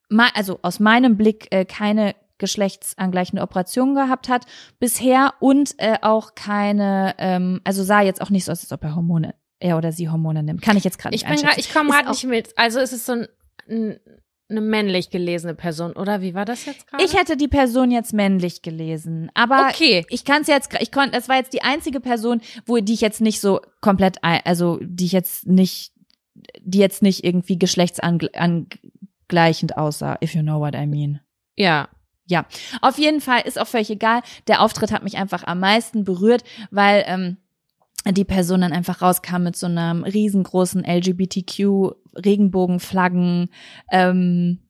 [0.08, 4.46] ma- also aus meinem Blick äh, keine geschlechtsangleichende Operation gehabt hat
[4.78, 8.82] bisher und äh, auch keine, ähm, also sah jetzt auch nicht so aus, als ob
[8.84, 10.62] er Hormone, er oder sie Hormone nimmt.
[10.62, 12.56] Kann ich jetzt gerade Ich nicht bin grad, ich komme Ist gerade nicht mit.
[12.56, 13.26] Also ist es so ein,
[13.68, 13.98] ein,
[14.50, 16.22] eine männlich gelesene Person, oder?
[16.22, 17.04] Wie war das jetzt gerade?
[17.04, 20.06] Ich hätte die Person jetzt männlich gelesen, aber Okay.
[20.08, 23.00] ich kann es jetzt, ich konnte, das war jetzt die einzige Person, wo die ich
[23.02, 25.92] jetzt nicht so komplett, also die ich jetzt nicht,
[26.62, 31.20] die jetzt nicht irgendwie geschlechtsangleichend aussah, if you know what I mean.
[31.56, 31.88] Ja.
[32.30, 32.44] Ja,
[32.82, 34.20] auf jeden Fall ist auch völlig egal.
[34.48, 37.38] Der Auftritt hat mich einfach am meisten berührt, weil ähm,
[38.06, 43.50] die Person dann einfach rauskam mit so einem riesengroßen LGBTQ Regenbogenflaggen
[43.90, 44.60] ähm,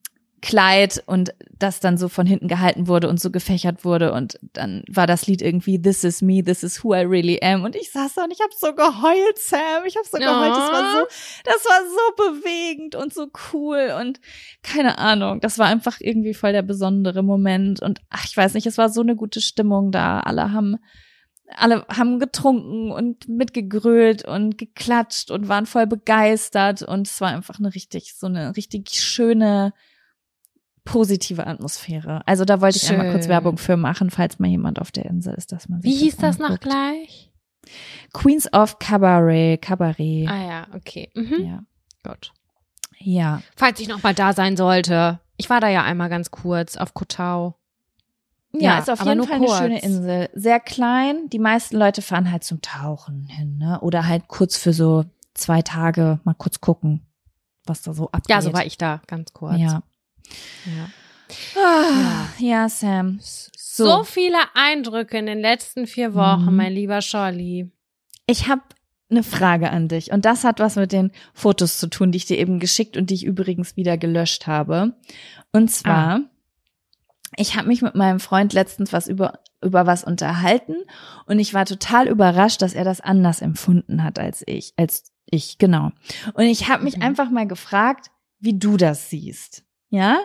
[0.40, 4.84] Kleid und das dann so von hinten gehalten wurde und so gefächert wurde und dann
[4.88, 7.64] war das Lied irgendwie This is me, this is who I really am.
[7.64, 10.72] Und ich saß da und ich habe so geheult, Sam, ich habe so geheult, das
[10.72, 11.06] war so,
[11.44, 14.20] das war so bewegend und so cool und
[14.62, 18.66] keine Ahnung, das war einfach irgendwie voll der besondere Moment und ach, ich weiß nicht,
[18.66, 20.76] es war so eine gute Stimmung da, alle haben
[21.56, 27.58] alle haben getrunken und mitgegrölt und geklatscht und waren voll begeistert und es war einfach
[27.58, 29.72] eine richtig so eine richtig schöne
[30.84, 32.22] positive Atmosphäre.
[32.26, 33.30] Also da wollte ich einmal kurz Schön.
[33.30, 36.16] Werbung für machen, falls mal jemand auf der Insel ist, dass man sich Wie hieß
[36.16, 37.30] das noch gleich?
[38.14, 40.28] Queens of Cabaret, Cabaret.
[40.28, 41.10] Ah ja, okay.
[41.14, 41.44] Mhm.
[41.44, 41.62] Ja.
[42.02, 42.32] Gut.
[42.98, 43.42] Ja.
[43.56, 45.20] Falls ich noch mal da sein sollte.
[45.36, 47.57] Ich war da ja einmal ganz kurz auf Kotau.
[48.52, 49.58] Ja, Ja, ist auf jeden Fall eine kurz.
[49.58, 50.30] schöne Insel.
[50.34, 51.28] Sehr klein.
[51.30, 53.80] Die meisten Leute fahren halt zum Tauchen hin, ne?
[53.80, 55.04] Oder halt kurz für so
[55.34, 57.06] zwei Tage mal kurz gucken,
[57.66, 58.30] was da so abgeht.
[58.30, 59.58] Ja, so war ich da, ganz kurz.
[59.58, 59.82] Ja.
[60.64, 60.88] ja.
[61.56, 63.18] Ah, ja, Sam.
[63.22, 64.02] So.
[64.02, 66.56] viele Eindrücke in den letzten vier Wochen, Mhm.
[66.56, 67.70] mein lieber Scholli.
[68.26, 68.62] Ich habe
[69.10, 72.26] eine Frage an dich und das hat was mit den Fotos zu tun, die ich
[72.26, 74.94] dir eben geschickt und die ich übrigens wieder gelöscht habe.
[75.52, 76.20] Und zwar,
[77.38, 80.76] ich habe mich mit meinem Freund letztens was über über was unterhalten
[81.26, 85.58] und ich war total überrascht, dass er das anders empfunden hat als ich, als ich
[85.58, 85.90] genau.
[86.34, 87.02] Und ich habe mich Mhm.
[87.02, 89.64] einfach mal gefragt, wie du das siehst.
[89.90, 90.18] Ja?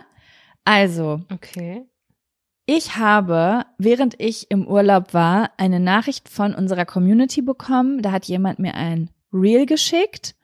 [0.66, 1.86] Also, Okay.
[2.68, 8.02] ich habe, während ich im Urlaub war, eine Nachricht von unserer Community bekommen.
[8.04, 10.36] Da hat jemand mir ein Reel geschickt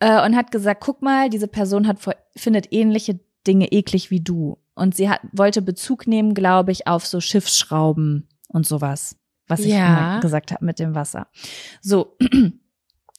[0.00, 4.20] äh, und hat gesagt, guck mal, diese Person hat vor, findet ähnliche Dinge eklig wie
[4.20, 4.56] du.
[4.80, 9.16] Und sie hat, wollte Bezug nehmen, glaube ich, auf so Schiffsschrauben und sowas,
[9.46, 9.86] was ich Ja.
[10.14, 11.28] immer gesagt habe mit dem Wasser.
[11.80, 12.16] So.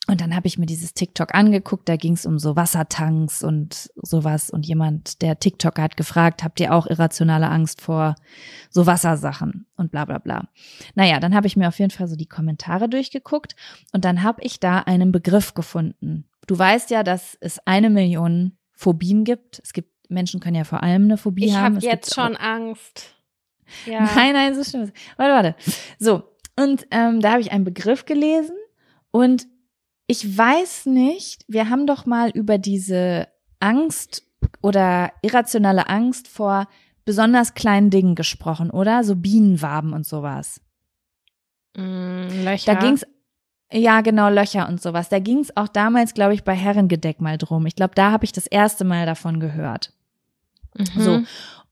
[0.08, 3.92] Und dann habe ich mir dieses TikTok angeguckt, da ging es um so Wassertanks und
[3.96, 4.50] sowas.
[4.50, 8.16] Und jemand, der TikToker hat gefragt, habt ihr auch irrationale Angst vor
[8.72, 10.50] so Wassersachen und bla bla bla.
[10.96, 13.56] Naja, dann habe ich mir auf jeden Fall so die Kommentare durchgeguckt
[13.94, 16.26] und dann habe ich da einen Begriff gefunden.
[16.48, 19.62] Du weißt ja, dass es eine Million Phobien gibt.
[19.64, 21.64] Es gibt Menschen können ja vor allem eine Phobie Ich haben.
[21.66, 23.16] habe Es jetzt schon Angst.
[23.86, 24.02] Ja.
[24.16, 24.82] Nein, nein, so schlimm.
[24.84, 25.74] ist- Warte, warte.
[25.98, 26.24] So,
[26.58, 28.58] und ähm, da habe ich einen Begriff gelesen
[29.12, 29.48] und
[30.08, 33.30] ich weiß nicht, wir haben doch mal über diese
[33.62, 34.24] Angst
[34.62, 36.68] oder irrationale Angst vor
[37.06, 39.06] besonders kleinen Dingen gesprochen, oder?
[39.06, 40.60] So Bienenwaben und sowas.
[41.78, 42.74] Mm, Löcher.
[42.74, 43.06] Da ging's
[43.72, 45.08] ja genau Löcher und sowas.
[45.08, 47.66] Da ging's auch damals, glaube ich, bei Herrengedeck mal drum.
[47.68, 49.94] Ich glaube, da habe ich das erste Mal davon gehört.
[50.76, 51.02] Mhm.
[51.02, 51.24] So.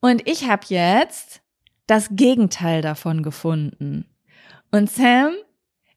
[0.02, 1.42] Und ich habe jetzt
[1.88, 4.06] das Gegenteil davon gefunden.
[4.72, 5.34] Und Sam,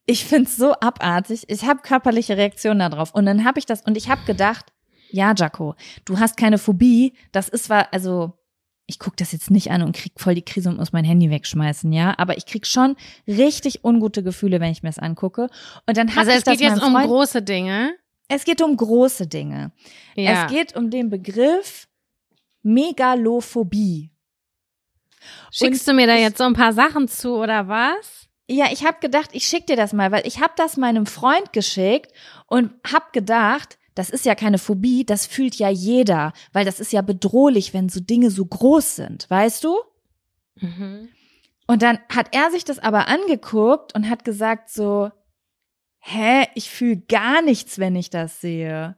[0.06, 1.44] ich find's so abartig.
[1.48, 3.14] Ich habe körperliche Reaktionen darauf.
[3.14, 4.72] Und dann habe ich das, und ich habe gedacht,
[5.10, 5.74] ja, Jaco,
[6.04, 7.12] du hast keine Phobie.
[7.32, 8.38] Das ist zwar, also,
[8.86, 11.30] ich guck das jetzt nicht an und krieg voll die Krise und muss mein Handy
[11.30, 12.14] wegschmeißen, ja.
[12.18, 12.96] Aber ich krieg schon
[13.28, 15.48] richtig ungute Gefühle, wenn ich mir das angucke.
[15.86, 17.94] Und dann Also ich es das geht jetzt um Freund- große Dinge.
[18.28, 19.72] Es geht um große Dinge.
[20.16, 20.46] Ja.
[20.46, 21.86] Es geht um den Begriff
[22.62, 24.10] Megalophobie.
[25.50, 28.28] Schickst und du mir da jetzt so ein paar Sachen zu oder was?
[28.48, 31.52] Ja, ich habe gedacht, ich schick dir das mal, weil ich habe das meinem Freund
[31.52, 32.12] geschickt
[32.46, 36.92] und hab gedacht, das ist ja keine Phobie, das fühlt ja jeder, weil das ist
[36.92, 39.76] ja bedrohlich, wenn so Dinge so groß sind, weißt du?
[40.56, 41.08] Mhm.
[41.66, 45.10] Und dann hat er sich das aber angeguckt und hat gesagt so,
[46.00, 48.96] hä, ich fühle gar nichts, wenn ich das sehe.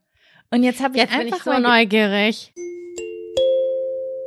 [0.51, 2.53] Und jetzt habe ich Jetzt bin einfach ich so neugierig.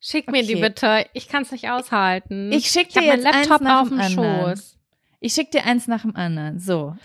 [0.00, 0.62] Schick mir die Okay.
[0.62, 1.06] bitte.
[1.12, 2.50] Ich kann es nicht aushalten.
[2.52, 4.00] Ich schick ich dir meinen jetzt eins Laptop nach auf dem.
[4.00, 4.78] Schoß.
[5.20, 6.58] Ich schicke dir eins nach dem anderen.
[6.58, 6.96] So.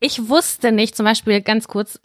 [0.00, 2.00] Ich wusste nicht, zum Beispiel ganz kurz,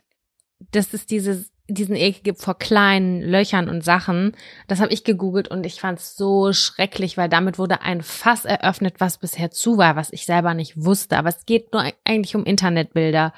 [0.72, 4.34] dass es dieses, diesen Ekel gibt vor kleinen Löchern und Sachen.
[4.68, 8.46] Das habe ich gegoogelt und ich fand es so schrecklich, weil damit wurde ein Fass
[8.46, 11.18] eröffnet, was bisher zu war, was ich selber nicht wusste.
[11.18, 13.34] Aber es geht nur eigentlich um Internetbilder.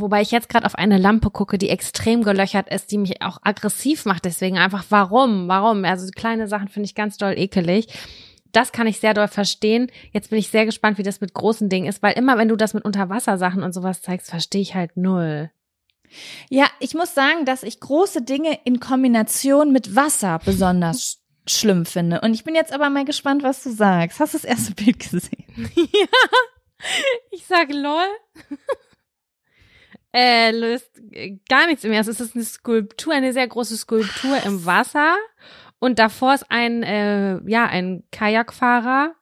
[0.00, 3.38] Wobei ich jetzt gerade auf eine Lampe gucke, die extrem gelöchert ist, die mich auch
[3.42, 4.24] aggressiv macht.
[4.24, 5.48] Deswegen einfach, warum?
[5.48, 5.84] Warum?
[5.84, 7.88] Also kleine Sachen finde ich ganz doll ekelig.
[8.52, 9.90] Das kann ich sehr doll verstehen.
[10.12, 12.56] Jetzt bin ich sehr gespannt, wie das mit großen Dingen ist, weil immer, wenn du
[12.56, 15.50] das mit Unterwassersachen und sowas zeigst, verstehe ich halt null.
[16.48, 21.18] Ja, ich muss sagen, dass ich große Dinge in Kombination mit Wasser besonders sch
[21.50, 22.20] schlimm finde.
[22.20, 24.20] Und ich bin jetzt aber mal gespannt, was du sagst.
[24.20, 25.70] Hast du das erste Bild gesehen?
[27.32, 28.06] Ich sage lol.
[30.12, 30.90] Äh, löst
[31.48, 32.12] gar nichts im Ersten.
[32.12, 35.16] Es ist eine Skulptur, eine sehr große Skulptur im Wasser.
[35.78, 39.14] Und davor ist ein, äh, ja, ein Kajakfahrer,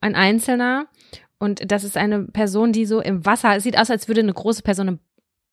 [0.00, 0.88] ein Einzelner.
[1.38, 4.34] Und das ist eine Person, die so im Wasser, es sieht aus, als würde eine
[4.34, 5.00] große Person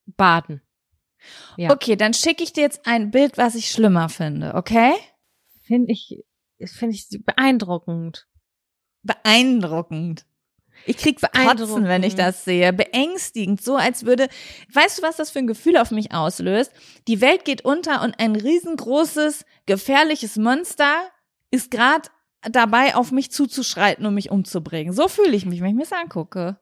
[0.05, 0.61] baden.
[1.57, 1.71] Ja.
[1.71, 4.93] Okay, dann schicke ich dir jetzt ein Bild, was ich schlimmer finde, okay?
[5.63, 6.23] Finde ich,
[6.65, 8.27] finde ich beeindruckend.
[9.01, 10.25] Beeindruckend.
[10.85, 12.71] Ich krieg Kotzen, wenn ich das sehe.
[12.73, 14.27] Beängstigend, so als würde,
[14.73, 16.71] weißt du, was das für ein Gefühl auf mich auslöst?
[17.07, 20.93] Die Welt geht unter und ein riesengroßes, gefährliches Monster
[21.51, 22.09] ist gerade
[22.43, 24.93] dabei, auf mich zuzuschreiten, um mich umzubringen.
[24.93, 26.57] So fühle ich mich, wenn ich mir das angucke.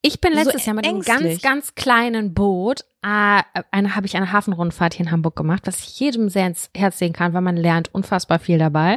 [0.00, 4.16] Ich bin So letztes Jahr mit einem ganz, ganz kleinen Boot, äh, eine habe ich
[4.16, 7.40] eine Hafenrundfahrt hier in Hamburg gemacht, was ich jedem sehr ins Herz legen kann, weil
[7.40, 8.94] man lernt unfassbar viel dabei.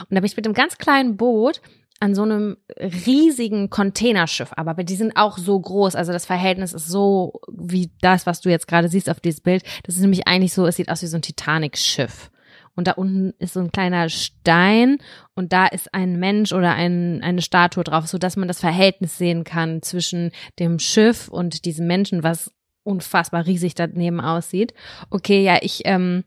[0.00, 1.60] Und da bin ich mit einem ganz kleinen Boot
[2.00, 6.88] an so einem riesigen Containerschiff, aber die sind auch so groß, also das Verhältnis ist
[6.88, 9.62] so wie das, was du jetzt gerade siehst auf dieses Bild.
[9.84, 12.30] Das ist nämlich eigentlich so, es sieht aus wie so ein Titanic-Schiff.
[12.76, 14.98] Und da unten ist so ein kleiner Stein
[15.34, 19.16] und da ist ein Mensch oder ein, eine Statue drauf, so dass man das Verhältnis
[19.16, 22.50] sehen kann zwischen dem Schiff und diesem Menschen, was
[22.82, 24.74] unfassbar riesig daneben aussieht.
[25.10, 26.24] Okay, ja, ich, ähm,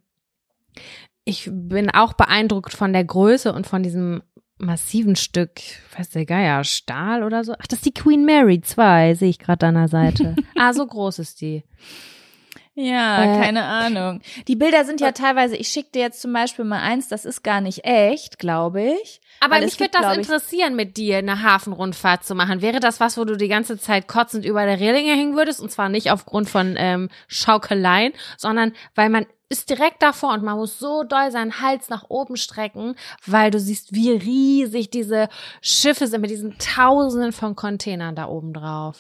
[1.26, 4.23] ich bin auch beeindruckt von der Größe und von diesem
[4.57, 5.51] massiven Stück,
[5.97, 7.53] weiß der Geier, Stahl oder so.
[7.53, 10.35] Ach, das ist die Queen Mary 2, sehe ich gerade an der Seite.
[10.57, 11.63] ah, so groß ist die.
[12.79, 14.21] Ja, Äh, keine Ahnung.
[14.47, 17.43] Die Bilder sind ja teilweise, ich schicke dir jetzt zum Beispiel mal eins, das ist
[17.43, 19.19] gar nicht echt, glaube ich.
[19.39, 22.61] Aber mich würde das interessieren, mit dir eine Hafenrundfahrt zu machen.
[22.61, 25.59] Wäre das was, wo du die ganze Zeit kotzend über der Reling hängen würdest?
[25.59, 30.57] Und zwar nicht aufgrund von ähm, Schaukeleien, sondern weil man ist direkt davor und man
[30.57, 32.95] muss so doll seinen Hals nach oben strecken,
[33.26, 35.30] weil du siehst, wie riesig diese
[35.61, 38.98] Schiffe sind mit diesen Tausenden von Containern da oben drauf.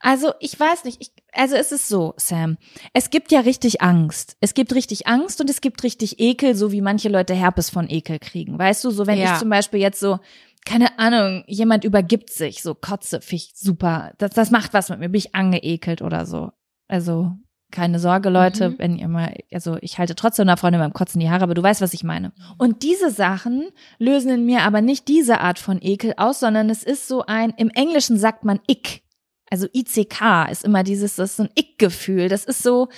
[0.00, 2.56] Also ich weiß nicht, ich, also es ist so, Sam.
[2.92, 4.36] Es gibt ja richtig Angst.
[4.40, 7.90] Es gibt richtig Angst und es gibt richtig Ekel, so wie manche Leute Herpes von
[7.90, 8.56] Ekel kriegen.
[8.58, 9.32] Weißt du, so wenn Ja.
[9.34, 10.20] ich zum Beispiel jetzt so,
[10.64, 14.12] keine Ahnung, jemand übergibt sich, so Kotze, ich super.
[14.18, 16.52] Das, das macht was mit mir, bin ich angeekelt oder so.
[16.86, 17.32] Also
[17.70, 18.78] keine Sorge, Leute, Mhm.
[18.78, 21.62] wenn ihr mal, also ich halte trotzdem einer Freundin beim Kotzen die Haare, aber du
[21.62, 22.32] weißt, was ich meine.
[22.56, 23.68] Und diese Sachen
[23.98, 27.50] lösen in mir aber nicht diese Art von Ekel aus, sondern es ist so ein,
[27.56, 29.02] im Englischen sagt man Ick.
[29.50, 32.28] Also ICK ist immer dieses, das ist so ein Ick-Gefühl.
[32.28, 32.88] Das ist so,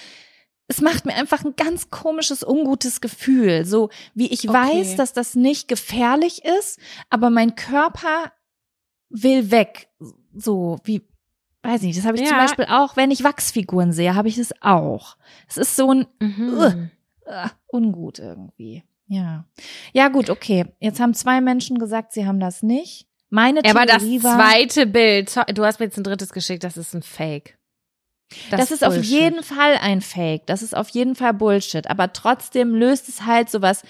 [0.67, 3.65] es macht mir einfach ein ganz komisches, ungutes Gefühl.
[3.65, 4.57] So wie ich Okay.
[4.59, 6.79] weiß, dass das nicht gefährlich ist,
[7.09, 8.33] aber mein Körper
[9.11, 9.89] will weg.
[10.35, 11.03] So wie,
[11.63, 12.43] weiß nicht, das habe ich zum Ja.
[12.43, 15.17] Beispiel auch, wenn ich Wachsfiguren sehe, habe ich das auch.
[15.49, 16.91] Es ist so ein Mhm.
[17.27, 18.83] äh, ungut irgendwie.
[19.07, 19.45] Ja.
[19.93, 20.67] Ja, gut, okay.
[20.79, 23.07] Jetzt haben zwei Menschen gesagt, sie haben das nicht.
[23.29, 26.33] Meine Ja, aber das Theorie war, zweite Bild, so- du hast mir jetzt ein drittes
[26.33, 27.57] geschickt, das ist ein Fake.
[28.51, 29.11] das, ist auf Bullshit.
[29.11, 30.47] jeden Fall ein Fake.
[30.47, 31.89] Das ist auf jeden Fall Bullshit.
[31.91, 33.83] Aber trotzdem löst es halt sowas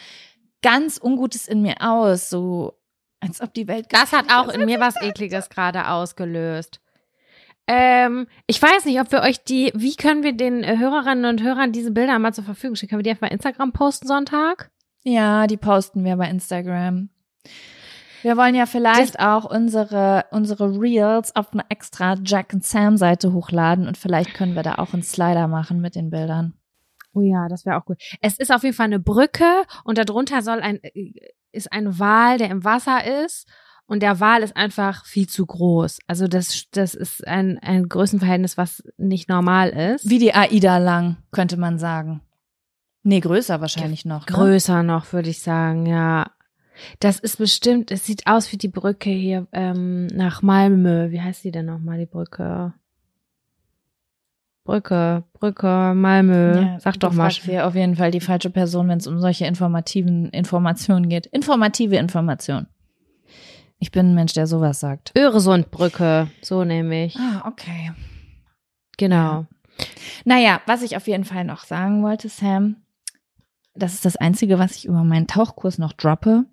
[0.62, 2.30] ganz Ungutes in mir aus.
[2.30, 2.78] So,
[3.20, 3.86] als ob die Welt.
[3.90, 4.66] Das hat auch in ist.
[4.66, 6.80] mir was Ekliges gerade ausgelöst.
[7.72, 11.40] Ähm, ich weiß nicht, ob wir euch die, wie können wir den äh, Hörerinnen und
[11.40, 12.90] Hörern diese Bilder mal zur Verfügung stellen?
[12.90, 14.72] Können wir die einfach bei Instagram posten Sonntag?
[15.04, 17.10] Ja, die posten wir bei Instagram.
[18.22, 23.32] Wir wollen ja vielleicht auch unsere, unsere Reels auf eine extra Jack and Sam Seite
[23.32, 26.54] hochladen und vielleicht können wir da auch einen Slider machen mit den Bildern.
[27.14, 27.98] Oh ja, das wäre auch gut.
[28.20, 31.12] Es ist auf jeden Fall eine Brücke und darunter soll ein, äh,
[31.52, 33.48] ist ein Wal, der im Wasser ist.
[33.90, 35.98] Und der Wal ist einfach viel zu groß.
[36.06, 40.08] Also das, das ist ein, ein Größenverhältnis, was nicht normal ist.
[40.08, 42.20] Wie die AIDA lang, könnte man sagen.
[43.02, 44.28] Nee, größer wahrscheinlich noch.
[44.28, 44.32] Ne?
[44.32, 46.30] Größer noch, würde ich sagen, ja.
[47.00, 51.10] Das ist bestimmt, es sieht aus wie die Brücke hier ähm, nach Malmö.
[51.10, 52.72] Wie heißt die denn nochmal, die Brücke?
[54.62, 56.60] Brücke, Brücke, Malmö.
[56.60, 57.28] Ja, Sag doch mal.
[57.28, 61.26] hier auf jeden Fall die falsche Person, wenn es um solche informativen Informationen geht.
[61.26, 62.68] Informative Information.
[63.80, 65.12] Ich bin ein Mensch, der sowas sagt.
[65.16, 67.16] Öresundbrücke, so nämlich.
[67.16, 67.92] Ah, okay.
[68.98, 69.46] Genau.
[70.26, 72.76] Naja, was ich auf jeden Fall noch sagen wollte, Sam,
[73.74, 76.44] das ist das Einzige, was ich über meinen Tauchkurs noch droppe.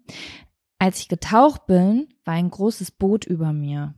[0.79, 3.93] Als ich getaucht bin, war ein großes Boot über mir.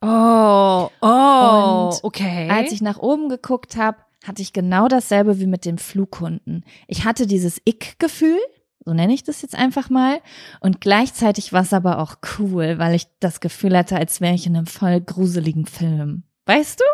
[0.00, 2.48] Oh, oh, Und okay.
[2.48, 6.64] Als ich nach oben geguckt habe, hatte ich genau dasselbe wie mit dem Flughunden.
[6.88, 8.38] Ich hatte dieses Ick-Gefühl,
[8.84, 10.20] so nenne ich das jetzt einfach mal,
[10.60, 14.46] und gleichzeitig war es aber auch cool, weil ich das Gefühl hatte, als wäre ich
[14.46, 16.22] in einem voll gruseligen Film.
[16.46, 16.84] Weißt du?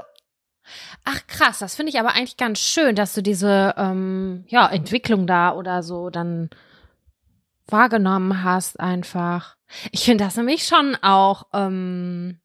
[1.04, 5.26] Ach krass, das finde ich aber eigentlich ganz schön, dass du diese ähm, ja, Entwicklung
[5.26, 6.50] da oder so dann
[7.68, 9.56] wahrgenommen hast einfach.
[9.92, 12.40] Ich finde das nämlich schon auch, ähm,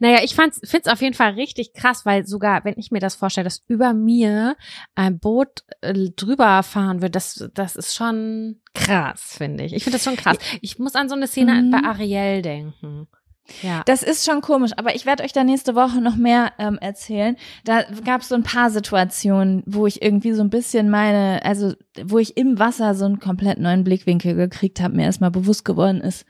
[0.00, 3.14] naja, ich finde es auf jeden Fall richtig krass, weil sogar, wenn ich mir das
[3.14, 4.56] vorstelle, dass über mir
[4.94, 9.72] ein Boot äh, drüber fahren wird, das, das ist schon krass, finde ich.
[9.74, 10.36] Ich finde das schon krass.
[10.60, 11.70] Ich muss an so eine Szene Mhm.
[11.70, 13.08] bei Ariel denken.
[13.62, 13.82] Ja.
[13.86, 17.36] Das ist schon komisch, aber ich werde euch da nächste Woche noch mehr ähm, erzählen.
[17.64, 21.72] Da gab es so ein paar Situationen, wo ich irgendwie so ein bisschen meine, also
[22.04, 26.00] wo ich im Wasser so einen komplett neuen Blickwinkel gekriegt habe, mir erstmal bewusst geworden
[26.00, 26.26] ist,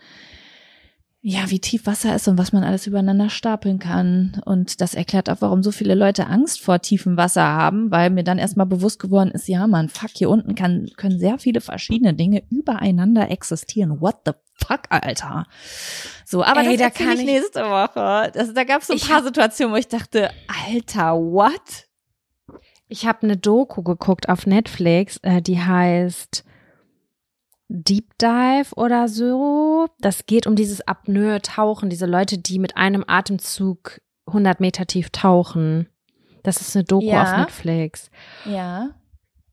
[1.23, 4.41] ja, wie tief Wasser ist und was man alles übereinander stapeln kann.
[4.47, 8.25] Und das erklärt auch, warum so viele Leute Angst vor tiefem Wasser haben, weil mir
[8.25, 12.15] dann erstmal bewusst geworden ist, ja, man, fuck, hier unten kann, können sehr viele verschiedene
[12.15, 14.01] Dinge übereinander existieren.
[14.01, 14.33] What the
[14.67, 15.45] fuck, Alter?
[16.25, 18.31] So, aber Ey, das da kann ich nächste Woche.
[18.33, 20.31] Das, da gab es so ein paar Situationen, wo ich dachte,
[20.67, 21.87] Alter, what?
[22.89, 26.45] Ich habe eine Doku geguckt auf Netflix, äh, die heißt
[27.73, 29.87] Deep Dive oder so.
[30.01, 35.89] Das geht um dieses Apnoe-Tauchen, diese Leute, die mit einem Atemzug 100 Meter tief tauchen.
[36.43, 37.23] Das ist eine Doku Ja.
[37.23, 38.11] auf Netflix.
[38.45, 38.91] Ja.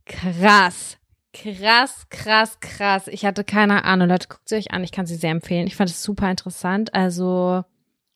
[0.06, 0.98] Krass.
[1.34, 3.08] Krass, krass, krass.
[3.08, 4.08] Ich hatte keine Ahnung.
[4.10, 4.84] Leute, guckt sie euch an.
[4.84, 5.68] Ich kann sie sehr empfehlen.
[5.68, 6.94] Ich fand es super interessant.
[6.96, 7.64] Also,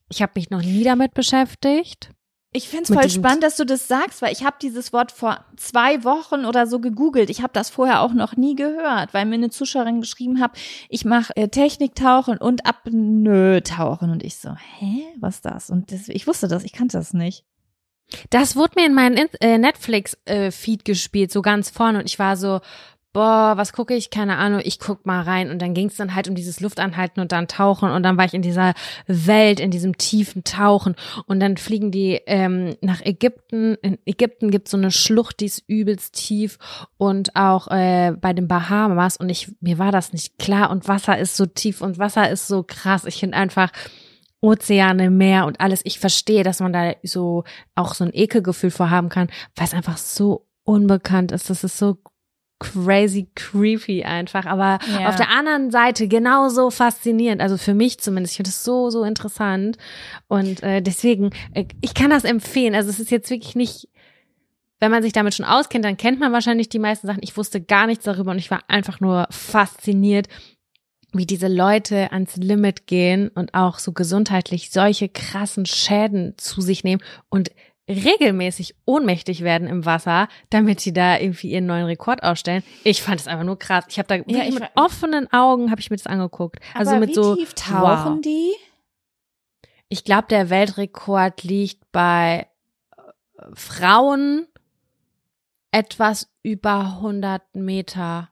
[0.09, 2.09] ich habe mich noch nie damit beschäftigt.
[2.53, 5.45] Ich find's Mit voll spannend, dass du das sagst, weil ich habe dieses Wort vor
[5.55, 7.29] zwei Wochen oder so gegoogelt.
[7.29, 10.51] Ich habe das vorher auch noch nie gehört, weil mir eine Zuschauerin geschrieben hat,
[10.89, 14.09] ich mache äh, Techniktauchen und Apnoe-Tauchen.
[14.11, 14.49] Und ich so,
[14.79, 15.69] hä, was ist das?
[15.69, 17.45] Und das, ich wusste das, ich kannte das nicht.
[18.29, 21.99] Das wurde mir in meinen In- äh, Netflix-Feed gespielt, so ganz vorne.
[21.99, 22.59] Und ich war so,
[23.13, 24.09] boah, was gucke ich?
[24.09, 25.49] Keine Ahnung, ich guck mal rein.
[25.49, 27.91] Und dann ging es dann halt um dieses Luftanhalten und dann Tauchen.
[27.91, 28.73] Und dann war ich in dieser
[29.07, 30.95] Welt, in diesem tiefen Tauchen.
[31.25, 33.75] Und dann fliegen die ähm, nach Ägypten.
[33.81, 36.57] In Ägypten gibt so eine Schlucht, die ist übelst tief.
[36.97, 39.17] Und auch äh, bei den Bahamas.
[39.17, 40.69] Und ich, mir war das nicht klar.
[40.69, 43.05] Und Wasser ist so tief und Wasser ist so krass.
[43.05, 43.71] Ich finde einfach,
[44.41, 45.81] Ozeane, Meer und alles.
[45.83, 47.43] Ich verstehe, dass man da so
[47.75, 51.49] auch so ein Ekelgefühl vorhaben kann, weil es einfach so unbekannt ist.
[51.49, 51.97] Das ist so
[52.61, 54.45] crazy creepy einfach.
[54.45, 55.09] Aber Ja.
[55.09, 57.41] auf der anderen Seite genauso faszinierend.
[57.41, 58.33] Also für mich zumindest.
[58.33, 59.77] Ich finde es so, so interessant.
[60.27, 62.75] Und äh, deswegen, äh, ich kann das empfehlen.
[62.75, 63.87] Also es ist jetzt wirklich nicht.
[64.79, 67.21] Wenn man sich damit schon auskennt, dann kennt man wahrscheinlich die meisten Sachen.
[67.23, 70.27] Ich wusste gar nichts darüber und ich war einfach nur fasziniert,
[71.13, 76.83] wie diese Leute ans Limit gehen und auch so gesundheitlich solche krassen Schäden zu sich
[76.83, 77.51] nehmen und
[77.89, 82.63] regelmäßig ohnmächtig werden im Wasser, damit sie da irgendwie ihren neuen Rekord ausstellen.
[82.83, 83.85] Ich fand es einfach nur krass.
[83.89, 86.59] Ich habe da wirklich ich mit offenen Augen habe ich mir das angeguckt.
[86.73, 88.21] also mit wie so tief tauchen wow.
[88.21, 88.51] die?
[89.89, 92.47] Ich glaube, der Weltrekord liegt bei
[92.95, 93.01] äh,
[93.53, 94.47] Frauen
[95.71, 98.29] etwas über 100 Meter.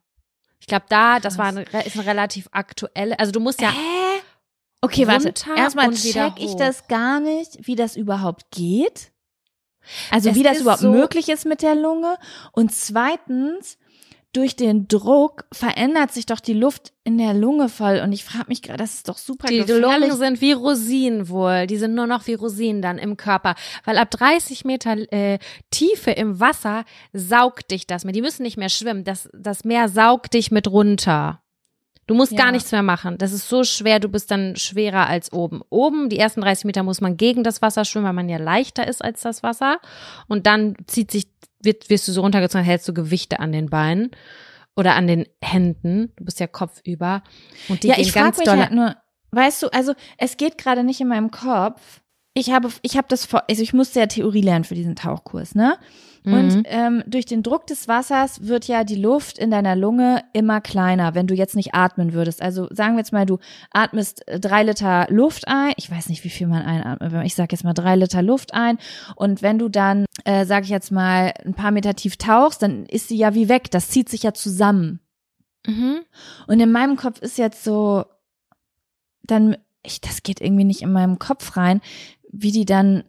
[0.61, 4.21] Ich glaube, da, das war eine, ist eine relativ aktuelle, also du musst ja, Hä?
[4.81, 5.34] Okay, warte.
[5.57, 9.11] Erstmal check ich das gar nicht, wie das überhaupt geht.
[10.11, 12.15] Also Es wie das überhaupt so- möglich ist mit der Lunge.
[12.51, 13.77] Und zweitens,
[14.31, 17.99] durch den Druck verändert sich doch die Luft in der Lunge voll.
[18.03, 19.81] Und ich frage mich gerade, das ist doch super die gefährlich.
[20.10, 21.65] Lungen sind wie Rosinen wohl.
[21.65, 23.56] Die sind nur noch wie Rosinen dann im Körper.
[23.85, 25.39] Weil ab 30 Meter äh,
[25.72, 28.14] Tiefe im Wasser saugt dich das mehr.
[28.14, 29.03] Die müssen nicht mehr schwimmen.
[29.03, 31.41] Das, das Meer saugt dich mit runter.
[32.10, 32.40] Du musst Ja.
[32.40, 33.19] gar nichts mehr machen.
[33.19, 35.61] Das ist so schwer, du bist dann schwerer als oben.
[35.69, 38.88] Oben, die ersten 30 Meter muss man gegen das Wasser schwimmen, weil man ja leichter
[38.88, 39.77] ist als das Wasser.
[40.27, 41.27] Und dann zieht sich,
[41.61, 44.10] wird, wirst du so runtergezogen, hältst du Gewichte an den Beinen
[44.76, 46.11] oder an den Händen.
[46.15, 47.22] Du bist ja kopfüber.
[47.68, 48.57] Und die ja, ich ganz mich doll.
[48.57, 48.95] halt nur,
[49.30, 52.02] weißt du, also es geht gerade nicht in meinem Kopf.
[52.34, 55.53] Ich habe, ich habe das vor, also ich musste ja Theorie lernen für diesen Tauchkurs,
[55.53, 55.77] ne?
[56.25, 56.63] Und Mhm.
[56.65, 61.15] ähm, durch den Druck des Wassers wird ja die Luft in deiner Lunge immer kleiner,
[61.15, 62.41] wenn du jetzt nicht atmen würdest.
[62.41, 63.39] Also sagen wir jetzt mal, du
[63.71, 65.73] atmest äh, drei Liter Luft ein.
[65.77, 67.13] Ich weiß nicht, wie viel man einatmet.
[67.13, 68.77] aber Ich sage jetzt mal drei Liter Luft ein.
[69.15, 72.85] Und wenn du dann, äh, sage ich jetzt mal, ein paar Meter tief tauchst, dann
[72.85, 73.71] ist sie ja wie weg.
[73.71, 74.99] Das zieht sich ja zusammen.
[75.65, 75.99] Mhm.
[76.47, 78.03] Und in meinem Kopf ist jetzt so,
[79.23, 81.81] dann, ich, das geht irgendwie nicht in meinem Kopf rein,
[82.31, 83.03] wie die dann,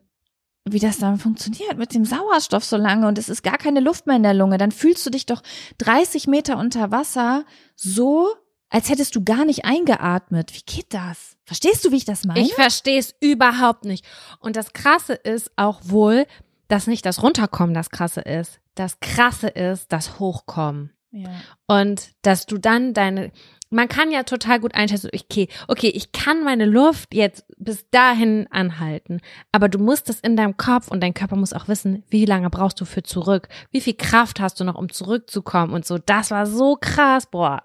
[0.73, 4.07] wie das dann funktioniert mit dem Sauerstoff so lange und es ist gar keine Luft
[4.07, 4.59] mehr in der Lunge.
[4.59, 5.43] Dann fühlst du dich doch
[5.79, 7.45] 30 Meter unter Wasser
[7.77, 8.29] so,
[8.69, 10.53] als hättest du gar nicht eingeatmet.
[10.55, 11.37] Wie geht das?
[11.45, 12.41] Verstehst du, wie ich das meine?
[12.41, 14.05] Ich verstehe es überhaupt nicht.
[14.39, 16.27] Und das Krasse ist auch wohl,
[16.69, 18.61] dass nicht das Runterkommen das Krasse ist.
[18.77, 20.93] Das Krasse ist das Hochkommen.
[21.13, 21.31] Ja.
[21.67, 23.33] Und dass du dann deine,
[23.69, 28.47] man kann ja total gut einschätzen, okay, okay, ich kann meine Luft jetzt bis dahin
[28.51, 29.21] anhalten,
[29.53, 32.51] aber du musst es in deinem Kopf und dein Körper muss auch wissen, wie lange
[32.51, 35.99] brauchst du für zurück, wie viel Kraft hast du noch, um zurückzukommen und so.
[35.99, 37.65] Das war so krass, boah,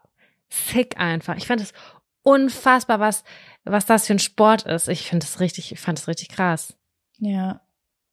[0.49, 1.35] sick einfach.
[1.37, 1.73] Ich fand es
[2.23, 3.23] unfassbar, was,
[3.63, 4.89] was das für ein Sport ist.
[4.89, 6.75] Ich finde es richtig, ich fand es richtig krass.
[7.19, 7.61] Ja.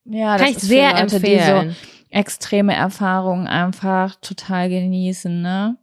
[0.04, 1.70] Ja, Kann das ich sehr Leute, empfehlen.
[1.70, 1.76] so
[2.10, 5.76] extreme Erfahrungen einfach total genießen, ne?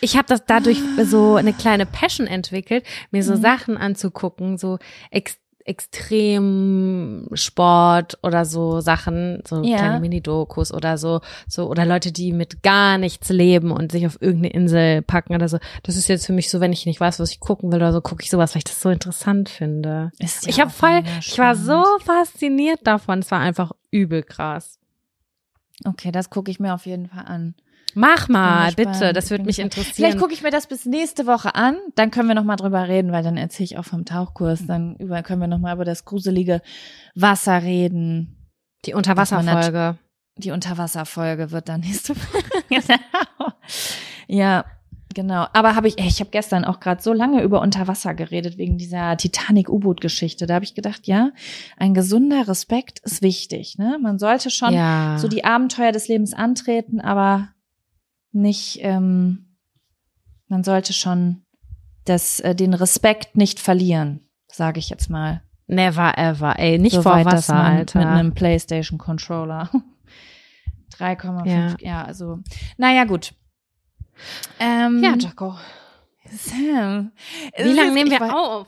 [0.00, 3.40] Ich habe das dadurch so eine kleine Passion entwickelt, mir so Mhm.
[3.40, 4.78] Sachen anzugucken, so
[5.10, 5.38] ex
[5.68, 9.78] Extremsport oder so Sachen, so Ja.
[9.78, 14.20] kleine Mini-Dokus oder so, so oder Leute, die mit gar nichts leben und sich auf
[14.20, 15.58] irgendeine Insel packen oder so.
[15.82, 17.92] Das ist jetzt für mich so, wenn ich nicht weiß, was ich gucken will oder
[17.92, 20.10] so, gucke ich sowas, weil ich das so interessant finde.
[20.18, 23.20] Ist ja ich habe voll, ich war so fasziniert davon.
[23.20, 24.78] Es war einfach übel krass.
[25.84, 27.54] Okay, das gucke ich mir auf jeden Fall an.
[27.94, 29.94] Mach mal, bitte, das würde mich interessieren.
[29.94, 32.86] Vielleicht gucke ich mir das bis nächste Woche an, dann können wir noch mal drüber
[32.86, 35.84] reden, weil dann erzähle ich auch vom Tauchkurs, dann über, können wir noch mal über
[35.84, 36.60] das gruselige
[37.14, 38.50] Wasser reden.
[38.84, 39.98] die Unterwasserfolge.
[40.36, 42.42] Die Unterwasserfolge wird dann nächste Woche.
[42.68, 43.52] genau.
[44.28, 44.64] Ja,
[45.14, 48.58] Genau, aber habe ich, ey, ich habe gestern auch gerade so lange über Unterwasser geredet
[48.58, 50.46] wegen dieser Titanic-U-Boot-Geschichte.
[50.46, 51.30] Da habe ich gedacht, ja,
[51.76, 53.78] ein gesunder Respekt ist wichtig.
[53.78, 53.98] Ne?
[54.00, 55.16] Man sollte schon ja.
[55.18, 57.48] so die Abenteuer des Lebens antreten, aber
[58.32, 59.56] nicht, ähm,
[60.48, 61.42] man sollte schon
[62.04, 65.42] das, äh, den Respekt nicht verlieren, sage ich jetzt mal.
[65.66, 67.98] Never ever, ey, nicht vor Soweit, dass Wasser, Alter.
[67.98, 69.70] Mit einem PlayStation Controller.
[70.98, 71.46] 3,5.
[71.46, 71.76] Ja.
[71.80, 72.04] Ja.
[72.04, 72.40] also.
[72.76, 73.34] Naja, gut.
[74.58, 75.56] Ähm, ja, Jaco.
[76.30, 77.12] Sam.
[77.56, 78.66] Wie lange nehmen wir auf?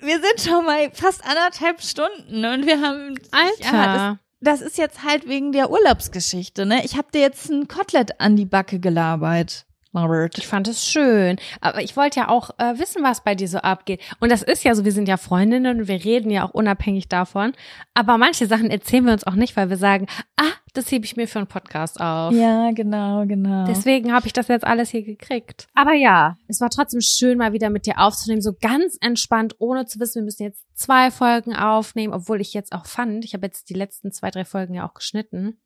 [0.00, 3.14] Wir sind schon mal fast anderthalb Stunden und wir haben.
[3.30, 3.76] Alter.
[3.76, 6.84] Ja, das, ist jetzt halt wegen der Urlaubsgeschichte, ne?
[6.84, 9.66] Ich habe dir jetzt ein Kotelett an die Backe gelabert.
[9.94, 10.38] Robert.
[10.38, 11.36] Ich fand es schön.
[11.60, 14.00] Aber ich wollte ja auch äh, wissen, was bei dir so abgeht.
[14.20, 17.08] Und das ist ja so, wir sind ja Freundinnen und wir reden ja auch unabhängig
[17.08, 17.52] davon.
[17.94, 20.06] Aber manche Sachen erzählen wir uns auch nicht, weil wir sagen,
[20.36, 22.32] ah, das hebe ich mir für einen Podcast auf.
[22.32, 23.66] Ja, genau, genau.
[23.66, 25.66] Deswegen habe ich das jetzt alles hier gekriegt.
[25.74, 29.84] Aber ja, es war trotzdem schön, mal wieder mit dir aufzunehmen, so ganz entspannt, ohne
[29.86, 33.46] zu wissen, wir müssen jetzt zwei Folgen aufnehmen, obwohl ich jetzt auch fand, ich habe
[33.46, 35.58] jetzt die letzten zwei, drei Folgen ja auch geschnitten.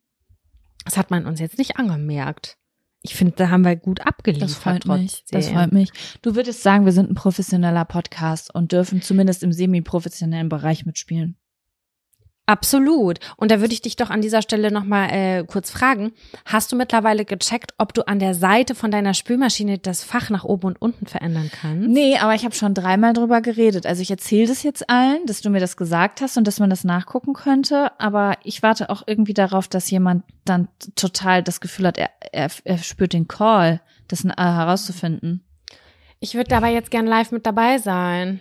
[0.83, 2.57] Das hat man uns jetzt nicht angemerkt.
[3.07, 4.49] Ich finde, da haben wir gut abgeliefert.
[4.49, 5.23] Das freut mich.
[5.31, 5.55] Das trotzdem.
[5.55, 5.91] freut mich.
[6.21, 11.37] Du würdest sagen, wir sind ein professioneller Podcast und dürfen zumindest im semi-professionellen Bereich mitspielen.
[12.47, 13.19] Absolut.
[13.35, 16.13] Und da würde ich dich doch an dieser Stelle nochmal äh, kurz fragen.
[16.45, 20.45] Hast du mittlerweile gecheckt, ob du an der Seite von deiner Spülmaschine das Fach nach
[20.45, 21.89] oben und unten verändern kannst?
[21.89, 23.85] Nee, aber ich habe schon dreimal drüber geredet.
[23.85, 26.69] Also ich erzähle das jetzt allen, dass du mir das gesagt hast und dass man
[26.69, 27.91] das nachgucken könnte.
[27.99, 32.49] Aber ich warte auch irgendwie darauf, dass jemand dann total das Gefühl hat, er, er,
[32.63, 35.43] er spürt den Call, das äh, herauszufinden.
[36.21, 38.39] Ich würde dabei jetzt gern live mit dabei sein.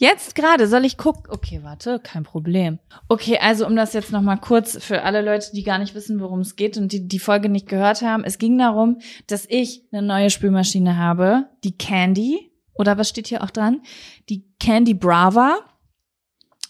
[0.00, 1.24] Jetzt gerade soll ich gucken.
[1.28, 2.78] Okay, warte, kein Problem.
[3.08, 6.20] Okay, also um das jetzt noch mal kurz für alle Leute, die gar nicht wissen,
[6.20, 8.24] worum es geht und die die Folge nicht gehört haben.
[8.24, 13.44] Es ging darum, dass ich eine neue Spülmaschine habe, die Candy oder was steht hier
[13.44, 13.82] auch dran?
[14.30, 15.58] Die Candy Brava.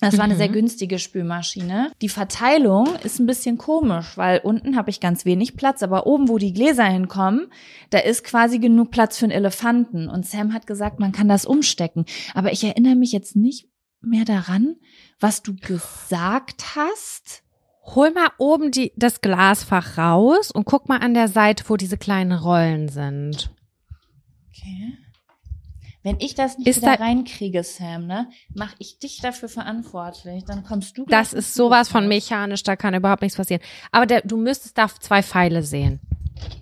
[0.00, 0.38] Das war eine Mhm.
[0.38, 1.92] sehr günstige Spülmaschine.
[2.00, 6.28] Die Verteilung ist ein bisschen komisch, weil unten habe ich ganz wenig Platz, aber oben,
[6.28, 7.48] wo die Gläser hinkommen,
[7.90, 10.08] da ist quasi genug Platz für einen Elefanten.
[10.08, 12.06] Und Sam hat gesagt, man kann das umstecken.
[12.34, 13.68] Aber ich erinnere mich jetzt nicht
[14.00, 14.76] mehr daran,
[15.20, 17.42] was du gesagt hast.
[17.94, 21.98] Hol mal oben die, das Glasfach raus und guck mal an der Seite, wo diese
[21.98, 23.50] kleinen Rollen sind.
[24.48, 24.94] Okay.
[26.02, 30.44] Wenn ich das nicht Ist wieder da- reinkriege, Sam, ne, mache ich dich dafür verantwortlich.
[30.44, 31.04] Dann kommst du.
[31.06, 33.62] Das ist sowas von mechanisch, da kann überhaupt nichts passieren.
[33.92, 36.00] Aber der, du müsstest da zwei Pfeile sehen.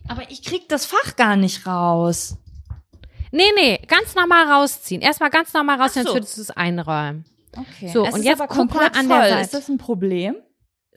[0.09, 2.36] Aber ich krieg das Fach gar nicht raus.
[3.31, 5.02] Nee, nee, ganz normal rausziehen.
[5.02, 6.12] Erstmal ganz normal rausziehen, so.
[6.12, 7.24] als würdest du es einräumen.
[7.56, 7.89] Okay.
[7.93, 9.28] So, es und jetzt aber guck mal komplett an der voll.
[9.28, 9.40] Seite.
[9.43, 10.35] Ist das ein Problem?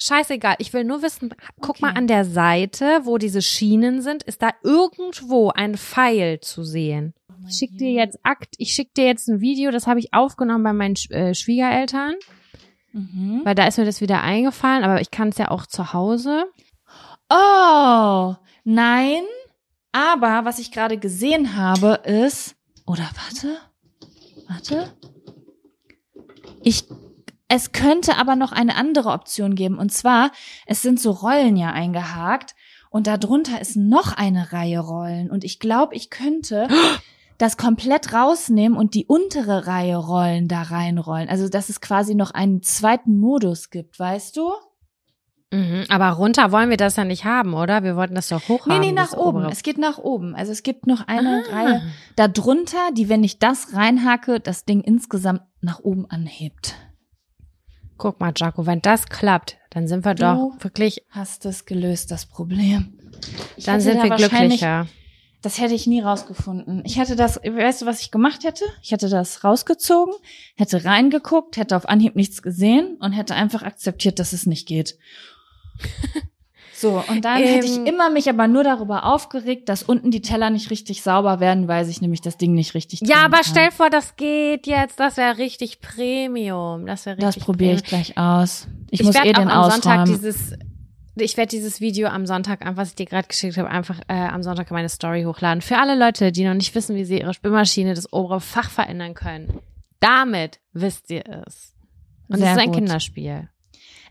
[0.01, 1.81] Scheißegal, ich will nur wissen, guck Okay.
[1.81, 7.13] mal an der Seite, wo diese Schienen sind, ist da irgendwo ein Pfeil zu sehen?
[7.47, 10.63] Ich schick dir jetzt Akt, ich schick dir jetzt ein Video, das habe ich aufgenommen
[10.63, 12.15] bei meinen äh, Schwiegereltern,
[12.93, 13.41] Mhm.
[13.45, 16.45] weil da ist mir das wieder eingefallen, aber ich kann es ja auch zu Hause.
[17.29, 19.23] Oh, nein.
[19.93, 22.55] Aber was ich gerade gesehen habe, ist.
[22.85, 23.57] Oder warte.
[24.49, 24.93] Warte.
[26.63, 26.83] Ich.
[27.53, 29.77] Es könnte aber noch eine andere Option geben.
[29.77, 30.31] Und zwar,
[30.65, 32.55] es sind so Rollen ja eingehakt.
[32.89, 35.29] Und darunter ist noch eine Reihe Rollen.
[35.29, 36.67] Und ich glaube, ich könnte
[37.37, 41.27] das komplett rausnehmen und die untere Reihe Rollen da reinrollen.
[41.27, 44.51] Also, dass es quasi noch einen zweiten Modus gibt, weißt du?
[45.53, 47.83] Mhm, aber runter wollen wir das ja nicht haben, oder?
[47.83, 48.81] Wir wollten das doch hoch Nee, haben.
[48.81, 49.39] nee, nach das oben.
[49.39, 49.51] obere.
[49.51, 50.33] Es geht nach oben.
[50.35, 51.53] Also es gibt noch eine Ah.
[51.53, 51.81] Reihe
[52.15, 56.75] darunter, die, wenn ich das reinhacke, das Ding insgesamt nach oben anhebt.
[58.01, 62.09] Guck mal, Jaco, wenn das klappt, dann sind wir Du doch wirklich, Hast es gelöst,
[62.09, 62.97] das Problem.
[63.57, 64.87] Ich dann sind da wir glücklicher.
[65.43, 66.81] Das hätte ich nie rausgefunden.
[66.83, 68.65] Ich hätte das, weißt du, was ich gemacht hätte?
[68.81, 70.15] Ich hätte das rausgezogen,
[70.55, 74.97] hätte reingeguckt, hätte auf Anhieb nichts gesehen und hätte einfach akzeptiert, dass es nicht geht.
[76.81, 77.85] So, und dann hätte ich Ähm.
[77.85, 81.85] immer mich aber nur darüber aufgeregt, dass unten die Teller nicht richtig sauber werden, weil
[81.85, 83.43] sich nämlich das Ding nicht richtig Ja, aber kann.
[83.45, 84.99] stell vor, das geht jetzt.
[84.99, 86.85] Das wäre richtig Premium.
[86.87, 88.67] Das wäre Das richtig probiere ich gleich aus.
[88.89, 90.53] Ich, Ich muss werde eh auch den am Sonntag dieses,
[91.15, 94.41] ich werde dieses Video am Sonntag, was ich dir gerade geschickt habe, einfach äh, am
[94.41, 95.61] Sonntag in meine Story hochladen.
[95.61, 99.13] Für alle Leute, die noch nicht wissen, wie sie ihre Spülmaschine, das obere Fach verändern
[99.13, 99.59] können.
[99.99, 101.75] Damit wisst ihr es.
[102.27, 102.75] Und es ist ein gut.
[102.75, 103.49] Kinderspiel.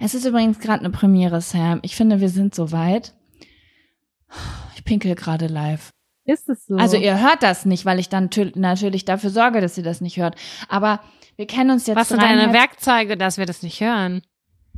[0.01, 1.81] Es ist übrigens gerade eine Premiere, Sam.
[1.83, 3.15] Ich finde, wir sind soweit.
[4.75, 5.91] Ich pinkel gerade live.
[6.25, 6.77] Ist es so?
[6.77, 10.17] Also ihr hört das nicht, weil ich dann natürlich dafür sorge, dass ihr das nicht
[10.17, 10.37] hört.
[10.69, 11.01] Aber
[11.37, 14.23] wir kennen uns jetzt was sind deine Werkzeuge, dass wir das nicht hören?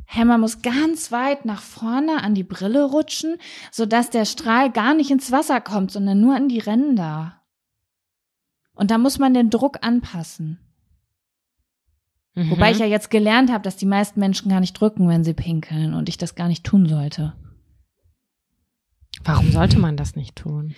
[0.08, 3.36] Hammer muss ganz weit nach vorne an die Brille rutschen,
[3.70, 7.40] sodass der Strahl gar nicht ins Wasser kommt, sondern nur an die Ränder.
[8.74, 10.58] Und da muss man den Druck anpassen.
[12.34, 15.34] Wobei ich ja jetzt gelernt habe, dass die meisten Menschen gar nicht drücken, wenn sie
[15.34, 17.34] pinkeln und ich das gar nicht tun sollte.
[19.22, 20.74] Warum sollte man das nicht tun?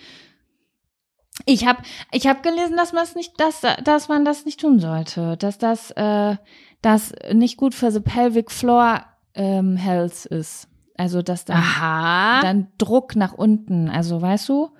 [1.47, 1.83] Ich habe
[2.13, 5.59] ich hab gelesen, dass man es nicht, dass, dass man das nicht tun sollte, dass
[5.59, 6.37] das, äh,
[6.83, 9.05] das nicht gut für the pelvic floor
[9.35, 10.69] ähm, health ist.
[10.97, 12.41] Also dass dann, Aha.
[12.41, 13.89] dann Druck nach unten.
[13.89, 14.71] Also weißt du?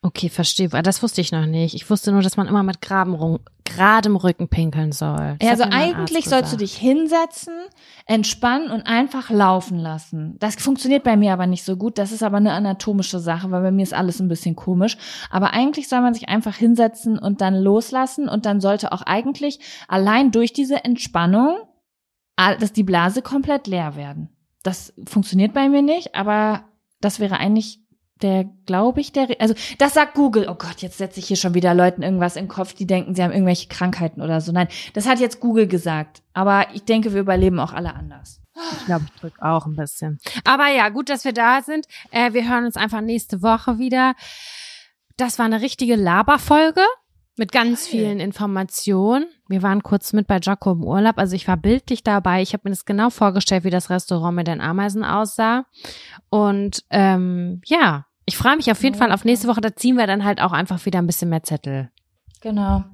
[0.00, 0.66] Okay, verstehe.
[0.68, 1.74] Aber Das wusste ich noch nicht.
[1.74, 5.36] Ich wusste nur, dass man immer mit geradem, Ru- geradem Rücken pinkeln soll.
[5.40, 7.52] Das also eigentlich sollst du dich hinsetzen,
[8.06, 10.36] entspannen und einfach laufen lassen.
[10.38, 11.98] Das funktioniert bei mir aber nicht so gut.
[11.98, 14.96] Das ist aber eine anatomische Sache, weil bei mir ist alles ein bisschen komisch.
[15.30, 19.58] Aber eigentlich soll man sich einfach hinsetzen und dann loslassen und dann sollte auch eigentlich
[19.88, 21.56] allein durch diese Entspannung,
[22.36, 24.28] dass die Blase komplett leer werden.
[24.62, 26.62] Das funktioniert bei mir nicht, aber
[27.00, 27.80] das wäre eigentlich
[28.22, 30.46] der, glaube ich, der, also das sagt Google.
[30.48, 33.14] Oh Gott, jetzt setze ich hier schon wieder Leuten irgendwas in den Kopf, die denken,
[33.14, 34.52] sie haben irgendwelche Krankheiten oder so.
[34.52, 36.22] Nein, das hat jetzt Google gesagt.
[36.32, 38.40] Aber ich denke, wir überleben auch alle anders.
[38.72, 40.18] Ich glaube, ich drücke auch ein bisschen.
[40.44, 41.86] Aber ja, gut, dass wir da sind.
[42.10, 44.14] Äh, wir hören uns einfach nächste Woche wieder.
[45.16, 46.82] Das war eine richtige Laberfolge
[47.38, 47.90] mit ganz Geil.
[47.90, 49.26] vielen Informationen.
[49.48, 51.18] Wir waren kurz mit bei Jaco im Urlaub.
[51.18, 52.42] Also ich war bildlich dabei.
[52.42, 55.64] Ich habe mir das genau vorgestellt, wie das Restaurant mit den Ameisen aussah.
[56.28, 59.62] Und ähm, ja, ich freue mich auf jeden Ja, Fall auf nächste Woche.
[59.62, 61.90] Da ziehen wir dann halt auch einfach wieder ein bisschen mehr Zettel.
[62.42, 62.84] Genau.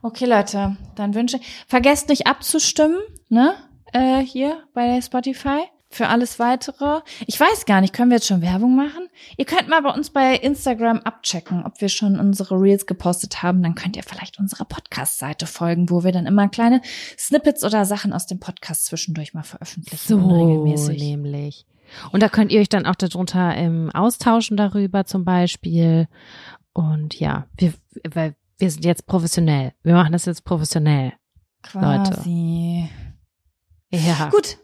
[0.00, 1.38] Okay, Leute, dann wünsche
[1.68, 2.96] vergesst nicht abzustimmen,
[3.28, 3.54] ne?
[3.92, 7.00] Äh, hier bei Spotify für alles weitere.
[7.26, 9.08] Ich weiß gar nicht, können wir jetzt schon Werbung machen?
[9.36, 13.62] Ihr könnt mal bei uns bei Instagram abchecken, ob wir schon unsere Reels gepostet haben.
[13.62, 16.80] Dann könnt ihr vielleicht unserer Podcast-Seite folgen, wo wir dann immer kleine
[17.18, 20.08] Snippets oder Sachen aus dem Podcast zwischendurch mal veröffentlichen.
[20.08, 21.66] So nämlich.
[22.12, 26.08] Und da könnt ihr euch dann auch darunter ähm, austauschen darüber zum Beispiel.
[26.72, 27.74] Und ja, wir,
[28.12, 29.72] weil wir sind jetzt professionell.
[29.82, 31.12] Wir machen das jetzt professionell.
[31.62, 32.88] Quasi.
[33.90, 34.30] Ja.
[34.30, 34.58] Gut,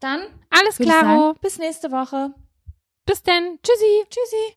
[0.00, 0.20] dann
[0.50, 1.34] Alles klar.
[1.40, 2.34] bis nächste Woche.
[3.06, 3.58] Bis denn.
[3.62, 4.04] Tschüssi.
[4.08, 4.44] Tschüssi.